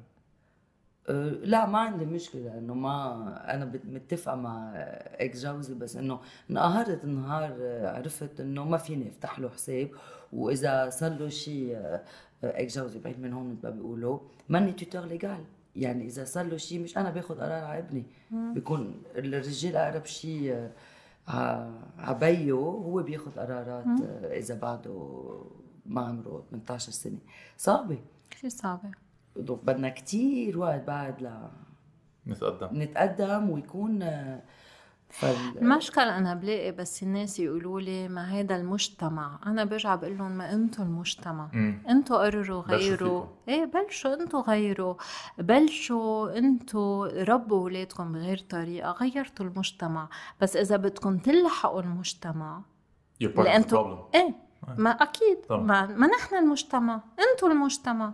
لا 1.44 1.66
ما 1.66 1.80
عندي 1.80 2.06
مشكلة 2.06 2.58
انه 2.58 2.74
ما 2.74 3.54
أنا 3.56 3.66
متفقة 3.86 4.36
مع 4.36 4.72
ex 4.76 5.46
جوزي 5.46 5.74
بس 5.74 5.96
إنه 5.96 6.20
انقهرت 6.50 7.06
نهار 7.06 7.56
أه، 7.62 7.98
عرفت 7.98 8.40
إنه 8.40 8.64
ما 8.66 8.78
فيني 8.78 9.10
أفتح 9.10 9.40
له 9.40 9.50
حساب. 9.50 9.90
وإذا 10.34 10.90
صار 10.90 11.12
له 11.12 11.30
شيء 11.30 11.76
أه، 11.78 12.02
ex 12.44 12.78
جوزي 12.78 13.00
بعيد 13.00 13.20
من 13.20 13.34
هون 13.34 13.50
مثل 13.52 13.60
ما 13.64 13.70
بيقولوا 13.70 14.20
ماني 14.50 14.72
tuteur 14.72 15.06
légal 15.06 15.44
يعني 15.76 16.06
إذا 16.06 16.26
صار 16.26 16.46
له 16.46 16.58
شيء 16.58 16.80
مش 16.80 16.98
أنا 16.98 17.10
باخذ 17.10 17.36
قرار 17.36 17.64
على 17.64 17.80
ابني. 17.80 18.04
بيكون 18.32 19.02
الرجال 19.16 19.76
أقرب 19.76 20.06
شيء 20.06 20.70
أه، 21.30 21.72
عبيه 21.98 22.52
هو 22.54 23.04
بياخذ 23.04 23.32
قرارات 23.32 23.86
أه، 23.86 24.38
إذا 24.38 24.56
بعده 24.56 25.22
ما 25.86 26.02
عمره 26.02 26.44
18 26.52 26.92
سنة. 26.92 27.18
صعبة. 27.58 27.98
كثير 28.32 28.50
صعبة. 28.50 29.05
دونك 29.36 29.64
بدنا 29.64 29.90
كتير 29.90 30.60
وقت 30.60 30.82
بعد 30.88 31.22
ل 31.22 31.30
نتقدم. 32.28 32.82
نتقدم 32.82 33.50
ويكون 33.50 34.02
آه، 34.04 34.42
فال... 35.10 35.36
المشكلة 35.62 36.18
أنا 36.18 36.34
بلاقي 36.34 36.72
بس 36.72 37.04
الناس 37.04 37.40
يقولوا 37.40 37.82
لي 37.82 38.08
ما 38.08 38.34
هيدا 38.34 38.56
المجتمع. 38.56 39.40
أنا 39.46 39.64
برجع 39.64 39.96
بقول 39.96 40.18
لهم 40.18 40.32
ما 40.32 40.54
أنتوا 40.54 40.86
المجتمع. 40.86 41.50
أنتوا 41.90 42.18
قرروا 42.18 42.62
غيروا. 42.62 43.26
إيه 43.48 43.66
بلشوا. 43.66 44.14
أنتوا 44.14 44.42
غيروا. 44.42 44.96
بلشوا 45.38 46.38
أنتوا 46.38 47.24
ربوا 47.24 47.60
أولادكم 47.60 48.12
بغير 48.12 48.38
طريقة. 48.38 48.92
غيرتوا 48.92 49.46
المجتمع. 49.46 50.10
بس 50.42 50.56
إذا 50.56 50.78
بدكم 50.78 51.18
تلحقوا 51.18 51.82
المجتمع 51.82 52.62
أنتوا 53.22 53.84
problem. 53.84 54.16
إيه 54.16 54.36
ما 54.78 54.90
أكيد. 54.90 55.38
طبعا. 55.50 55.62
ما, 55.62 55.86
ما 55.86 56.08
نحن 56.08 56.36
المجتمع. 56.36 57.02
أنتوا 57.32 57.50
المجتمع. 57.50 58.14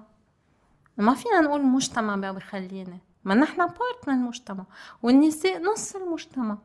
ما 0.98 1.14
فينا 1.14 1.42
نقول 1.42 1.60
المجتمع 1.62 2.16
ما 2.16 2.32
بخلينا 2.32 2.98
ما 3.24 3.36
نحن 3.36 3.58
part 3.58 4.08
من 4.08 4.14
المجتمع 4.14 4.64
والنساء 5.04 5.62
نص 5.64 5.96
المجتمع. 5.96 6.58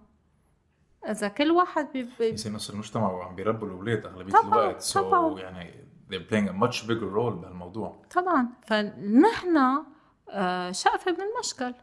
إذا 1.08 1.28
كل 1.28 1.50
واحد 1.50 1.88
بي 1.92 2.08
بي 2.18 2.32
نص 2.32 2.70
المجتمع 2.70 3.10
وعم 3.12 3.34
بيربوا 3.34 3.68
الأولاد 3.68 4.06
أغلبية 4.06 4.32
طبعاً، 4.32 4.62
الوقت. 4.64 4.80
so 4.80 5.10
طبعاً. 5.10 5.40
يعني 5.40 5.84
they're 6.10 6.30
playing 6.30 6.48
a 6.50 6.64
much 6.66 6.82
bigger 6.82 7.14
role 7.16 7.34
بهالموضوع. 7.40 8.02
طبعا. 8.14 8.48
فنحن 8.66 9.84
آه، 10.30 10.72
شقفة 10.72 11.12
من 11.12 11.18
المشكل. 11.34 11.74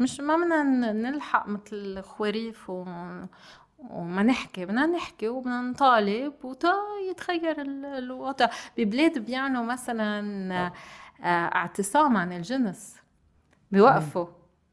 مش 0.00 0.20
ما 0.20 0.36
بدنا 0.36 0.62
نلحق 0.92 1.48
مثل 1.48 1.62
الخواريف 1.72 2.70
و... 2.70 2.84
وما 3.90 4.22
نحكي. 4.22 4.64
بدنا 4.64 4.86
نحكي 4.86 5.28
وبدنا 5.28 5.60
نطالب 5.60 6.32
وتا 6.44 6.74
يتغير 7.10 7.60
ال- 7.60 7.84
الوضع. 7.84 8.46
ببلاد 8.78 9.18
بيعملوا 9.18 9.62
مثلا 9.64 10.72
اعتصام 11.22 12.16
عن 12.16 12.32
الجنس. 12.32 12.96
بيوقفوا 13.70 14.26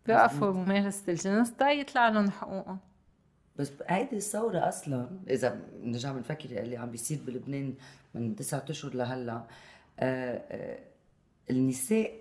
بيوقفوا 0.05 0.51
ممارسة 0.53 1.11
الجنس 1.11 1.53
تا 1.53 1.71
يطلع 1.71 2.09
لهم 2.09 2.31
حقوقهم. 2.31 2.77
بس 3.55 3.71
هيدي 3.87 4.15
الثورة 4.15 4.67
أصلا 4.67 5.09
إذا 5.29 5.59
نرجع 5.83 6.11
بنفكر 6.11 6.61
اللي 6.61 6.77
عم 6.77 6.91
بيصير 6.91 7.19
بلبنان 7.27 7.73
من 8.13 8.35
تسعة 8.35 8.65
أشهر 8.69 8.95
لهلأ 8.95 9.43
آه، 9.99 10.41
آه، 10.49 10.79
النساء 11.49 12.11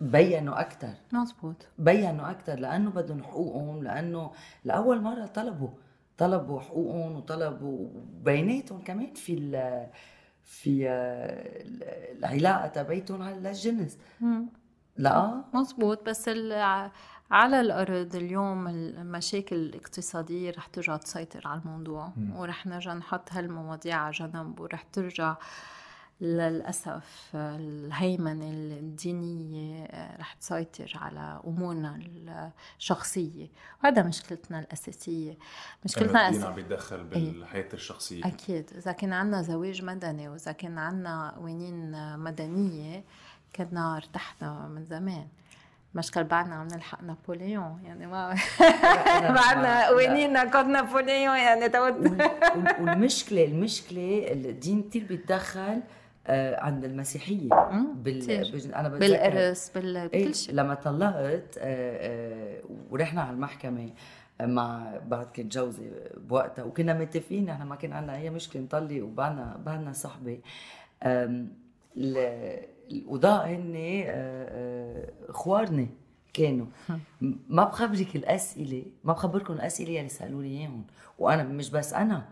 بينوا 0.00 0.60
أكثر 0.60 0.94
مزبوط 1.12 1.56
بينوا 1.78 2.30
أكثر 2.30 2.54
لأنه 2.58 2.90
بدهم 2.90 3.22
حقوقهم 3.22 3.84
لأنه 3.84 4.30
لأول 4.64 5.00
مرة 5.00 5.26
طلبوا 5.26 5.68
طلبوا 6.18 6.60
حقوقهم 6.60 7.16
وطلبوا 7.16 7.88
بيناتهم 8.24 8.80
كمان 8.82 9.14
في 9.14 9.34
ال 9.34 9.86
في 10.46 10.88
آه، 10.88 11.62
العلاقة 12.18 12.68
تبعتهم 12.68 13.22
على 13.22 13.50
الجنس. 13.50 13.98
لا. 14.96 15.44
مزبوط 15.54 16.08
بس 16.08 16.28
على 17.30 17.60
الأرض 17.60 18.16
اليوم 18.16 18.68
المشاكل 18.68 19.56
الاقتصادية 19.56 20.50
رح 20.50 20.66
ترجع 20.66 20.96
تسيطر 20.96 21.48
على 21.48 21.60
الموضوع. 21.60 22.12
ورح 22.34 22.66
نرجع 22.66 22.94
نحط 22.94 23.32
هالمواضيع 23.32 23.96
على 23.96 24.12
جنب 24.12 24.60
ورح 24.60 24.82
ترجع 24.82 25.36
للأسف 26.20 27.30
الهيمنة 27.34 28.50
الدينية 28.50 29.88
رح 30.20 30.32
تسيطر 30.32 30.92
على 30.94 31.40
أمورنا 31.46 32.00
الشخصية 32.78 33.46
وهذا 33.84 34.02
مشكلتنا 34.02 34.58
الأساسية. 34.58 35.34
مشكلتنا 35.84 36.28
الدين. 36.28 36.44
عم 36.44 36.54
بيتدخل 36.54 37.04
بالحياة 37.04 37.68
الشخصية. 37.74 38.26
أكيد. 38.26 38.70
إذا 38.76 38.92
كان 38.92 39.12
عنا 39.12 39.42
زواج 39.42 39.84
مدني 39.84 40.28
وإذا 40.28 40.52
كان 40.52 40.78
عنا 40.78 41.34
قوانين 41.36 42.18
مدنية 42.18 43.04
كنا 43.56 43.96
ارتحنا 43.96 44.68
من 44.68 44.84
زمان. 44.84 45.26
مشكل 45.94 46.24
بعدنا 46.24 46.54
عم 46.54 46.66
نلحق 46.66 47.02
نابليون 47.02 47.80
يعني 47.84 48.06
ما 48.06 48.34
بعدنا 49.40 49.86
قوانيننا 49.86 50.44
كود 50.44 50.66
نابليون 50.66 51.36
يعني 51.36 51.68
توت 51.68 51.94
والمشكلة 52.80 53.44
المشكلة 53.44 54.32
الدين 54.32 54.82
كثير 54.82 55.04
بيتدخل 55.04 55.60
آه، 55.60 55.82
عند 56.58 56.84
المسيحيه 56.84 57.48
بال... 57.94 58.26
بال... 58.52 58.74
أنا 58.74 58.88
بالإرث 58.88 59.70
بال... 59.74 59.96
إيه 59.96 60.24
بكل 60.24 60.34
شيء 60.34 60.54
لما 60.54 60.74
طلقت 60.74 61.58
آه، 61.58 61.60
آه، 61.60 62.60
ورحنا 62.90 63.22
على 63.22 63.30
المحكمة 63.30 63.90
آه، 64.40 64.46
مع 64.46 64.92
بعد 65.06 65.26
كنت 65.26 65.52
جوزي 65.52 65.90
بوقتها 66.16 66.64
وكنا 66.64 66.98
متفقين 66.98 67.48
إحنا 67.48 67.64
ما 67.64 67.76
كان 67.76 67.92
عندنا 67.92 68.16
أي 68.16 68.30
مشكلة 68.30 68.62
نطلق 68.62 69.04
وبعدنا 69.04 69.60
بعدنا 69.66 69.92
صحبه 69.92 70.38
القضاء 71.96 73.48
هن 73.48 73.74
آه، 73.76 74.04
آه، 74.08 75.32
خوارني 75.32 75.88
كانوا. 76.32 76.66
ما 77.48 77.64
بخبرك 77.64 78.16
الأسئلة 78.16 78.84
ما 79.04 79.12
بخبركم 79.12 79.54
الاسئله 79.54 79.98
اللي 79.98 80.08
سالوا 80.08 80.42
لي 80.42 80.48
إياهم. 80.48 80.84
وأنا 81.18 81.42
مش 81.42 81.70
بس 81.70 81.94
أنا 81.94 82.28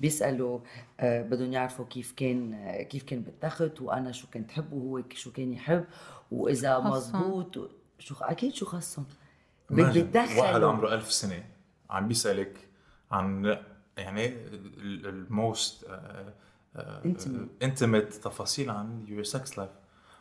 بيسألوا 0.00 0.60
آه، 1.00 1.22
بدهم 1.22 1.52
يعرفوا 1.52 1.84
كيف 1.84 2.12
كان 2.12 2.54
آه، 2.54 2.82
كيف 2.82 3.02
كان 3.02 3.20
بالتخت 3.20 3.80
وأنا 3.80 4.12
شو 4.12 4.26
كنت 4.34 4.50
حب 4.50 4.72
وهو 4.72 5.02
شو 5.14 5.32
كان 5.32 5.52
يحب 5.52 5.84
وإذا. 6.30 6.78
مزبوط 6.78 7.70
شو 7.98 8.14
أكيد 8.20 8.54
شو 8.54 8.66
خصهم 8.66 9.04
بيتدخلوا. 9.70 10.40
واحد 10.42 10.62
عمره 10.62 10.94
ألف 10.94 11.12
سنة 11.12 11.44
عم 11.90 12.08
بيسألك 12.08 12.58
عن 13.10 13.58
يعني 13.96 14.26
ال 14.78 15.00
most 15.00 15.86
Intimate. 17.04 17.62
intimate 17.62 18.12
تفاصيل 18.12 18.70
عن 18.70 19.04
your 19.08 19.22
sex 19.22 19.58
life 19.58 19.70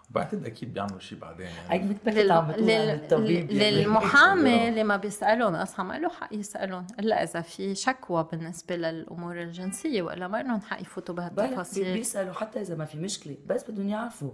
وبعتقد 0.09 0.45
أكيد 0.45 0.73
بيعملوا 0.73 0.99
شيء 0.99 1.17
بعدين 1.19 1.47
هيك 1.47 1.81
يعني. 1.81 1.97
مثل 2.05 2.19
اللي 2.19 2.33
عم 2.33 2.47
بتقول 2.47 2.69
الطبيب 2.69 3.51
لل-. 3.51 3.59
للمحامي 3.59 4.69
اللي 4.69 4.83
ما 4.83 4.97
بيسألهم 4.97 5.55
أصلا 5.55 5.85
ما 5.85 5.99
له 5.99 6.09
حق 6.09 6.33
يسألون. 6.33 6.87
إلا 6.99 7.23
إذا 7.23 7.41
في 7.41 7.75
شكوى 7.75 8.27
بالنسبة 8.31 8.75
للأمور 8.75 9.41
الجنسية 9.41 10.01
وإلا 10.01 10.27
ما 10.27 10.43
لهم 10.43 10.61
حق 10.61 10.81
يفوتوا 10.81 11.15
بهالتفاصيل. 11.15 11.93
بيسألوا 11.93 12.33
حتى 12.33 12.61
إذا 12.61 12.75
ما 12.75 12.85
في 12.85 12.97
مشكلة 12.97 13.37
بس 13.47 13.71
بدهم 13.71 13.89
يعرفوا. 13.89 14.31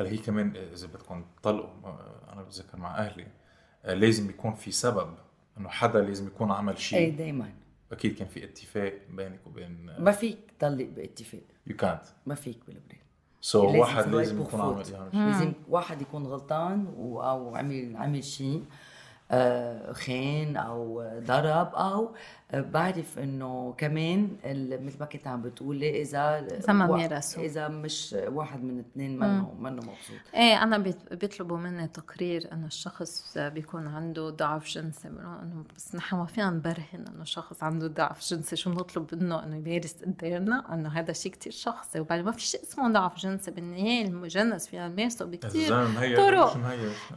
هلا 0.00 0.08
هي 0.10 0.16
كمان 0.16 0.56
إذا 0.56 0.86
بدكم 0.86 1.24
تطلقوا 1.42 1.70
آه، 1.84 2.32
أنا 2.32 2.42
بتذكر 2.42 2.78
مع 2.78 2.98
أهلي 2.98 3.26
آه، 3.84 3.94
لازم 3.94 4.30
يكون 4.30 4.54
في 4.54 4.70
سبب 4.72 5.14
إنه 5.58 5.68
حدا 5.68 6.00
لازم 6.02 6.26
يكون 6.26 6.52
عمل 6.52 6.72
اي 6.72 6.80
شيء 6.80 7.16
دائما 7.16 7.52
أكيد 7.92 8.14
كان 8.18 8.28
في 8.28 8.44
اتفاق 8.44 8.92
بينك 9.10 9.46
وبين 9.46 9.90
ما 9.98 10.10
فيك 10.12 10.38
تطلق 10.58 10.84
باتفاق. 10.96 11.40
يو 11.66 11.76
كانت 11.76 12.02
ما 12.26 12.34
فيك 12.34 12.58
بلبنان 12.66 12.98
so 13.40 13.62
لازم 13.66 13.78
واحد 13.78 14.08
لازم 14.18 14.36
يكون 14.42 14.60
شيء 14.60 14.96
لازم 15.26 15.52
واحد 15.68 16.02
يكون 16.02 16.26
غلطان 16.26 16.86
و- 16.96 17.20
أو 17.22 17.56
عمل 17.56 17.96
عمل 17.96 18.24
شيء 18.24 18.64
آه، 19.30 19.92
خان 19.92 20.56
أو 20.56 21.04
ضرب 21.18 21.74
أو 21.74 22.04
آه، 22.04 22.10
بعرف 22.54 23.18
إنه 23.18 23.74
كمان 23.78 24.28
ال- 24.44 24.86
مثل 24.86 24.96
ما 25.00 25.06
كنت 25.06 25.26
عم 25.26 25.42
بتقولي 25.42 26.02
إذا 26.02 26.38
إذا 26.38 26.72
ما 26.72 26.86
مارسوا. 26.86 27.42
إذا 27.42 27.68
مش 27.68 28.16
واحد 28.28 28.64
من 28.64 28.78
اثنين 28.78 29.18
منه 29.18 29.54
منه 29.58 29.76
مبسوط. 29.76 30.16
إيه 30.34 30.62
أنا 30.62 30.78
بيطلبوا 31.10 31.58
مني 31.58 31.88
تقرير 31.88 32.52
إنه 32.52 32.66
الشخص 32.66 33.38
بيكون 33.38 33.86
عنده 33.86 34.30
ضعف 34.30 34.68
جنسي. 34.68 35.08
إنه 35.08 35.64
بس 35.76 35.94
نحن 35.94 36.16
ما 36.16 36.26
فينا 36.26 36.50
نبرهن 36.50 37.04
إنه 37.14 37.24
شخص 37.24 37.62
عنده 37.62 37.86
ضعف 37.86 38.30
جنسي. 38.30 38.56
شو 38.56 38.70
بنطلب 38.70 39.14
منه 39.14 39.44
إنه 39.44 39.56
يمارس 39.56 39.96
قدامنا؟ 40.06 40.74
إنه 40.74 40.88
هذا 40.88 41.12
شيء 41.12 41.32
كتير 41.32 41.52
شخصي. 41.52 42.00
وبعدين 42.00 42.24
ما 42.24 42.32
في 42.32 42.40
شيء 42.40 42.62
اسمه 42.62 42.92
ضعف 42.92 43.18
جنسي. 43.18 43.50
بالنهاية 43.50 44.08
الجنس 44.08 44.66
فينا 44.66 44.88
نمارسه 44.88 45.26
مهيئ 45.26 46.16
طرق. 46.16 46.56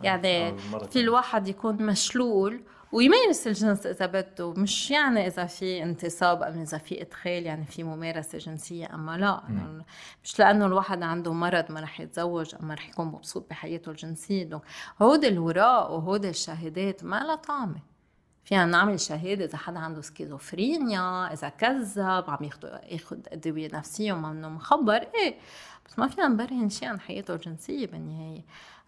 يعني 0.04 0.58
في 0.92 1.00
الواحد 1.00 1.48
يكون 1.48 1.86
مشلول 1.86 2.62
ويمارس 2.92 3.48
الجنس 3.48 3.86
إذا 3.86 4.06
بده 4.06 4.54
مش 4.54 4.92
يعني 4.92 5.28
إذا 5.28 5.46
في 5.46 5.84
انتصاب 5.84 6.44
ام 6.44 6.62
إذا 6.62 6.78
في 6.78 7.02
إدخال 7.02 7.46
يعني 7.46 7.66
في 7.66 7.84
ممارسة 7.84 8.38
جنسية 8.38 8.94
أما 8.94 9.18
لا. 9.18 9.42
يعني 9.50 9.86
مش 10.24 10.40
لأنه 10.40 10.66
الواحد 10.66 11.04
عنده 11.04 11.34
مرض 11.34 11.72
ما 11.72 11.80
رح 11.80 12.00
يتزوج 12.00 12.56
اما 12.56 12.74
رح 12.74 12.90
يكون 12.90 13.06
مبسوط 13.06 13.50
بحياته 13.50 13.90
الجنسية. 13.90 14.44
donc 14.44 14.64
هودي 15.02 15.28
الوراق 15.28 15.92
وهودي 15.92 16.30
الشهادات 16.30 17.04
ما 17.04 17.24
لها 17.24 17.36
طعمة. 17.36 17.80
فينا 18.44 18.66
نعمل 18.66 19.00
شهادة 19.00 19.46
إذا 19.46 19.58
حدا 19.58 19.80
عنده 19.80 20.02
سكيزوفرينيا 20.02 21.34
إذا 21.34 21.50
كذب 21.50 22.26
عم 22.28 22.50
ياخد 22.90 23.28
أدوية 23.28 23.70
نفسية 23.74 24.14
ومنه 24.14 24.50
مخبر. 24.50 25.08
إيه 25.16 25.36
بس 25.86 26.00
ما 26.00 26.08
فينا 26.08 26.28
نبرهن 26.28 26.70
شيء 26.70 26.88
عن 26.88 27.00
حياته 27.00 27.34
الجنسية 27.34 27.88
بالنهاية. 27.88 28.42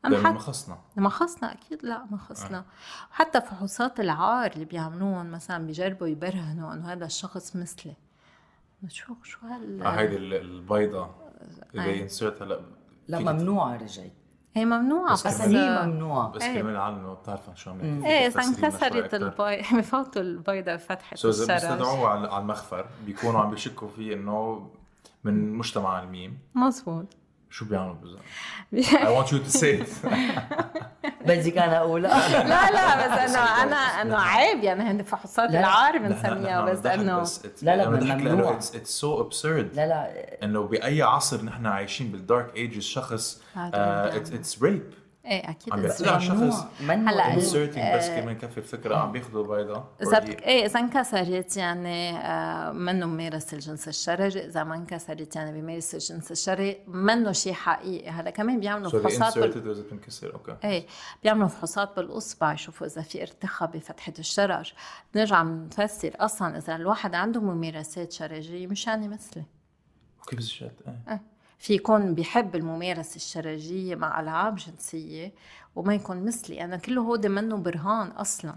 أم 0.06 0.12
لأنه 0.12 0.24
حتى 0.24 0.34
ما 0.34 0.40
خصنا 0.40 0.78
ما 0.96 1.10
خصنا 1.10 1.52
أكيد 1.54 1.86
لا 1.86 2.06
ما 2.12 2.18
خصنا 2.18 2.66
وحتى 3.12 3.42
فحوصات 3.42 4.00
العار 4.00 4.52
اللي 4.52 4.66
بيعملوهم 4.66 5.32
مثلا 5.32 5.66
بيجربوا 5.68 6.08
يبرهنوا 6.08 6.74
إنه 6.74 6.92
هذا 6.94 7.06
الشخص 7.06 7.56
مثلي. 7.56 7.94
شو 8.88 9.14
شو 9.24 9.48
هال 9.48 9.82
آه، 9.84 9.90
هيدي 9.90 10.18
ال- 10.18 10.34
البيضة 10.34 11.10
أي. 11.80 12.00
ينسرت 12.00 12.42
هلا 12.42 12.60
لا 13.08 13.18
فيك 13.18 13.28
ممنوعة 13.28 13.76
رجعت 13.76 14.12
هي 14.56 14.66
ممنوعة 14.66 15.14
بس 15.14 15.28
بس, 15.28 15.42
بس 15.42 15.48
هي 15.48 15.86
ممنوعة. 15.86 16.30
بس 16.32 16.42
إيه. 16.42 16.62
كمان 16.62 16.74
العالم 16.74 17.14
بتعرف 17.14 17.42
شو 17.56 17.70
عم. 17.72 18.06
إيه 18.06 18.28
إذا 18.28 18.42
انكسرت. 18.44 19.14
البيضة 19.14 19.30
بفوتوا 19.80 20.22
البيضة 20.22 20.78
فتحة 20.78 21.16
سو 21.16 21.30
إذا 21.30 21.44
الشرج 21.56 21.70
بيستدعوه 21.72 22.08
على 22.10 22.28
على 22.28 22.42
المخفر 22.42 22.86
بيكونوا 23.06 23.40
عم 23.42 23.50
بيشكوا 23.52 23.88
فيه 23.88 24.14
إنه 24.14 24.70
من 25.24 25.54
مجتمع 25.54 26.04
الميم. 26.04 26.38
مظبوط. 26.56 27.06
شو 27.54 27.66
بيعملوا 27.66 27.94
بالضبط؟ 27.96 28.22
I 28.76 29.08
want 29.26 29.30
you 29.32 29.38
to 29.48 29.58
say 29.58 29.82
it 29.84 30.08
بدك 31.28 31.58
أنا 31.58 31.78
أقول 31.78 32.04
لا 32.04 32.10
لا 32.72 32.96
بس 33.08 33.20
انه 33.36 33.64
أنا 33.64 33.76
انه 33.76 34.18
عيب 34.20 34.64
يعني 34.64 34.84
هندي 34.84 35.04
فحوصات. 35.04 35.50
العار 35.50 35.98
بنسميها 35.98 36.62
بس 36.62 36.86
انه 36.86 37.24
لا، 37.62 37.76
لا، 37.76 37.90
ممنوع. 37.90 38.60
it's 38.60 39.02
so 39.02 39.24
absurd 39.24 39.46
لا 39.76 39.88
لا 39.88 40.10
إنه 40.44 40.62
بأي 40.68 41.02
عصر 41.02 41.46
نحن 41.46 41.66
عايشين 41.66 42.12
بالدارك 42.12 42.56
ايجز 42.56 42.84
شخص 42.84 43.42
هذا 43.56 43.72
آه 43.74 44.18
إيه 45.26 45.50
أكيد 45.50 45.74
عم 45.74 45.82
بيطلع 45.82 46.20
شخص 46.20 46.66
هلأ 46.82 47.36
inserting 47.36 47.96
بس 47.96 48.08
كمان 48.08 48.38
كفي 48.38 48.58
الفكرة 48.58 48.96
عم 48.96 49.12
بياخذوا 49.12 49.58
بيضة. 49.58 49.84
إذا. 50.02 50.24
إيه 50.28 50.66
إذا 50.66 50.80
انكسرت 50.80 51.58
يعني 51.58 52.18
آه 52.18 52.72
منه 52.72 53.06
ممارس 53.06 53.54
الجنس 53.54 53.88
الشرجي 53.88 54.46
إذا 54.46 54.64
ما 54.64 54.76
انكسرت 54.76 55.36
يعني 55.36 55.52
بيمارس 55.52 55.96
الجنس 55.96 56.32
الشرجي 56.32 56.78
منه 56.88 57.32
شيء 57.32 57.54
حقيقي. 57.54 58.10
هلأ 58.10 58.30
كمان 58.30 58.60
بيعملوا 58.60 58.92
So 58.92 58.96
فحوصات 58.96 59.38
بال... 59.38 59.84
بتنكسر 59.84 60.34
أوكي 60.34 60.56
إيه 60.64 60.86
بيعملوا 61.24 61.48
فحوصات 61.48 61.96
بالأصبع 61.96 62.54
يشوفوا 62.54 62.88
إذا 62.88 63.02
في 63.02 63.22
ارتخاء 63.22 63.72
بفتحة 63.72 64.14
الشرج 64.20 64.74
بنرجع 65.14 65.44
بنفسر 65.44 66.14
أصلا 66.16 66.58
إذا 66.58 66.76
الواحد 66.76 67.16
عنده 67.16 67.42
ممارسات 67.42 68.12
شرجيه 68.12 68.68
مش 68.68 68.88
يعني 68.88 69.08
مثلي 69.08 69.44
شات 70.40 70.82
إيه. 70.88 71.33
في 71.64 71.74
يكون 71.74 72.14
بيحب 72.16 72.56
الممارسة 72.56 73.16
الشرجية 73.16 73.96
مع 73.96 74.20
ألعاب 74.20 74.56
جنسية 74.56 75.34
وما 75.76 75.96
يكون 75.96 76.26
مثلي. 76.26 76.64
أنا 76.64 76.78
كله 76.78 77.02
هودي 77.02 77.30
منه 77.30 77.58
برهان 77.58 78.08
أصلا. 78.08 78.56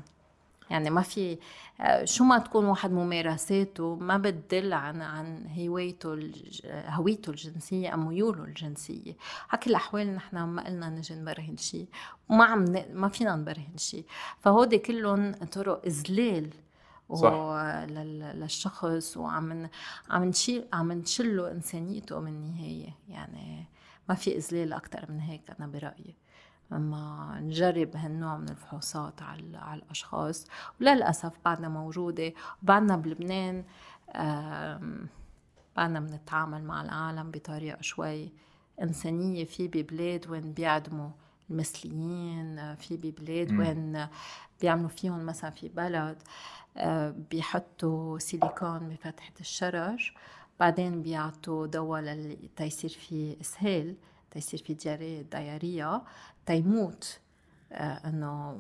يعني 0.71 0.91
ما 0.91 1.03
في 1.03 1.39
آه، 1.81 2.05
شو 2.05 2.25
ما 2.25 2.39
تكون 2.39 2.65
واحد 2.65 2.91
ممارساته 2.91 3.95
ما 3.95 4.19
بتدل 4.19 4.73
عن 4.73 5.03
عن 5.03 5.47
هوايته 5.59 6.31
هويته 6.89 7.31
الجنسية 7.31 7.89
أو 7.89 7.99
ميوله 7.99 8.45
الجنسية. 8.45 9.17
على 9.51 9.61
كل 9.63 9.71
الأحوال 9.71 10.15
نحن 10.15 10.39
ما 10.39 10.67
قلنا 10.67 10.89
نجي 10.89 11.15
نبرهن 11.15 11.57
شيء 11.57 11.87
وما 12.29 12.45
عم 12.45 12.65
ما 12.93 13.09
فينا 13.09 13.37
نبرهن 13.37 13.77
شيء 13.77 14.05
فهودي 14.41 14.79
كلهم 14.79 15.33
طرق 15.33 15.83
إذلال 15.87 16.51
صح. 17.15 17.33
للشخص 18.35 19.17
وعم 19.17 19.69
عم 20.11 20.25
نشيل 20.25 20.69
عم 20.73 20.93
نشله 20.93 21.51
إنسانيته 21.51 22.21
من 22.21 22.29
النهايه 22.29 22.95
يعني 23.09 23.65
ما 24.09 24.15
في 24.15 24.37
إذلال 24.37 24.73
أكثر 24.73 25.13
من 25.13 25.21
هيك 25.21 25.51
أنا 25.59 25.67
برأيي. 25.67 26.17
لما 26.71 27.39
نجرب 27.41 27.97
هالنوع 27.97 28.37
من 28.37 28.49
الفحوصات 28.49 29.23
على 29.23 29.57
على 29.59 29.83
الأشخاص. 29.83 30.47
وللأسف 30.81 31.33
بعدنا 31.45 31.69
موجودة. 31.69 32.33
وبعدنا 32.63 32.97
بلبنان 32.97 33.65
بعدنا 35.77 36.01
بنتعامل 36.01 36.65
مع 36.65 36.83
العالم 36.83 37.31
بطريقة 37.31 37.83
شوي 37.83 38.33
إنسانية. 38.83 39.45
في 39.45 39.69
ببلاد 39.69 40.31
وين 40.31 40.53
بيعدموا 40.53 41.11
المثليين 41.51 42.75
في 42.75 42.97
ببلاد 42.97 43.53
وين 43.53 44.07
بيعملوا 44.61 44.89
فيهم 44.89 45.27
مثلا 45.27 45.51
في 45.51 45.69
بلد. 45.69 46.23
بيحطوا 47.31 48.19
سيليكون 48.19 48.79
بفتحة 48.89 49.33
الشرج 49.41 50.13
بعدين 50.61 51.03
بيعطوا 51.03 51.67
دواء 51.67 52.01
لل- 52.03 52.49
تيصير 52.57 52.91
في 52.91 53.37
إسهال 53.41 53.95
تيصير 54.31 54.63
في 54.63 54.75
diarrhée 54.75 55.23
diarrhea. 55.23 56.03
تيموت 56.47 57.19
آه، 57.73 58.09
إنه 58.09 58.53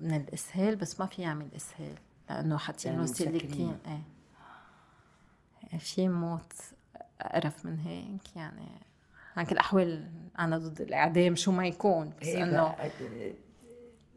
من 0.00 0.14
الإسهال 0.14 0.76
بس 0.76 1.00
ما 1.00 1.06
في 1.06 1.22
يعمل 1.22 1.48
إسهال 1.56 1.94
لأنه 2.30 2.56
حاطين 2.56 2.92
له 2.92 2.96
يعني. 2.98 3.06
سيليكون 3.14 3.78
إيه. 3.86 5.78
في 5.78 6.08
موت 6.08 6.52
اقرف 7.20 7.66
من 7.66 7.78
هيك 7.78 8.36
يعني 8.36 8.66
كل 9.34 9.52
الأحوال 9.52 10.10
أنا 10.38 10.58
ضد 10.58 10.80
الإعدام 10.80 11.36
شو 11.36 11.52
ما 11.52 11.66
يكون 11.66 12.12
بس 12.20 12.26
إيه 12.26 12.42
إنه 12.44 12.62
آه، 12.62 13.34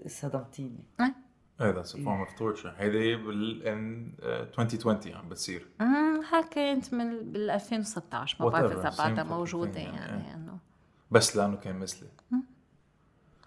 صدمتيني. 0.08 0.84
إيه؟ 1.00 1.16
That's 1.62 1.97
form 1.97 2.20
of 2.20 2.34
torture 2.34 2.74
هيدي 2.78 3.16
بال 3.16 3.62
in, 3.64 4.22
uh, 4.22 4.60
2020 4.60 5.16
عم 5.16 5.30
بتصير. 5.30 5.68
ها 5.82 6.41
كانت 6.41 6.93
من 6.93 7.32
بال 7.32 7.49
2016 7.49 8.43
ما 8.45 8.49
بعرف 8.49 8.72
إذا 8.72 8.95
بعدها 8.97 9.24
موجودة 9.24 9.80
يعني. 9.80 9.95
يعني. 9.97 10.34
إنه. 10.34 10.58
بس 11.12 11.36
لأنه 11.36 11.56
كان 11.58 11.76
مثلي. 11.80 12.10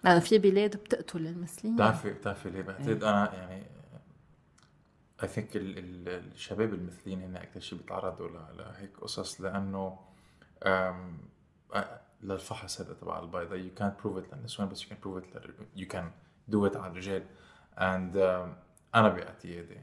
لأنه 0.03 0.19
في 0.19 0.37
بلاد 0.37 0.75
بتقتل 0.77 1.27
المثليين 1.27 1.75
بتعرفي 1.75 2.13
بتعرفي 2.13 2.49
ليه 2.49 2.61
بعتقد 2.61 3.03
أنا 3.03 3.33
يعني 3.33 3.63
اي 5.23 5.27
ثينك 5.27 5.49
الشباب 5.55 6.73
المثليين 6.73 7.21
هن 7.21 7.35
أكثر 7.35 7.59
شيء 7.59 7.77
بيتعرضوا 7.79 8.29
لهيك 8.57 8.97
قصص 9.01 9.41
لأنه 9.41 9.99
أ- 11.73 11.77
للفحص 12.23 12.81
هذا 12.81 12.93
تبع 12.93 13.19
البيضة 13.19 13.55
you 13.57 13.79
can't 13.79 14.03
prove 14.03 14.23
it 14.29 14.33
للنسوان 14.35 14.69
بس 14.69 14.83
can 14.83 14.87
prove 15.05 15.21
it 15.23 15.35
لل- 15.35 15.53
you 15.83 15.87
can 15.93 16.05
do 16.55 16.71
it 16.71 16.75
على 16.77 16.91
الرجال. 16.91 17.23
And 17.79 18.15
um, 18.15 18.49
أنا 18.95 19.09
باعتقادي 19.09 19.77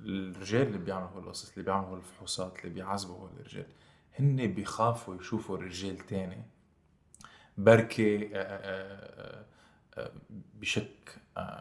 الرجال 0.00 0.66
اللي 0.66 0.78
بيعملوا 0.78 1.08
هول 1.08 1.22
القصص 1.22 1.50
اللي 1.52 1.64
بيعملوا 1.64 1.88
هول 1.88 1.98
الفحوصات 1.98 2.58
اللي 2.58 2.74
بيعذبوا 2.74 3.16
هول 3.16 3.30
الرجال 3.40 3.66
هن 4.18 4.46
بيخافوا 4.52 5.16
يشوفوا 5.16 5.56
رجال 5.56 5.98
تاني. 5.98 6.42
بركي 7.58 8.36
آه، 8.36 8.38
آه، 8.40 9.44
آه، 9.94 10.10
بشك 10.54 11.18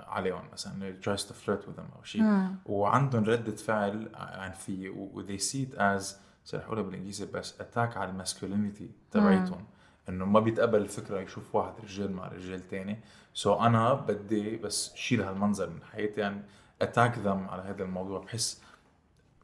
عليهم. 0.08 0.50
مثلا 0.54 0.96
tries 1.02 1.20
to 1.22 1.34
flirt 1.34 1.66
with 1.66 1.78
them 1.78 1.96
أو 1.98 2.04
شيء 2.04 2.22
وعندهم 2.66 3.24
ردة 3.24 3.56
فعل 3.56 4.10
عنفية 4.16 4.90
و 4.90 5.24
they 5.28 5.40
see 5.42 5.72
it 5.72 5.78
as 5.78 6.04
رح 6.46 6.66
أقولها 6.66 6.84
بالإنجليزي 6.84 7.26
بس 7.26 7.62
attack 7.62 7.98
على 7.98 8.10
ال 8.10 8.16
masculinity 8.16 8.90
تبعيتهم. 9.12 9.66
إنه 10.10 10.26
ما 10.26 10.40
بيتقبل 10.40 10.82
الفكرة 10.82 11.20
يشوف 11.20 11.56
واحد 11.56 11.74
رجال 11.84 12.12
مع 12.12 12.28
رجال 12.28 12.68
تاني. 12.68 13.00
so 13.36 13.56
so 13.56 13.62
أنا 13.62 13.94
بدي 13.94 14.58
بس 14.58 14.96
شيل 14.96 15.22
هالمنظر 15.22 15.70
من 15.70 15.84
حياتي 15.84 16.22
يعني 16.22 16.42
attack 16.82 17.18
them 17.18 17.48
على 17.50 17.62
هذا 17.62 17.84
الموضوع. 17.84 18.20
بحس 18.20 18.62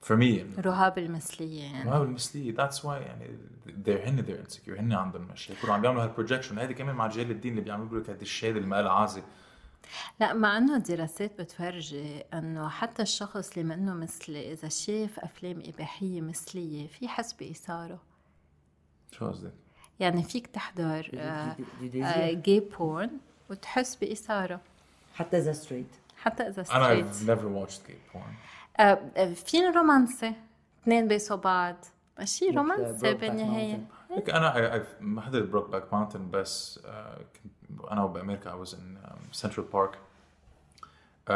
for 0.05 0.15
me 0.15 0.23
يعني 0.23 0.55
رهاب 0.57 0.97
المثلية 0.97 1.63
يعني. 1.63 1.89
ما 1.89 1.99
بالمثلية 1.99 2.55
that's 2.55 2.77
why 2.77 2.85
يعني 2.85 3.37
they're 3.67 4.07
هن 4.07 4.25
they're 4.25 4.49
insecure. 4.49 4.79
هن 4.79 4.93
عندهم 4.93 5.21
مشاكل. 5.21 5.69
وعم 5.69 5.81
بيعملوا 5.81 6.03
هال 6.03 6.12
projection 6.12 6.59
هذه 6.59 6.71
كمان 6.71 6.95
مع 6.95 7.05
رجال 7.05 7.31
الدين 7.31 7.51
اللي 7.51 7.63
بيعملوا 7.63 7.99
لك 7.99 8.09
هذا 8.09 8.21
الشهادة 8.21 8.57
اللي 8.57 8.67
ما 8.67 8.81
لها 8.81 8.91
عازه 8.91 9.23
لا 10.19 10.33
مع 10.33 10.57
إنه 10.57 10.75
الدراسات 10.75 11.41
بتفرجي 11.41 12.19
إنه 12.33 12.69
حتى 12.69 13.01
الشخص 13.01 13.57
اللي 13.57 13.75
منه 13.75 13.93
مثلي 13.93 14.53
إذا 14.53 14.69
شاف 14.69 15.19
أفلام 15.19 15.63
إباحية 15.65 16.21
مثلية 16.21 16.87
في 16.87 17.07
حس 17.07 17.33
باثاره 17.33 18.01
شو 19.11 19.27
قصدك؟ 19.27 19.53
يعني 19.99 20.23
فيك 20.23 20.47
تحضر 20.47 21.09
gay 22.33 22.59
porn 22.59 23.09
وتحس 23.51 23.95
بإثارة. 23.95 24.59
حتى 25.15 25.37
اذا 25.37 25.53
straight. 25.53 25.95
حتى 26.17 26.43
اذا 26.43 26.65
أنا 26.71 26.87
straight. 26.87 27.05
I've 27.05 27.27
never 27.27 27.47
watched 27.47 27.87
gay 27.87 28.15
porn 28.17 28.33
آه، 28.79 29.33
في 29.33 29.65
رومانسي 29.75 30.33
اثنين 30.83 31.07
بيسوا 31.07 31.35
بعض 31.37 31.75
ماشي 32.19 32.49
رومانسي 32.49 33.11
أنا 34.29 34.53
I, 34.53 34.81
I've 34.81 35.01
ما 35.01 35.21
حضرت 35.21 35.49
Brokeback 35.49 35.93
Mountain 35.93 36.31
بس 36.31 36.79
آه، 36.85 37.17
كنت 37.17 37.91
أنا 37.91 38.03
وبامريكا 38.03 38.51
I 38.51 38.67
was 38.67 38.71
in 38.71 39.07
um, 39.07 39.41
Central 39.41 39.63
Park. 39.73 39.95
um, 41.29 41.31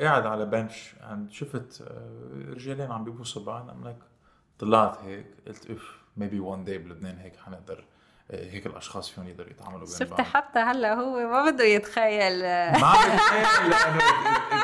قاعد 0.00 0.26
على 0.26 0.46
bench 0.46 0.94
شفت 1.30 1.82
آه، 1.82 2.52
رجالين 2.52 2.92
عم 2.92 3.04
بيبوسوا 3.04 3.44
بعض. 3.44 3.70
I'm 3.70 3.86
like 3.86 4.04
طلعت 4.58 4.98
هيك 4.98 5.26
قلت 5.46 5.70
اف 5.70 5.98
maybe 6.18 6.40
one 6.40 6.66
day 6.68 6.76
بلبنان 6.78 7.18
هيك 7.18 7.36
حنقدر 7.36 7.84
هيك 8.30 8.66
الأشخاص 8.66 9.10
فيهم 9.10 9.28
يقدروا 9.28 9.50
يتعاملوا 9.50 9.78
بين 9.80 9.88
شفت 9.88 10.20
حتى 10.20 10.58
هلا 10.58 10.94
هو 10.94 11.28
ما 11.28 11.50
بده 11.50 11.64
يتخيل. 11.64 12.42
ما 12.42 12.86
عم 12.86 13.14
بتخيل 13.14 13.70
لأنه 13.70 14.00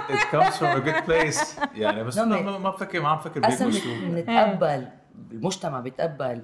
it, 0.08 0.22
comes 0.22 0.54
from 0.54 0.80
a 0.80 0.88
good 0.88 1.06
place. 1.08 1.60
يعني 1.74 2.04
بس 2.04 2.18
ما 2.18 2.58
ما 2.58 2.70
بفكر 2.70 3.00
ما 3.00 3.08
عم 3.08 3.18
بفكر 3.18 3.48
أصلا 3.48 3.66
بيبوسوا 3.66 3.96
بنتقبل 3.96 4.88
المجتمع 5.30 5.80
بيتقبل 5.80 6.42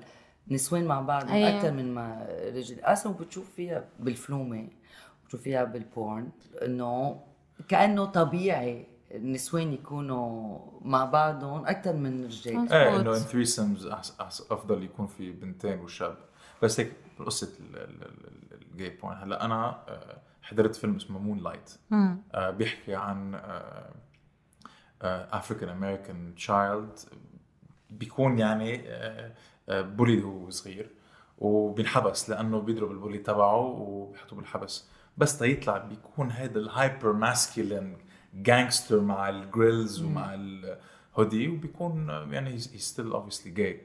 نسوان 0.48 0.84
مع 0.84 1.00
بعض 1.00 1.30
أيوة. 1.30 1.56
أكثر 1.56 1.72
من 1.72 1.94
ما 1.94 2.26
رجل. 2.54 2.80
أصلا 2.80 3.12
بتشوف 3.12 3.50
فيها 3.56 3.84
بالفلومة 3.98 4.68
بتشوف 5.24 5.40
فيها 5.40 5.64
بال 5.64 5.86
porn 5.86 6.28
إنه 6.64 7.20
كأنه 7.68 8.04
طبيعي 8.04 8.86
النسوان 9.14 9.72
يكونوا 9.72 10.58
مع 10.80 11.04
بعضهم 11.04 11.66
أكثر 11.66 11.92
من 11.92 12.20
الرجال 12.20 12.72
إيه 12.72 12.96
إنه. 12.96 13.16
ان 13.16 13.18
three 13.18 13.44
أفضل 14.50 14.82
يكون 14.82 15.06
في 15.06 15.32
بنتين 15.32 15.80
وشاب. 15.80 16.16
بس 16.62 16.80
هيك 16.80 16.92
قصة 17.18 17.52
ال 18.52 18.61
gay 18.61 18.88
porn 18.88 19.16
هلا 19.16 19.44
أنا 19.44 19.84
آه، 19.88 20.16
حضرت 20.42 20.76
فيلم 20.76 20.96
اسمه 20.96 21.18
Moonlight 21.18 21.70
بيحكي 22.58 22.94
عن 22.94 23.40
African 25.02 25.68
American 25.68 26.34
child 26.34 26.98
بيكون 27.90 28.38
يعني 28.38 28.84
bullied 29.68 30.22
هو 30.22 30.50
صغير 30.50 30.90
وبينحبس 31.38 32.30
لأنه 32.30 32.60
بيضرب 32.60 32.90
ال 32.90 32.95
bully 32.95 33.18
تبعه 33.18 33.56
وبيحطوه 33.56 34.38
بالحبس. 34.38 34.88
بس 35.18 35.38
تيطلع 35.38 35.78
بيكون 35.78 36.30
هذا 36.30 36.58
ال 36.58 36.67
hyper 36.67 37.12
masculine 37.12 37.96
gangster 38.34 39.00
مع 39.00 39.28
ال 39.28 39.39
grills 39.39 40.02
ومع 40.02 40.34
الهودي 40.34 41.48
وبيكون 41.48 42.10
آه، 42.10 42.26
يعني 42.30 42.50
he's 42.50 42.58
still 42.58 43.12
obviously 43.12 43.52
gay 43.52 43.80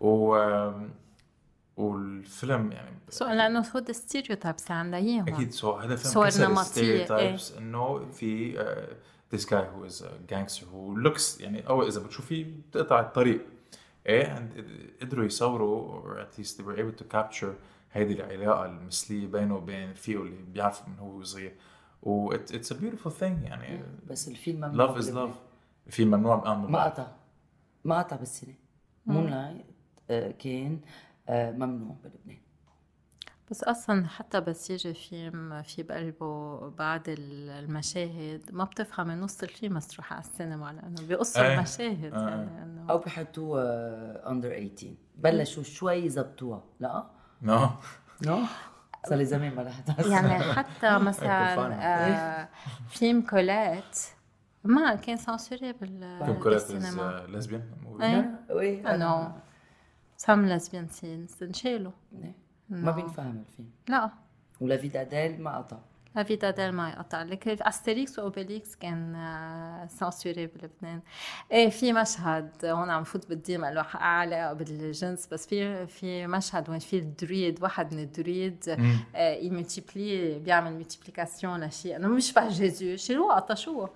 و 0.00 0.36
والفيلم 1.78 2.72
يعني 2.72 2.96
so 3.08 3.24
لأنه 3.24 3.64
هود 3.76 3.90
stereotypes 3.92 4.62
اللي 4.62 4.74
عندها 4.74 4.98
اياهم 4.98 5.28
أكيد 5.28 5.50
so 5.50 5.72
هذا 5.72 5.92
الفيلم 5.92 6.12
صور 6.12 6.48
نمطية، 6.48 7.06
stereotypes 7.06 7.56
إنه 7.58 8.10
في 8.12 8.58
this 9.34 9.44
guy 9.44 9.64
who 9.72 9.90
is 9.90 10.02
a 10.02 10.32
gangster 10.32 10.64
who 10.64 10.96
looks 11.06 11.40
يعني 11.40 11.68
أو 11.68 11.88
إذا 11.88 12.00
بتشوفيه 12.00 12.46
بتقطع 12.70 13.00
الطريق. 13.00 13.46
إيه 14.06 14.36
and 14.36 14.60
قدروا 15.02 15.24
يصوروا 15.24 16.02
or 16.02 16.20
at 16.20 16.38
least 16.38 16.56
they 16.56 16.62
were 16.62 16.78
able 16.78 17.02
to 17.02 17.16
capture 17.16 17.54
هيدي 17.92 18.14
العلاقة 18.14 18.66
المثلية 18.66 19.26
بينه 19.26 19.56
وبين 19.56 19.94
فيه 19.94 20.16
اللي 20.16 20.42
بيعرف 20.52 20.88
من 20.88 20.98
هو 20.98 21.22
صغير. 21.22 21.54
و 22.02 22.32
it's 22.32 22.72
a 22.72 22.74
beautiful 22.74 23.12
thing 23.12 23.42
يعني. 23.42 23.82
بس 24.06 24.28
الفيلم 24.28 24.58
ممنوع 24.58 24.86
love 24.86 24.96
is. 24.96 25.10
love 25.10 25.30
في 25.90 26.04
ممنوع 26.04 26.54
ما 26.54 26.84
قطع. 26.84 27.06
ما 27.84 27.98
قطع 27.98 28.16
بالسينما. 28.16 28.56
Moonlight 29.06 29.66
كان 30.38 30.72
آه، 30.72 30.78
ممنوع 31.30 31.96
بلبنان. 32.04 32.38
بس 33.50 33.64
أصلا 33.64 34.06
حتى 34.08 34.40
بس 34.40 34.70
يجي 34.70 34.94
فيلم 34.94 35.62
في 35.62 35.82
بقلبه 35.82 36.58
بعض 36.70 37.02
المشاهد 37.08 38.42
ما 38.52 38.64
بتفهمي 38.64 39.14
نص 39.14 39.42
الفيلم 39.42 39.76
بس 39.76 39.88
تروح 39.88 40.12
على 40.12 40.22
السينما 40.22 40.72
لأنه 40.72 41.08
بيقصوا 41.08 41.42
إيه. 41.42 41.54
المشاهد 41.54 42.14
آه. 42.14 42.28
يعني 42.28 42.62
إنه 42.62 42.90
أو 42.90 42.98
بحطوه 42.98 43.62
اندر 44.30 44.48
18 44.48 44.94
بلشوا 45.16 45.62
شوي 45.62 45.94
يزبطوها 45.94 46.64
لا؟ 46.80 47.06
نو. 47.42 47.68
نو؟ 48.26 48.38
صار 49.08 49.18
لي 49.18 49.24
زمان 49.24 49.54
ما 49.54 49.62
رحت. 49.62 50.06
يعني 50.12 50.52
حتى 50.52 50.98
مثلا 51.08 51.74
آه 51.74 52.48
فيلم 52.88 53.22
كولات 53.22 53.98
ما 54.64 54.94
كان 54.94 55.16
سانسوري 55.16 55.72
بال 55.72 56.18
فيلم 56.24 56.42
كولات 56.42 56.72
بالسينما. 56.72 57.26
ليزبيان 57.28 57.62
إيه. 58.00 58.40
وي 58.50 58.94
انه 58.94 59.34
سام 60.20 60.46
لازبيان 60.46 60.88
سينز 60.88 61.42
انشالوا 61.42 61.92
ما 62.68 62.90
بينفهم 62.90 63.44
الفيلم 63.48 63.70
لا 63.88 64.10
ولا 64.60 64.76
فيدا 64.76 65.02
ديل 65.02 65.42
ما 65.42 65.58
قطع 65.58 65.78
لا 66.16 66.22
فيتا 66.22 66.50
ديل 66.50 66.72
ما 66.72 66.88
يقطع 66.90 67.22
لك 67.22 67.48
استريكس 67.48 68.18
واوبيليكس 68.18 68.76
كان 68.76 69.86
سانسوري 69.90 70.46
بلبنان 70.46 71.00
إيه 71.52 71.68
في 71.70 71.92
مشهد 71.92 72.50
هون 72.64 72.90
عم 72.90 73.04
فوت 73.04 73.28
بالديم 73.28 73.64
له 73.64 73.86
علاقه 73.94 74.52
بالجنس 74.52 75.26
بس 75.26 75.46
في 75.46 75.86
في 75.86 76.26
مشهد 76.26 76.70
وين 76.70 76.78
في 76.78 76.98
الدريد 76.98 77.62
واحد 77.62 77.94
من 77.94 78.00
الدريد 78.02 78.76
يملتيبلي 79.16 80.38
بيعمل 80.38 80.72
ملتيبليكاسيون 80.74 81.64
لشيء 81.64 81.96
انه 81.96 82.08
مش 82.08 82.32
بقى 82.32 82.48
جيزو 82.48 82.96
شيلوها 82.96 83.34
قطشوها 83.40 83.90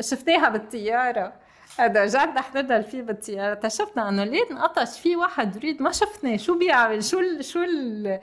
شفناها 0.00 0.48
بالطياره 0.48 1.32
هذا 1.78 2.04
رجعت 2.04 2.38
حضرنا 2.38 2.76
الفيلم 2.76 3.06
بالطياره 3.06 3.52
اكتشفنا 3.52 4.08
إنه 4.08 4.24
ليه 4.24 4.50
انقطش 4.50 5.00
في 5.00 5.16
واحد 5.16 5.50
دريد 5.52 5.82
ما 5.82 5.92
شفناه 5.92 6.36
شو 6.36 6.58
بيعمل 6.58 7.04
شو 7.04 7.18
ال 7.20 7.44
شو 7.44 7.58
ال 7.62 8.20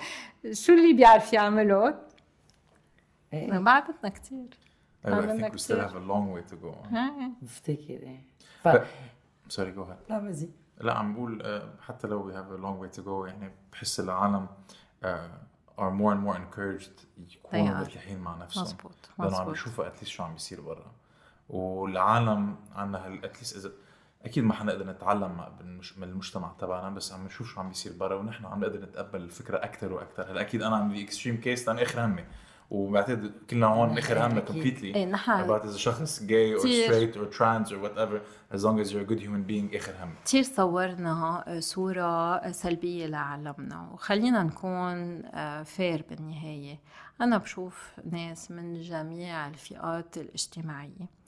شو 0.52 0.74
اللي 0.74 0.94
بيعرف 0.94 1.34
يعمله. 1.34 1.96
إيه. 3.34 3.58
بعدتنا 3.60 4.10
كتير. 4.10 4.48
I 5.06 5.10
عملنا 5.10 5.50
think 5.50 5.52
we 5.52 5.58
still 5.58 5.80
have 5.80 5.96
a 5.96 6.10
long 6.12 6.36
way 6.36 6.52
to 6.52 6.56
go. 6.56 6.96
إيه. 6.96 7.32
بفتكر 7.42 7.90
إيه. 7.90 8.24
ف 8.64 8.68
sorry 9.54 9.76
go 9.78 9.84
ahead. 9.84 10.10
لا 10.10 10.20
مزي 10.20 10.50
لا 10.78 10.94
عم 10.94 11.14
بقول 11.14 11.42
آه، 11.42 11.70
حتى 11.82 12.08
لو 12.08 12.32
we 12.32 12.36
have 12.36 12.60
a 12.60 12.64
long 12.64 12.84
way 12.84 13.00
to 13.00 13.06
go 13.06 13.28
يعني 13.28 13.52
بحس 13.72 14.00
العالم 14.00 14.48
آه، 15.04 15.30
are 15.78 15.92
more 16.02 16.14
and 16.14 16.28
more 16.28 16.38
encouraged 16.38 17.06
يكونوا. 17.18 17.80
مرتاحين 17.80 18.20
مع 18.20 18.38
نفسهم. 18.38 18.64
مزبوط 18.64 19.10
لأنه 19.20 19.38
عم 19.38 19.52
يشوفوا 19.52 19.88
at 19.88 19.93
least 19.93 20.08
شو 20.08 20.24
عم 20.24 20.34
بيصير 20.34 20.62
برا. 20.62 20.92
والعالم 21.50 22.56
عندنا 22.76 23.06
هال 23.06 23.26
at 23.26 23.35
least 23.35 23.58
اذا 23.58 23.72
أكيد 24.26 24.44
ما 24.44 24.54
حنقدر 24.54 24.86
نتعلم 24.86 25.44
من 25.98 26.04
المجتمع 26.04 26.52
تبعنا 26.60 26.90
بس 26.90 27.14
عم 27.14 27.26
نشوف 27.26 27.48
شو 27.48 27.60
عم 27.60 27.70
بيصير 27.70 27.94
برا 28.00 28.16
ونحن 28.16 28.46
عم 28.46 28.60
نقدر 28.62 28.82
نتقبل 28.82 29.22
الفكرة 29.22 29.58
أكثر 29.58 29.94
وأكثر 29.94 30.32
هلأ 30.32 30.42
أكيد 30.42 30.64
أنا 30.64 30.76
عم 30.76 30.90
بدي 30.90 31.04
extreme 31.04 31.38
case 31.38 31.68
لأن 31.68 31.80
آخر 31.80 32.06
همي. 32.06 32.26
وبعتقد 32.70 33.32
كلنا 33.50 33.68
هون 33.68 33.98
آخر 33.98 34.26
همنا. 34.26 34.40
completely 34.40 34.96
إيه 34.96 35.06
نحن 35.06 35.60
a 35.60 35.76
شخص 35.76 36.20
or 36.20 36.24
كتير. 36.24 36.90
straight 36.90 37.16
or 37.16 37.38
trans 37.38 37.72
or 37.72 37.80
whatever 37.80 38.20
as 38.56 38.64
long 38.64 38.80
as 38.80 38.92
you're 38.92 39.02
a 39.02 39.12
good 39.12 39.20
human 39.20 39.44
being 39.50 39.76
آخر 39.76 39.94
همي. 40.04 40.14
كتير 40.26 40.44
صورنا 40.44 41.44
صورة 41.60 42.52
سلبية 42.52 43.06
لعالمنا. 43.06 43.90
وخلينا 43.94 44.44
نكون 44.44 45.22
fair 45.64 46.06
بالنهاية. 46.10 46.80
أنا 47.22 47.38
بشوف 47.38 47.92
ناس 48.12 48.52
من 48.52 48.82
جميع 48.82 49.48
الفئات 49.48 50.18
الاجتماعية. 50.18 51.19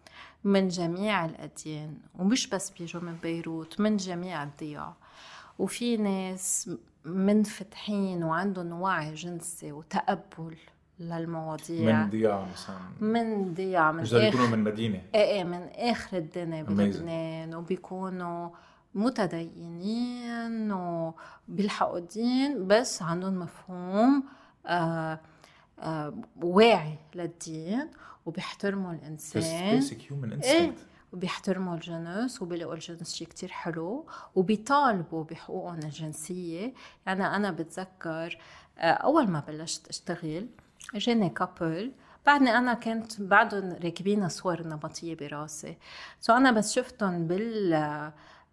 من 0.43 0.67
جميع 0.67 1.25
الأديان 1.25 1.97
ومش 2.19 2.47
بس 2.47 2.69
بيجوا 2.69 3.01
من 3.01 3.15
بيروت 3.23 3.79
من 3.79 3.97
جميع 3.97 4.43
الضياع. 4.43 4.93
وفي 5.59 5.97
ناس 5.97 6.69
منفتحين 7.05 8.23
وعندهم 8.23 8.81
وعي 8.81 9.13
جنسي 9.13 9.71
وتقبل 9.71 10.57
للمواضيع. 10.99 12.03
من 12.03 12.09
ضياع 12.09 12.45
مثلا. 12.53 12.77
من 12.99 13.53
ضياع 13.53 13.91
من 13.91 13.99
آخر 14.03 14.21
يكونوا 14.21 14.47
من 14.47 14.59
مدينة. 14.63 15.01
إيه 15.15 15.21
إيه 15.21 15.43
من 15.43 15.69
آخر 15.75 16.17
الدنيا. 16.17 16.63
بلبنان 16.63 17.55
وبيكونوا 17.55 18.49
متدينين 18.95 20.71
وبيلحقوا 20.71 21.97
الدين 21.97 22.67
بس 22.67 23.01
عندهم 23.01 23.39
مفهوم 23.39 24.23
آه 24.65 25.19
آه 25.79 26.13
واعي 26.41 26.95
للدين. 27.15 27.89
وبيحترموا 28.25 28.93
الإنسان. 28.93 29.81
human 29.81 30.43
إيه 30.43 30.71
instinct. 30.71 30.79
وبيحترموا 31.13 31.75
الجنس 31.75 32.41
وبيلاقوا 32.41 32.73
الجنس 32.73 33.13
شيء 33.13 33.27
كتير 33.27 33.49
حلو 33.49 34.05
وبيطالبوا 34.35 35.23
بحقوقهم 35.23 35.79
الجنسية. 35.79 36.73
يعني 37.05 37.25
أنا 37.35 37.51
بتذكر 37.51 38.37
آه، 38.77 38.91
أول 38.91 39.27
ما 39.27 39.39
بلشت 39.47 39.87
أشتغل 39.87 40.47
جاني 40.95 41.29
couple 41.29 41.91
بعدني 42.25 42.57
أنا 42.57 42.73
كنت 42.73 43.21
بعدهم 43.21 43.73
راكبين 43.83 44.29
صور 44.29 44.67
نمطية 44.67 45.15
براسي. 45.15 45.77
so 46.19 46.33
أنا 46.33 46.51
بس 46.51 46.73
شفتهم 46.73 47.27
بال 47.27 47.73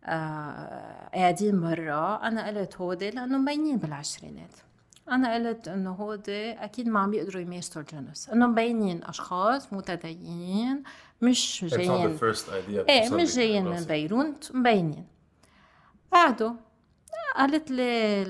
آه، 0.04 1.10
قاعدين 1.14 1.60
برا. 1.60 2.16
أنا 2.28 2.46
قلت 2.46 2.76
هودي 2.76 3.10
لأنه 3.10 3.38
مبينين 3.38 3.76
بالعشرينات. 3.76 4.52
أنا 5.10 5.34
قلت 5.34 5.68
إنه 5.68 5.90
هودي 5.92 6.50
أكيد 6.50 6.88
ما 6.88 7.00
عم 7.00 7.10
بيقدروا 7.10 7.42
يمارسوا 7.42 7.82
الجنس 7.82 8.28
إنه 8.28 8.46
مبينين 8.46 9.04
أشخاص 9.04 9.72
متدينين 9.72 10.82
مش 11.22 11.64
جايين. 11.64 12.18
إيه 12.88 13.10
مش 13.10 13.36
جايين 13.36 13.64
من. 13.64 13.84
بيروت 13.84 14.50
مبينين 14.54 15.06
قعدوا 16.12 16.52
قالت 17.36 17.70
لي 17.70 18.22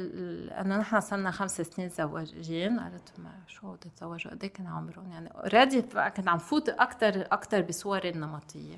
إنه 0.61 0.79
نحن 0.79 1.01
صرنا 1.01 1.31
خمس 1.31 1.61
سنين 1.61 1.89
زواجين 1.89 2.81
قالت 2.81 3.13
ما 3.19 3.31
شو 3.47 3.73
بدي 3.73 3.91
تزوجوا؟ 3.97 4.31
قد 4.33 4.45
إيه 4.45 4.53
كان 4.53 4.67
عمرهم؟ 4.67 5.13
يعني 5.13 5.31
already 5.31 5.83
كنت 5.83 6.29
عم 6.29 6.39
فوت 6.39 6.69
أكثر 6.69 7.21
أكثر 7.33 7.61
بصوري 7.61 8.09
النمطية. 8.09 8.77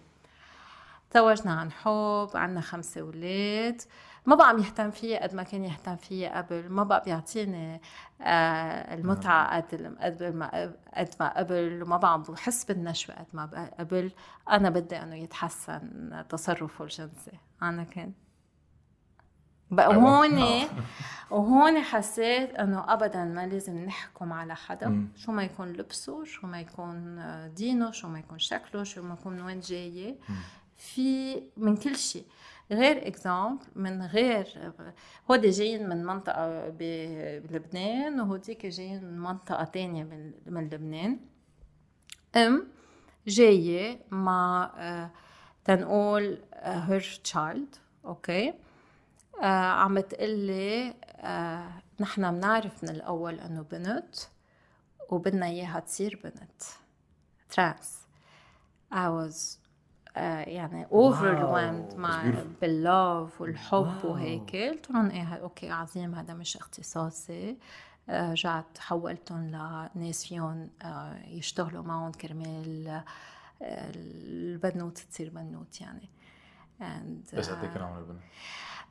تزوجنا 1.10 1.52
عن 1.52 1.72
حب 1.72 2.30
عنا 2.34 2.60
خمسة 2.60 3.00
أولاد 3.00 3.82
ما 4.26 4.34
بقى 4.36 4.48
عم 4.48 4.58
يهتم 4.58 4.90
فيي 4.90 5.18
قد 5.18 5.34
ما 5.34 5.42
كان 5.42 5.64
يهتم 5.64 5.96
فيي 5.96 6.28
قبل. 6.28 6.68
ما 6.68 6.82
بقى 6.84 7.02
بيعطيني 7.04 7.80
آه 8.22 8.94
المتعة 8.94 9.56
قد 9.56 9.96
قد 10.00 10.22
ما 10.22 10.74
قد 10.94 11.10
ما 11.20 11.38
قبل. 11.38 11.82
وما 11.82 11.96
بقى 11.96 12.12
عم 12.12 12.22
بحس 12.22 12.64
بالنشوة 12.64 13.14
قد 13.14 13.26
ما 13.32 13.46
بقى 13.46 13.74
قبل. 13.78 14.12
أنا 14.50 14.70
بدي 14.70 14.96
إنه 15.02 15.16
يتحسن 15.16 16.24
تصرفه 16.28 16.84
الجنسي. 16.84 17.32
أنا 17.62 17.84
كان. 17.84 18.12
بقى 19.70 19.90
أيوة. 19.90 20.02
هون 20.02 20.68
وهون 21.30 21.80
حسيت 21.82 22.54
إنه 22.54 22.92
ابدا 22.92 23.24
ما 23.24 23.46
لازم 23.46 23.84
نحكم 23.84 24.32
على 24.32 24.54
حدا. 24.56 24.88
مم. 24.88 25.08
شو 25.16 25.32
ما 25.32 25.42
يكون 25.44 25.72
لبسه 25.72 26.24
شو 26.24 26.46
ما 26.46 26.60
يكون 26.60 27.22
دينه 27.54 27.90
شو 27.90 28.08
ما 28.08 28.18
يكون 28.18 28.38
شكله 28.38 28.82
شو 28.84 29.02
ما 29.02 29.14
يكون 29.14 29.32
من 29.32 29.42
وين 29.42 29.60
جاي. 29.60 30.18
في 30.80 31.42
من 31.56 31.76
كل 31.76 31.96
شيء. 31.96 32.24
غير 32.72 33.06
example 33.06 33.64
من 33.74 34.02
غير 34.02 34.72
هودي 35.30 35.50
جايين 35.50 35.88
من 35.88 36.04
منطقة 36.04 36.68
ب- 36.68 37.46
بلبنان 37.46 38.20
وهوديك 38.20 38.66
جايين 38.66 39.04
من 39.04 39.18
منطقة 39.18 39.64
تانية 39.64 40.04
من, 40.04 40.32
من 40.46 40.64
لبنان. 40.64 41.20
أم 42.36 42.66
جاية 43.26 44.00
مع 44.10 44.72
آه، 44.76 45.10
تنقول 45.64 46.38
her 46.54 47.20
child 47.24 47.74
okay? 48.04 48.54
آه 49.42 49.44
عم 49.70 49.94
بتقلي 49.94 50.94
آه 51.16 51.70
نحن 52.00 52.30
بنعرف 52.34 52.84
من 52.84 52.90
الأول 52.90 53.40
إنه 53.40 53.62
بنت 53.62 54.16
وبدنا 55.10 55.46
إياها 55.46 55.80
تصير 55.80 56.20
بنت. 56.24 56.62
trans 57.50 57.98
I 58.92 58.96
was 58.96 58.96
آه 58.96 59.59
يعني 60.16 60.86
overwhelmed 60.86 61.94
مع. 61.96 62.32
بال 62.60 62.87
love 62.87 63.40
والحب 63.40 63.74
wow. 64.04 64.12
وهيك. 64.12 64.56
قلت 64.56 64.90
لهم 64.90 65.10
إيه 65.10 65.34
okay 65.34 65.70
عظيم 65.70 66.14
هذا 66.14 66.34
مش 66.34 66.56
اختصاصي. 66.56 67.56
آه، 68.08 68.30
رجعت 68.30 68.78
حولتهم 68.78 69.46
لناس 69.96 70.26
فيهم 70.26 70.70
آه، 70.82 71.18
يشتغلوا 71.26 71.82
معهم 71.82 72.12
كرمال 72.12 72.88
آه، 72.88 73.90
البنوت 73.96 74.98
تصير 74.98 75.30
بنوت 75.30 75.80
يعني. 75.80 76.08
And, 76.80 77.36
بس 77.36 77.50
قد 77.50 77.56
آه، 77.58 77.62
إيه 77.62 77.68
كان 77.74 77.82
عمر 77.82 77.98
البنت؟ 77.98 78.20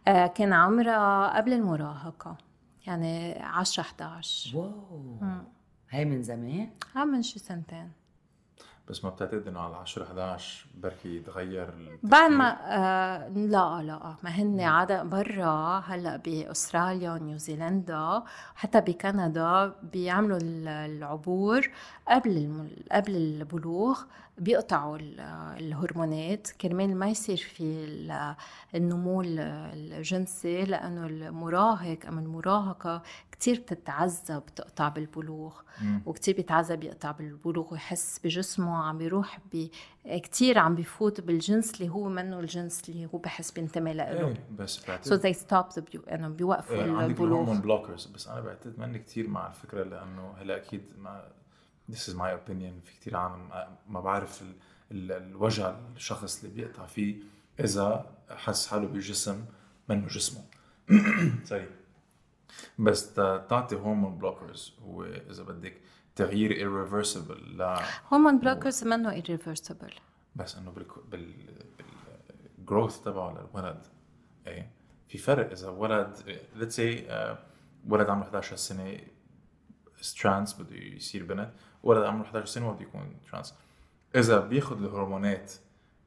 آه، 0.07 0.27
كان 0.27 0.53
عمرها 0.53 1.37
قبل 1.37 1.53
المراهقة 1.53 2.37
يعني 2.87 3.39
10 3.43 3.81
11 3.81 4.57
واو. 4.57 5.19
هاي 5.89 6.05
من 6.05 6.23
زمان؟ 6.23 6.69
عم 6.95 7.07
من 7.07 7.21
شي 7.21 7.39
سنتين. 7.39 7.91
بس 8.89 9.03
ما 9.03 9.09
بتعتقد 9.09 9.47
إنه 9.47 9.59
على 9.59 9.75
10 9.75 10.03
11 10.03 10.65
بركي 10.75 11.15
يتغير؟ 11.17 11.69
بعد 12.03 12.31
ما 12.31 12.57
آه 12.77 13.27
لا 13.27 13.81
لا 13.83 14.13
ما 14.23 14.29
هن 14.29 14.59
عادة 14.61 15.03
برا 15.03 15.79
هلأ 15.85 16.17
بأستراليا 16.17 17.11
ونيوزيلندا 17.11 18.23
حتى 18.55 18.81
بكندا 18.81 19.73
بيعملوا 19.83 20.37
ال- 20.37 20.67
العبور 20.67 21.69
قبل 22.07 22.67
قبل 22.91 23.15
البلوغ 23.15 24.01
بيقطعوا 24.39 24.97
ال- 24.97 25.19
الهرمونات. 25.59 26.47
كرمال 26.61 26.95
ما 26.95 27.07
يصير 27.07 27.37
في 27.37 27.63
ال- 27.63 28.35
النمو 28.75 29.21
ال- 29.21 29.39
الجنسي 29.93 30.63
لأنه 30.63 31.05
المراهق 31.05 31.97
ام 32.07 32.19
المراهقة 32.19 33.01
كتير 33.31 33.59
بتتعذب 33.59 34.43
تقطع 34.55 34.89
بالبلوغ. 34.89 35.53
مم. 35.81 36.01
وكتير 36.05 36.35
بيتعذب 36.35 36.83
يقطع 36.83 37.11
بالبلوغ 37.11 37.71
ويحس 37.73 38.19
بجسمه 38.23 38.77
عم 38.83 38.97
بيروح 38.97 39.39
ب 39.53 39.67
كتير 40.05 40.59
عم 40.59 40.75
بيفوت 40.75 41.21
بالجنس 41.21 41.73
اللي 41.81 41.89
هو 41.93 42.09
منه 42.09 42.39
الجنس 42.39 42.89
اللي 42.89 43.05
هو 43.13 43.17
بحس 43.17 43.51
بينتمي 43.51 43.93
له 43.93 44.03
إيه 44.03 44.33
بس 44.59 44.85
بعتقد 44.85 45.35
stop 45.35 45.75
the 45.75 45.81
bu- 45.81 46.11
إنه 46.13 46.27
بيوقفوا 46.29 46.75
إيه، 46.75 47.05
البلوغ. 47.05 47.53
blockers 47.59 48.05
بس 48.05 48.27
أنا 48.27 48.41
بعتقد 48.41 48.79
ماني 48.79 48.99
كثير 48.99 49.27
مع 49.27 49.47
الفكرة 49.47 49.83
لأنه 49.83 50.33
هلأ 50.41 50.57
أكيد 50.57 50.81
ما 50.97 51.23
this 51.91 52.07
is 52.09 52.13
my 52.15 52.31
opinion. 52.31 52.81
في 52.83 52.93
كثير 53.01 53.17
عالم 53.17 53.49
ما- 53.49 53.77
ما 53.87 53.99
بعرف 54.01 54.41
ال... 54.41 54.53
ال... 54.91 55.11
الوجع 55.11 55.75
الشخص 55.95 56.43
اللي 56.43 56.55
بيقطع 56.55 56.85
فيه 56.85 57.15
إذا 57.59 58.11
حس 58.29 58.67
حاله 58.67 58.87
بجسم 58.87 59.45
منه 59.89 60.07
جسمه. 60.07 60.41
sorry 61.49 61.69
بس 62.79 63.13
تعطي 63.13 63.75
hormone 63.75 64.17
blockers 64.17 64.73
هو 64.85 65.03
اذا 65.03 65.43
بدك 65.43 65.81
تغيير 66.15 66.51
irreversible 66.51 67.31
ل 67.43 67.77
hormone 68.11 68.39
blockers 68.39 68.83
منه 68.83 69.21
irreversible. 69.21 69.93
بس 70.35 70.55
إنه 70.55 70.71
بال 70.71 70.85
بال 71.11 71.33
بال 72.57 72.68
growth 72.68 72.99
تبعه 73.03 73.31
للولد. 73.31 73.85
إيه؟ 74.47 74.71
في 75.07 75.17
فرق 75.17 75.51
إذا 75.51 75.69
ولد 75.69 76.39
let's 76.55 76.75
say 76.75 77.07
ولد 77.87 78.09
عمره 78.09 78.23
11 78.25 78.55
سنة 78.55 78.97
trans 80.21 80.53
بده 80.61 80.75
يصير 80.75 81.23
بنت. 81.23 81.51
ولد 81.83 82.03
عمره 82.03 82.25
11 82.25 82.45
سنة 82.45 82.65
ما 82.65 82.71
بده 82.71 82.81
يكون 82.81 83.15
trans. 83.31 83.55
إذا 84.15 84.39
بياخذ 84.39 84.83
الهرمونات 84.83 85.53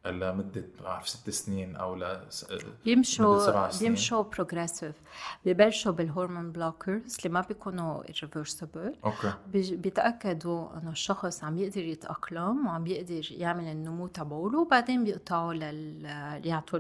لمده 0.06 0.64
بعرف 0.80 1.08
ست 1.08 1.30
سنين 1.30 1.76
أو 1.76 1.94
ل 1.94 2.20
بيمشوا 2.84 3.70
سنين. 3.70 3.92
بيمشوا 3.92 4.22
progressive 4.22 4.94
ببلشوا 5.46 5.92
بال 5.92 6.06
hormone 6.06 6.52
blockers 6.52 7.16
اللي 7.18 7.28
ما 7.28 7.40
بيكونوا 7.40 8.02
irreversible. 8.02 9.04
okay. 9.04 9.32
بيتأكدوا 9.76 10.78
إنه 10.78 10.90
الشخص 10.90 11.44
عم 11.44 11.58
يقدر 11.58 11.82
يتأقلم 11.82 12.66
وعم 12.66 12.84
بيقدر 12.84 13.28
يعمل 13.30 13.64
النمو 13.64 14.06
تبعوله 14.06 14.60
وبعدين 14.60 15.04
بيقطعوا 15.04 15.54
لل 15.54 16.04
يعطوا 16.44 16.78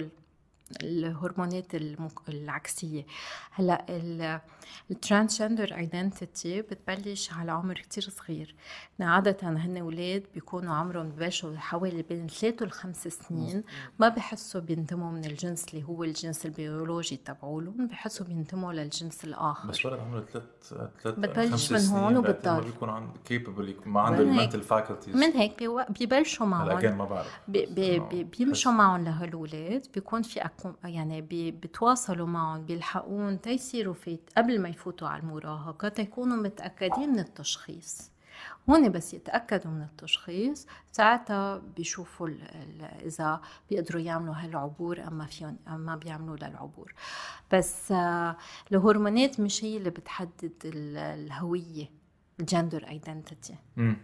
الهرمونات 0.82 1.74
المك... 1.74 2.28
العكسية. 2.28 3.06
هلأ 3.50 4.40
ال 4.90 4.97
transgender 4.97 5.76
identity 5.76 6.62
بتبلش 6.62 7.32
على 7.32 7.52
عمر 7.52 7.74
كتير 7.74 8.02
صغير. 8.02 8.54
عادة 9.00 9.36
هن 9.42 9.76
أولاد 9.76 10.22
بيكونوا 10.34 10.74
عمرهم 10.74 11.08
ببلشوا 11.08 11.56
حوالي 11.56 12.02
بين 12.02 12.28
3 12.28 12.66
لخمس 12.66 13.08
سنين. 13.08 13.62
ما 13.98 14.08
بحسوا 14.08 14.60
بينتموا 14.60 15.12
من 15.12 15.24
الجنس 15.24 15.68
اللي 15.68 15.84
هو 15.84 16.04
الجنس 16.04 16.46
البيولوجي 16.46 17.16
تبعولهم 17.16 17.86
بحسوا 17.86 18.26
بينتموا 18.26 18.72
للجنس 18.72 19.24
الآخر. 19.24 19.68
بس 19.68 19.86
ولد 19.86 20.00
عمره 20.00 20.24
ثلاث 20.32 20.44
ثلاث 21.02 21.18
بتبلش 21.18 21.72
خمس 21.72 21.90
من 21.90 21.98
هون 21.98 22.16
وبتضل. 22.16 22.64
بيكون 22.64 22.88
incapable 22.88 23.76
ما 23.86 24.00
عنده 24.00 24.22
ال 24.22 24.28
mental 24.28 24.62
faculties 24.62 25.16
من 25.16 25.32
هيك 25.32 25.64
بيبلشوا 25.90 26.46
معهم. 26.46 26.96
ما 26.96 27.04
بعرف. 27.04 27.40
بي 27.48 27.66
بي 27.66 28.24
بيمشوا 28.24 28.72
معهم 28.72 29.04
لهالولاد. 29.04 29.86
بيكون 29.94 30.22
في 30.22 30.44
يعني 30.84 31.20
بي 31.20 31.50
بيتواصلوا 31.50 32.26
معهم 32.26 32.64
بيلحقون 32.66 33.40
تيصيروا 33.40 33.94
في 33.94 34.18
قبل 34.36 34.60
ما 34.60 34.68
يفوتوا 34.68 35.08
على 35.08 35.22
المراهقة 35.22 35.88
تيكونوا 35.88 36.36
متأكدين 36.36 37.08
من 37.12 37.18
التشخيص. 37.18 38.12
هون 38.70 38.88
بس 38.92 39.14
يتأكدوا 39.14 39.70
من 39.70 39.82
التشخيص 39.82 40.66
ساعتها 40.92 41.58
بيشوفوا 41.76 42.28
ال- 42.28 42.42
ال- 42.42 42.82
إذا 43.06 43.40
بيقدروا 43.70 44.00
يعملوا 44.02 44.34
هالعبور 44.34 45.00
أما 45.06 45.26
فيهم 45.26 45.56
أما 45.68 45.96
بيعملوا 45.96 46.36
للعبور. 46.36 46.94
بس 47.52 47.92
آه، 47.92 48.36
الهرمونات 48.72 49.40
مش 49.40 49.64
هي 49.64 49.76
اللي 49.76 49.90
بتحدد 49.90 50.52
ال- 50.64 50.96
الهوية 50.96 51.90
ال 52.40 52.47
gender 52.47 52.88
identity 52.88 53.54
امم 53.78 53.96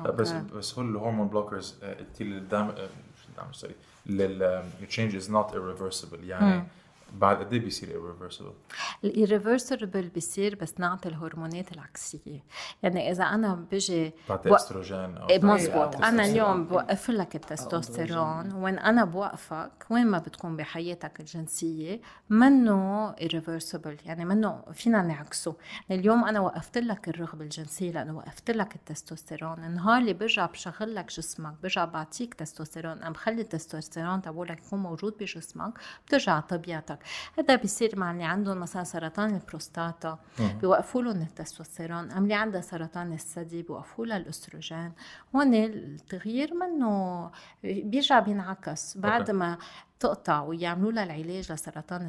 بس 0.00 0.30
بس 0.32 0.78
هو 0.78 0.84
ال 0.84 0.89
hormone 0.89 1.28
blockers 1.28 1.72
قلت 1.82 2.22
لي 2.22 2.38
الدام 2.38 2.68
آه، 2.68 2.88
مش 3.14 3.28
ال 3.28 3.31
damage 3.31 3.52
sorry 3.52 3.74
ال 4.06 4.22
change 4.22 5.16
is 5.16 5.30
not 5.30 5.50
irreversible 5.50 6.24
يعني 6.24 6.56
مم. 6.56 6.64
بعد 7.12 7.36
قد 7.36 7.52
إيه 7.52 7.60
بيصير 7.60 7.88
irreversible؟ 7.88 8.74
ال 9.06 9.13
irreversible 9.13 9.96
بيصير 10.14 10.54
بس 10.54 10.74
نعطي 10.80 11.08
الهرمونات 11.08 11.72
العكسية. 11.72 12.44
يعني 12.82 13.10
إذا 13.10 13.24
أنا 13.24 13.54
بجي 13.72 14.12
بتعطي 14.24 14.50
و- 14.50 14.54
استروجين 14.54 15.16
أو 15.16 15.28
إيه، 15.28 15.44
مزبوط 15.44 15.96
أنا. 15.96 16.24
اليوم 16.24 16.64
بوقف 16.66 17.10
لك 17.10 17.36
التستوستيرون. 17.36 18.52
وين 18.54 18.78
أنا 18.78 19.04
بوقفك 19.04 19.70
وين 19.90 20.06
ما 20.06 20.18
بتكون 20.18 20.56
بحياتك 20.56 21.20
الجنسية 21.20 22.00
منه 22.30 23.12
irreversible. 23.14 24.06
يعني 24.06 24.24
منه 24.24 24.62
فينا 24.72 25.02
نعكسه. 25.02 25.56
اليوم 25.90 26.24
أنا 26.24 26.40
وقفت 26.40 26.78
لك 26.78 27.08
الرغبة 27.08 27.44
الجنسية 27.44 27.90
لأنه 27.90 28.16
وقفت 28.16 28.50
لك 28.50 28.74
التستوستيرون. 28.76 29.64
النهار 29.64 29.98
اللي 30.00 30.12
برجع 30.12 30.46
بشغل 30.46 30.94
لك 30.94 31.08
جسمك 31.12 31.54
برجع 31.62 31.84
بعطيك 31.84 32.34
تستوستيرون. 32.34 32.92
أنا 32.98 33.10
بخلي 33.10 33.40
التستوستيرون 33.40 34.22
تبعولك 34.22 34.58
يكون 34.66 34.78
موجود 34.78 35.14
بجسمك 35.20 35.72
بترجع 36.06 36.40
طبيعتك. 36.40 36.98
هذا 37.38 37.56
بيصير 37.56 37.98
مع 37.98 38.10
اللي 38.10 38.24
عندهم 38.24 38.60
مثلا 38.60 38.84
سرطان 38.84 39.34
البروستاتا 39.34 40.18
بيوقفوا 40.60 41.02
لهم 41.02 41.22
التستوستيرون 41.22 42.10
أم 42.10 42.22
اللي 42.22 42.34
عندها 42.34 42.60
سرطان 42.60 43.12
الثدي 43.12 43.62
بيوقفوا 43.62 44.06
لها 44.06 44.16
الأستروجين. 44.16 44.92
هون 45.36 45.54
التغيير 45.54 46.54
منه 46.54 47.30
بيرجع 47.62 48.20
بينعكس. 48.20 48.96
بعد. 48.96 49.30
ما 49.30 49.58
تقطع 50.00 50.40
ويعملوا 50.40 50.92
لها 50.92 51.04
العلاج 51.04 51.52
لسرطان 51.52 52.08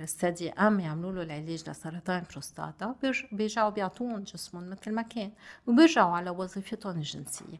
الثدي 0.00 0.50
أم 0.50 0.80
يعملوا 0.80 1.12
له 1.12 1.22
العلاج 1.22 1.70
لسرطان 1.70 2.18
البروستاتا 2.18 2.94
بيرج- 3.02 3.26
بيرجعوا 3.32 3.70
بيعطوهم 3.70 4.20
جسمهم 4.20 4.70
مثل 4.70 4.92
ما 4.94 5.02
كان 5.02 5.30
وبيرجعوا 5.66 6.16
على 6.16 6.30
وظيفتهم 6.30 6.96
الجنسية. 6.96 7.58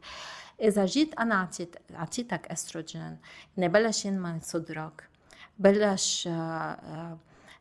إذا 0.61 0.84
جيت 0.84 1.14
أنا 1.14 1.34
عطيت 1.34 1.76
عطيتك 1.95 2.47
أستروجين 2.47 3.16
يعني 3.57 3.72
بلش 3.72 4.05
ينمى 4.05 4.39
صدرك. 4.43 5.09
بلش 5.59 6.28
آه، 6.28 7.18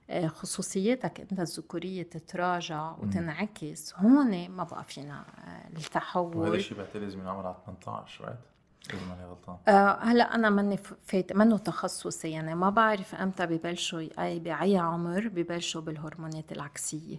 آه، 0.09 0.27
خصوصياتك 0.27 1.19
انت 1.19 1.39
الذكورية 1.39 2.03
تتراجع 2.03 2.91
وتنعكس. 2.91 3.93
هون 3.97 4.49
ما 4.49 4.63
بقى 4.63 4.83
فينا 4.83 5.19
آه، 5.19 5.69
وهذا 5.69 5.77
التحول 5.85 6.55
الشيء 6.55 6.77
بعتقد 6.77 6.97
لازم 6.97 7.19
ينعمل 7.19 7.45
على 7.45 7.55
18 7.65 8.25
right؟ 8.25 8.37
اذا 8.93 8.99
ماني 9.09 9.25
غلطان 9.25 9.57
آه 9.67 9.99
هلا 9.99 10.35
أنا 10.35 10.49
ماني 10.49 10.77
فايت 10.77 11.33
منه 11.33 11.57
تخصصي. 11.57 12.29
يعني 12.31 12.55
ما 12.55 12.69
بعرف 12.69 13.15
أمتى 13.15 13.45
ببلشوا 13.45 14.23
أي 14.23 14.39
بأي 14.39 14.77
عمر 14.77 15.27
ببلشوا 15.27 15.81
بالهرمونات 15.81 16.51
العكسية. 16.51 17.17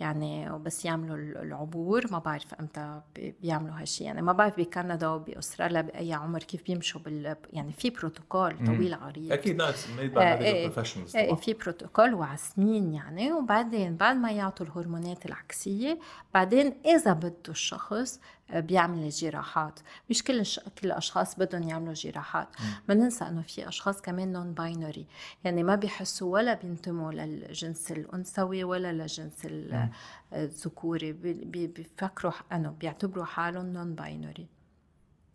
يعني 0.00 0.58
بس 0.58 0.84
يعملوا 0.84 1.16
ال- 1.16 1.38
العبور 1.38 2.06
ما 2.12 2.18
بعرف 2.18 2.54
أمتى 2.54 3.00
بي- 3.16 3.34
بيعملوا 3.42 3.74
هالشيء 3.80 4.06
يعني 4.06 4.22
ما 4.22 4.32
بعرف 4.32 4.56
بكندا 4.56 5.08
وبأستراليا 5.08 5.80
بأي 5.80 6.12
عمر 6.12 6.38
كيف 6.42 6.62
بيمشوا 6.66 7.00
بال 7.00 7.36
يعني 7.52 7.72
في 7.72 7.90
بروتوكول 7.90 8.66
طويل 8.66 8.94
عريض. 8.94 9.32
أكيد 9.32 9.60
it's 9.60 9.86
made 9.90 10.18
آه، 10.18 10.34
by 10.34 10.46
إيه. 10.46 10.64
professionals 10.66 11.16
إيه 11.16 11.34
في 11.34 11.52
بروتوكول 11.52 12.14
وعلى 12.14 12.36
سنين 12.36 12.92
يعني 12.94 13.32
وبعدين 13.32 13.96
بعد 13.96 14.16
ما 14.16 14.30
يعطوا 14.32 14.66
الهرمونات 14.66 15.26
العكسية 15.26 15.98
بعدين 16.34 16.74
إذا 16.86 17.12
بده 17.12 17.34
الشخص 17.48 18.20
بيعمل 18.54 18.98
الجراحات 19.04 19.80
مش 20.10 20.24
كل. 20.24 20.42
كل 20.80 20.86
الأشخاص 20.86 21.38
بدهم 21.38 21.62
يعملوا 21.62 21.94
جراحات. 21.94 22.48
ما 22.88 22.94
ننسى 22.94 23.24
إنه 23.24 23.42
في 23.42 23.68
أشخاص 23.68 24.00
كمان 24.02 24.32
non-binary 24.32 25.06
يعني 25.44 25.62
ما 25.62 25.74
بيحسوا 25.74 26.32
ولا 26.32 26.54
بينتموا 26.54 27.12
للجنس 27.12 27.92
الأنثوي 27.92 28.64
ولا 28.64 28.92
للجنس 28.92 29.44
ال- 29.44 29.88
الذكوري. 30.32 31.12
بي- 31.12 31.32
بي- 31.44 31.66
بيفكروا 31.66 32.32
إنه 32.52 32.74
بيعتبروا 32.80 33.24
حالهم 33.24 33.66
non-binary 33.72 34.46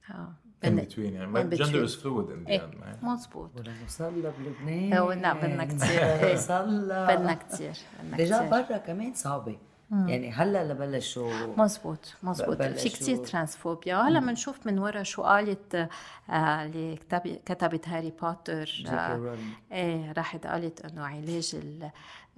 آه 0.09 0.33
in 0.65 0.75
between 0.75 1.13
يعني 1.13 1.33
in 1.33 1.45
between. 1.53 1.53
gender 1.61 1.83
is 1.83 1.95
fluid 1.95 2.29
in. 2.29 2.43
the 2.43 2.65
end 2.65 3.03
مزبوط 3.03 3.49
ولما 3.55 3.75
وصلنا 3.85 4.29
بلبنان 4.39 4.89
لا، 4.89 5.33
بدنا. 5.33 6.33
وصلنا 6.33 7.05
بدنا 7.15 7.39
بدنا 8.03 8.17
déjà 8.17 8.49
برا 8.49 8.77
كمان 8.77 9.13
صعبة 9.91 10.09
يعني 10.11 10.31
هلا 10.31 10.73
لبلشوا 10.73 11.31
مزبوط 11.57 12.13
مزبوط. 12.23 12.61
في 12.61 12.89
كتير 12.89 13.17
transphobia. 13.17 13.95
هلا 14.01 14.19
بنشوف 14.19 14.67
من 14.67 14.79
ورا 14.79 15.03
شو 15.03 15.23
قالت 15.23 15.75
آه 16.29 16.65
اللي 16.65 16.95
كتب- 16.95 17.39
كتبت 17.45 17.89
هاري 17.89 18.13
بوتر 18.21 18.83
آه. 18.87 19.35
إيه 19.71 20.11
راحت 20.11 20.47
قالت 20.47 20.85
إنه 20.85 21.05
علاج 21.05 21.51
ال- 21.55 21.91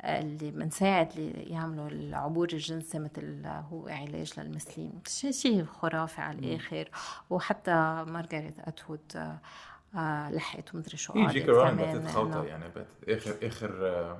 اللي 0.04 0.52
بنساعد 0.52 1.10
اللي 1.18 1.44
يعملوا 1.44 1.88
العبور 1.88 2.48
الجنسي 2.54 3.00
مثل 3.00 3.46
هو 3.46 3.88
علاج 3.88 4.40
للمثليين. 4.40 5.02
شيء 5.08 5.32
شيء 5.32 5.66
خرافي 5.66 6.22
على 6.22 6.40
الآخر. 6.40 6.90
وحتى 7.30 8.04
مارغريت 8.08 8.60
أتوود 8.60 9.00
آه، 9.16 9.38
آه 9.96 10.32
لحقت 10.32 10.76
ومدري 10.76 10.98
شو 10.98 11.14
قالت 11.14 11.38
كمان 11.46 12.04
إنه- 12.08 12.46
يعني 12.48 12.66
اخر 13.10 13.36
آخر 13.44 14.18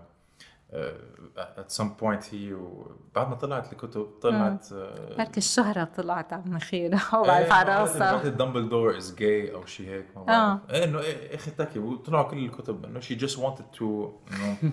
آه، 0.72 0.94
آه، 1.38 1.64
at 1.64 1.72
some 1.72 2.02
point 2.02 2.34
هي 2.34 2.54
وبعد 2.54 3.30
ما 3.30 3.36
طلعت 3.36 3.74
الكتب 3.74 4.04
طلعت 4.22 4.72
آه، 4.74 5.18
بركي 5.18 5.38
الشهرة 5.38 5.84
طلعت 5.84 6.34
على 6.34 6.44
مناخيرها 6.46 7.18
وبعرف 7.18 7.52
على 7.52 7.72
إيه، 7.72 7.80
راسها 7.80 8.12
بعتت 8.12 8.28
دمبلدور 8.28 8.98
از 8.98 9.16
جاي 9.16 9.54
أو 9.54 9.66
شيء 9.66 9.88
هيك 9.88 10.06
ما 10.16 10.22
آه. 10.22 10.26
بعرف 10.26 10.84
إنه 10.84 11.00
إيه، 11.00 11.36
أخي 11.36 11.52
تاكي 11.52 11.80
وطلعوا 11.80 12.32
كل 12.32 12.38
الكتب. 12.38 12.86
إنه 12.86 13.00
شي 13.00 13.16
جاست 13.16 13.40
wanted 13.40 13.82
انه 13.82 14.58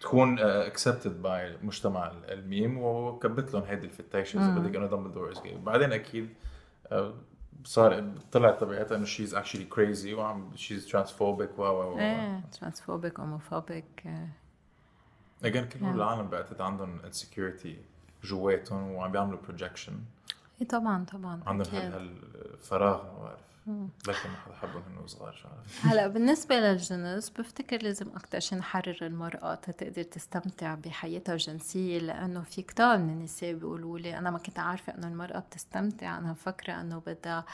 تكون 0.00 0.38
اكسبتد 0.38 1.22
باي 1.22 1.56
مجتمع 1.62 2.12
الميم. 2.28 2.78
وكبت 2.78 3.54
لهم 3.54 3.62
هيدي 3.62 3.86
الفتايشه 3.86 4.38
اذا 4.38 4.58
بدك 4.58 4.76
إنه 4.76 4.86
دمبلدور 4.86 5.32
از 5.32 5.40
جاي 5.42 5.58
بعدين 5.58 5.92
أكيد 5.92 6.28
آه، 6.92 7.14
صار 7.64 8.12
طلعت 8.32 8.60
طبيعتها 8.60 8.96
إنه 8.96 9.04
شيز 9.04 9.34
اكشلي 9.34 9.64
كريزي 9.64 10.14
وعم 10.14 10.56
شيز 10.56 10.86
ترانسفوبيك 10.86 11.58
و 11.58 11.62
و 11.62 11.94
و 11.94 11.98
إيه 11.98 12.40
transphobic 12.60 13.20
homophobic 13.20 14.04
again 15.44 15.64
كل 15.68 15.84
هول 15.84 15.94
العالم 15.94 16.28
بعتت 16.28 16.60
عندهم 16.60 16.98
insecurity 17.12 17.68
جواتهم 18.24 18.90
وعم 18.92 19.12
بيعملوا 19.12 19.38
projection 19.48 19.92
إيه 20.60 20.68
طبعا 20.68 21.04
طبعا 21.04 21.40
عندهم 21.46 21.74
هالفراغ 21.74 23.02
ما 23.04 23.18
بعرف. 23.22 23.40
بلكي 24.06 24.28
ما 24.28 24.36
حدا 24.36 24.54
حبهم 24.54 24.82
هن 25.00 25.06
صغار 25.06 25.32
شو 25.32 25.48
هلأ 25.88 26.06
بالنسبة 26.08 26.54
للجنس 26.60 27.30
بفتكر 27.30 27.82
لازم 27.82 28.06
أكتر 28.16 28.40
شيء 28.40 28.58
نحرر 28.58 28.96
المرأة 29.02 29.54
تقدر 29.54 30.02
تستمتع 30.02 30.74
بحياتها 30.74 31.32
الجنسية 31.32 31.98
لأنه 31.98 32.42
في 32.42 32.62
كتار 32.62 32.98
من 32.98 33.10
النساء 33.10 33.52
بيقولوا 33.54 33.98
لي 33.98 34.18
أنا 34.18 34.30
ما 34.30 34.38
كنت 34.38 34.58
عارفة 34.58 34.94
إنه 34.94 35.08
المرأة 35.08 35.38
بتستمتع 35.38 36.18
أنا 36.18 36.30
مفكرة 36.30 36.80
إنه 36.80 37.02
بدها 37.06 37.44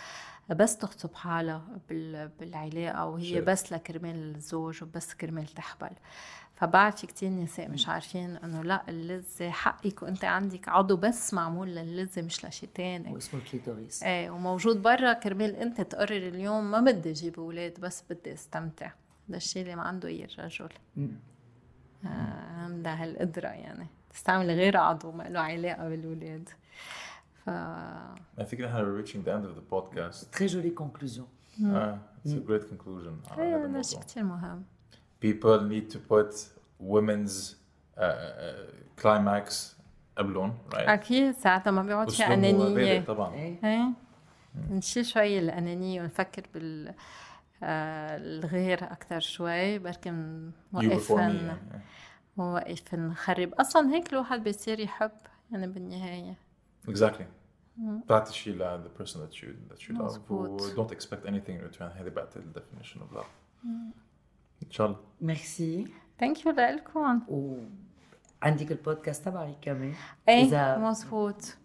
بس 0.51 0.77
تغصب 0.79 1.15
حالها 1.15 1.63
بال- 1.89 2.29
بالعلاقة 2.41 3.07
وهي 3.07 3.25
شيء. 3.25 3.41
بس 3.45 3.73
لكرمال 3.73 4.35
الزوج 4.37 4.83
وبس 4.83 5.15
كرمال 5.15 5.47
تحبل. 5.47 5.91
فبعد 6.57 6.99
في 6.99 7.07
كتير 7.07 7.31
نساء 7.31 7.71
مش 7.71 7.89
عارفين 7.89 8.37
انه 8.37 8.63
لا 8.63 8.83
اللذة 8.89 9.51
حقك 9.51 10.03
وانت 10.03 10.25
عندك 10.25 10.69
عضو 10.69 10.97
بس 10.97 11.35
معمول 11.35 11.69
للذة 11.69 12.23
مش 12.23 12.45
لشي 12.45 12.67
تاني 12.67 13.13
واسمه 13.13 13.41
الكليتوريس 13.41 14.03
إيه 14.03 14.31
وموجود 14.31 14.83
برا 14.83 15.13
كرمال 15.13 15.57
انت 15.57 15.81
تقرر 15.81 16.17
اليوم 16.17 16.71
ما 16.71 16.81
بدي 16.81 17.11
أجيب 17.11 17.41
أولاد 17.41 17.81
بس 17.81 18.05
بدي 18.11 18.33
استمتع. 18.33 18.93
ده 19.29 19.37
الشيء 19.37 19.63
اللي 19.63 19.77
ما 19.77 19.83
عنده 19.83 20.09
اي 20.09 20.27
رجل. 20.39 20.69
آه، 22.05 22.09
عنده 22.65 22.91
هالقدرة 22.91 23.49
يعني. 23.49 23.87
تستعمل 24.11 24.47
غير 24.47 24.77
عضو 24.77 25.13
ما 25.13 25.23
له 25.23 25.41
علاقة 25.41 25.89
بالولاد. 25.89 26.49
ف 27.45 27.51
I 28.41 28.43
think 28.43 28.61
نحن 28.61 28.77
we're 28.77 29.05
reaching 29.05 29.23
the 29.27 29.31
end 29.31 29.45
of 29.45 29.57
the 29.57 29.75
podcast. 29.75 30.31
très 30.33 30.47
jolie 30.47 30.71
conclusion 30.71 31.29
آه, 31.65 31.99
it's 32.25 32.31
a 32.31 32.49
great 32.49 32.65
conclusion. 32.65 33.39
إيه 33.39 33.83
كتير 34.01 34.25
مهم. 34.25 34.65
People 35.21 35.61
need 35.61 35.91
to 35.91 35.99
put 35.99 36.31
women's 36.81 37.55
uh, 37.97 38.01
uh, 38.01 38.53
climax 38.97 39.77
قبلهم 40.17 40.59
right? 40.75 40.89
أكيد 40.89 41.35
ساعتها 41.35 41.71
ما 41.71 41.83
بيقعد 41.83 42.11
في 42.11 42.27
انانية 42.27 43.01
طبعا 43.01 43.35
إيه 43.35 43.93
نشيل 44.71 45.07
شوي 45.07 45.39
الأنانية 45.39 46.03
ونفكر 46.03 46.43
بال 46.55 46.95
آه، 47.63 48.17
الغير 48.17 48.93
أكتر 48.93 49.21
شوي 49.21 49.79
بركي 49.79 50.11
you 50.11 50.13
نوقف 50.75 51.13
before 51.13 51.19
me 51.19 51.21
ن-. 51.21 51.81
نوقف 52.39 52.95
نخرب 52.95 53.55
أصلا 53.55 53.95
هيك 53.95 54.13
الواحد 54.13 54.45
بيصير 54.45 54.81
يحب 54.81 55.11
يعني 55.53 55.67
بالنهاية 55.67 56.37
exactly. 56.91 57.25
تعطي 58.09 58.33
شيء 58.33 58.55
ل 58.55 58.83
the 58.85 59.03
person 59.03 59.17
that 59.17 59.35
you 59.37 59.49
that 59.73 59.81
you 59.83 59.99
love. 59.99 60.31
و 60.31 60.59
don't 60.59 60.93
expect 60.93 61.27
anything 61.27 61.57
in 61.59 61.73
return 61.73 61.83
هذه 61.83 62.09
بعد 62.09 62.29
ال 62.37 62.53
definition 62.55 62.99
of 62.99 63.17
love. 63.19 63.27
ان 64.63 64.71
شاء 64.71 64.87
الله 64.87 64.99
merci 65.21 65.87
thank 66.21 66.47
you 66.47 66.53
لكم 66.53 67.21
وعندك 67.29 68.71
البودكاست 68.73 69.25
تبعك 69.25 69.55
كمان 69.63 69.95
إيه 70.29 70.79
مزبوط 70.79 71.57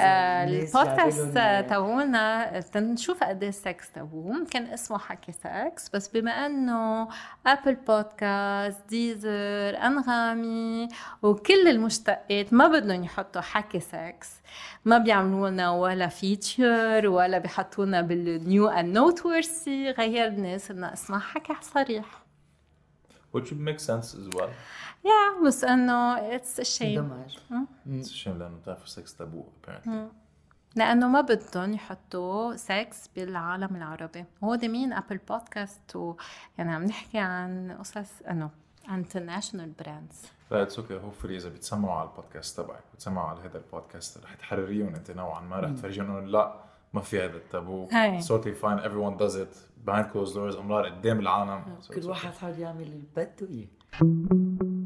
آه 0.00 0.44
الناس 0.44 0.76
البودكاست 0.76 1.38
تبعونا 1.70 2.60
تنشوف 2.60 3.24
قد 3.24 3.42
إيه 3.42 3.48
السكس 3.48 3.92
تبعوه 3.92 4.46
كان 4.50 4.66
اسمه 4.66 4.98
حكي 4.98 5.32
سكس 5.32 5.88
بس 5.88 6.08
بما 6.08 6.30
انه 6.46 7.08
Apple 7.46 7.74
Podcast 7.74 8.88
Deezer 8.88 9.76
Anghami 9.86 10.88
وكل 11.22 11.68
المشتقات 11.68 12.52
ما 12.52 12.68
بدهم 12.68 13.04
يحطوا 13.04 13.42
حكي 13.42 13.80
سكس 13.80 14.30
ما 14.84 14.98
بيعملوا 14.98 15.50
لنا 15.50 15.70
ولا 15.70 16.08
feature 16.08 17.08
ولا 17.08 17.38
بيحطونا 17.38 18.00
بال 18.00 18.68
new 18.68 18.94
and 18.98 19.26
noteworthy 19.26 19.90
غيرنا 19.90 20.58
صرنا 20.58 20.92
اسمها 20.92 21.18
حكي 21.18 21.54
صريح 21.60 22.21
which 23.32 23.44
would 23.50 23.60
make 23.68 23.80
sense 23.80 24.14
as 24.14 24.36
well. 24.36 24.50
yeah 25.04 25.46
بس 25.46 25.64
إنه 25.64 26.18
it's 26.34 26.60
shame 26.60 27.00
dommage 27.00 27.36
it's 27.86 28.06
a 28.06 28.24
shame 28.24 28.28
لأنه 28.28 28.56
بتعرفوا 28.56 28.86
sex 28.86 29.08
taboo 29.08 29.44
apparently. 29.66 30.12
لأنه 30.76 31.08
ما 31.08 31.20
بدهم 31.20 31.72
يحطوا 31.72 32.56
سكس 32.56 33.08
بالعالم 33.16 33.76
العربي. 33.76 34.24
هو 34.44 34.54
ده 34.54 34.68
مين 34.68 34.92
Apple 34.92 35.16
Podcast 35.16 35.96
و 35.96 36.16
يعني 36.58 36.72
عم 36.72 36.84
نحكي 36.84 37.18
عن 37.18 37.76
قصص 37.78 38.22
انه 38.30 38.50
international 38.90 39.70
brands 39.70 40.22
لا 40.50 40.62
it's 40.62 40.78
okay 40.78 40.94
hopefully 40.94 41.36
إذا 41.36 41.48
بتسمعوا 41.48 41.94
على 41.94 42.08
البودكاست 42.08 42.60
تبعك 42.60 42.84
بتسمعوا 42.94 43.28
على 43.28 43.40
هذا 43.40 43.58
البودكاست 43.58 44.24
رح 44.24 44.34
تحرريهم 44.34 44.94
أنت 44.94 45.10
نوعا 45.10 45.40
ما 45.40 45.60
رح 45.60 45.70
تفرجيهم 45.70 46.16
إنه 46.16 46.26
لا. 46.26 46.71
ما 46.94 47.00
في 47.00 47.24
هذا 47.24 47.36
التابو. 47.36 47.88
It's 47.88 48.26
totally 48.26 48.54
fine. 48.62 48.78
Everyone 48.84 49.16
does 49.16 49.34
it. 49.36 49.56
Behind 49.86 50.06
closed 50.12 50.34
doors. 50.34 50.56
امرار 50.56 50.84
قدام 50.86 51.20
العالم. 51.20 51.64
it's 51.80 51.94
كل. 51.94 52.08
واحد 52.08 52.32
حر 52.32 52.58
يعمل 52.58 52.82
اللي 52.82 53.02
بده 53.16 53.48
إياه. 53.48 54.81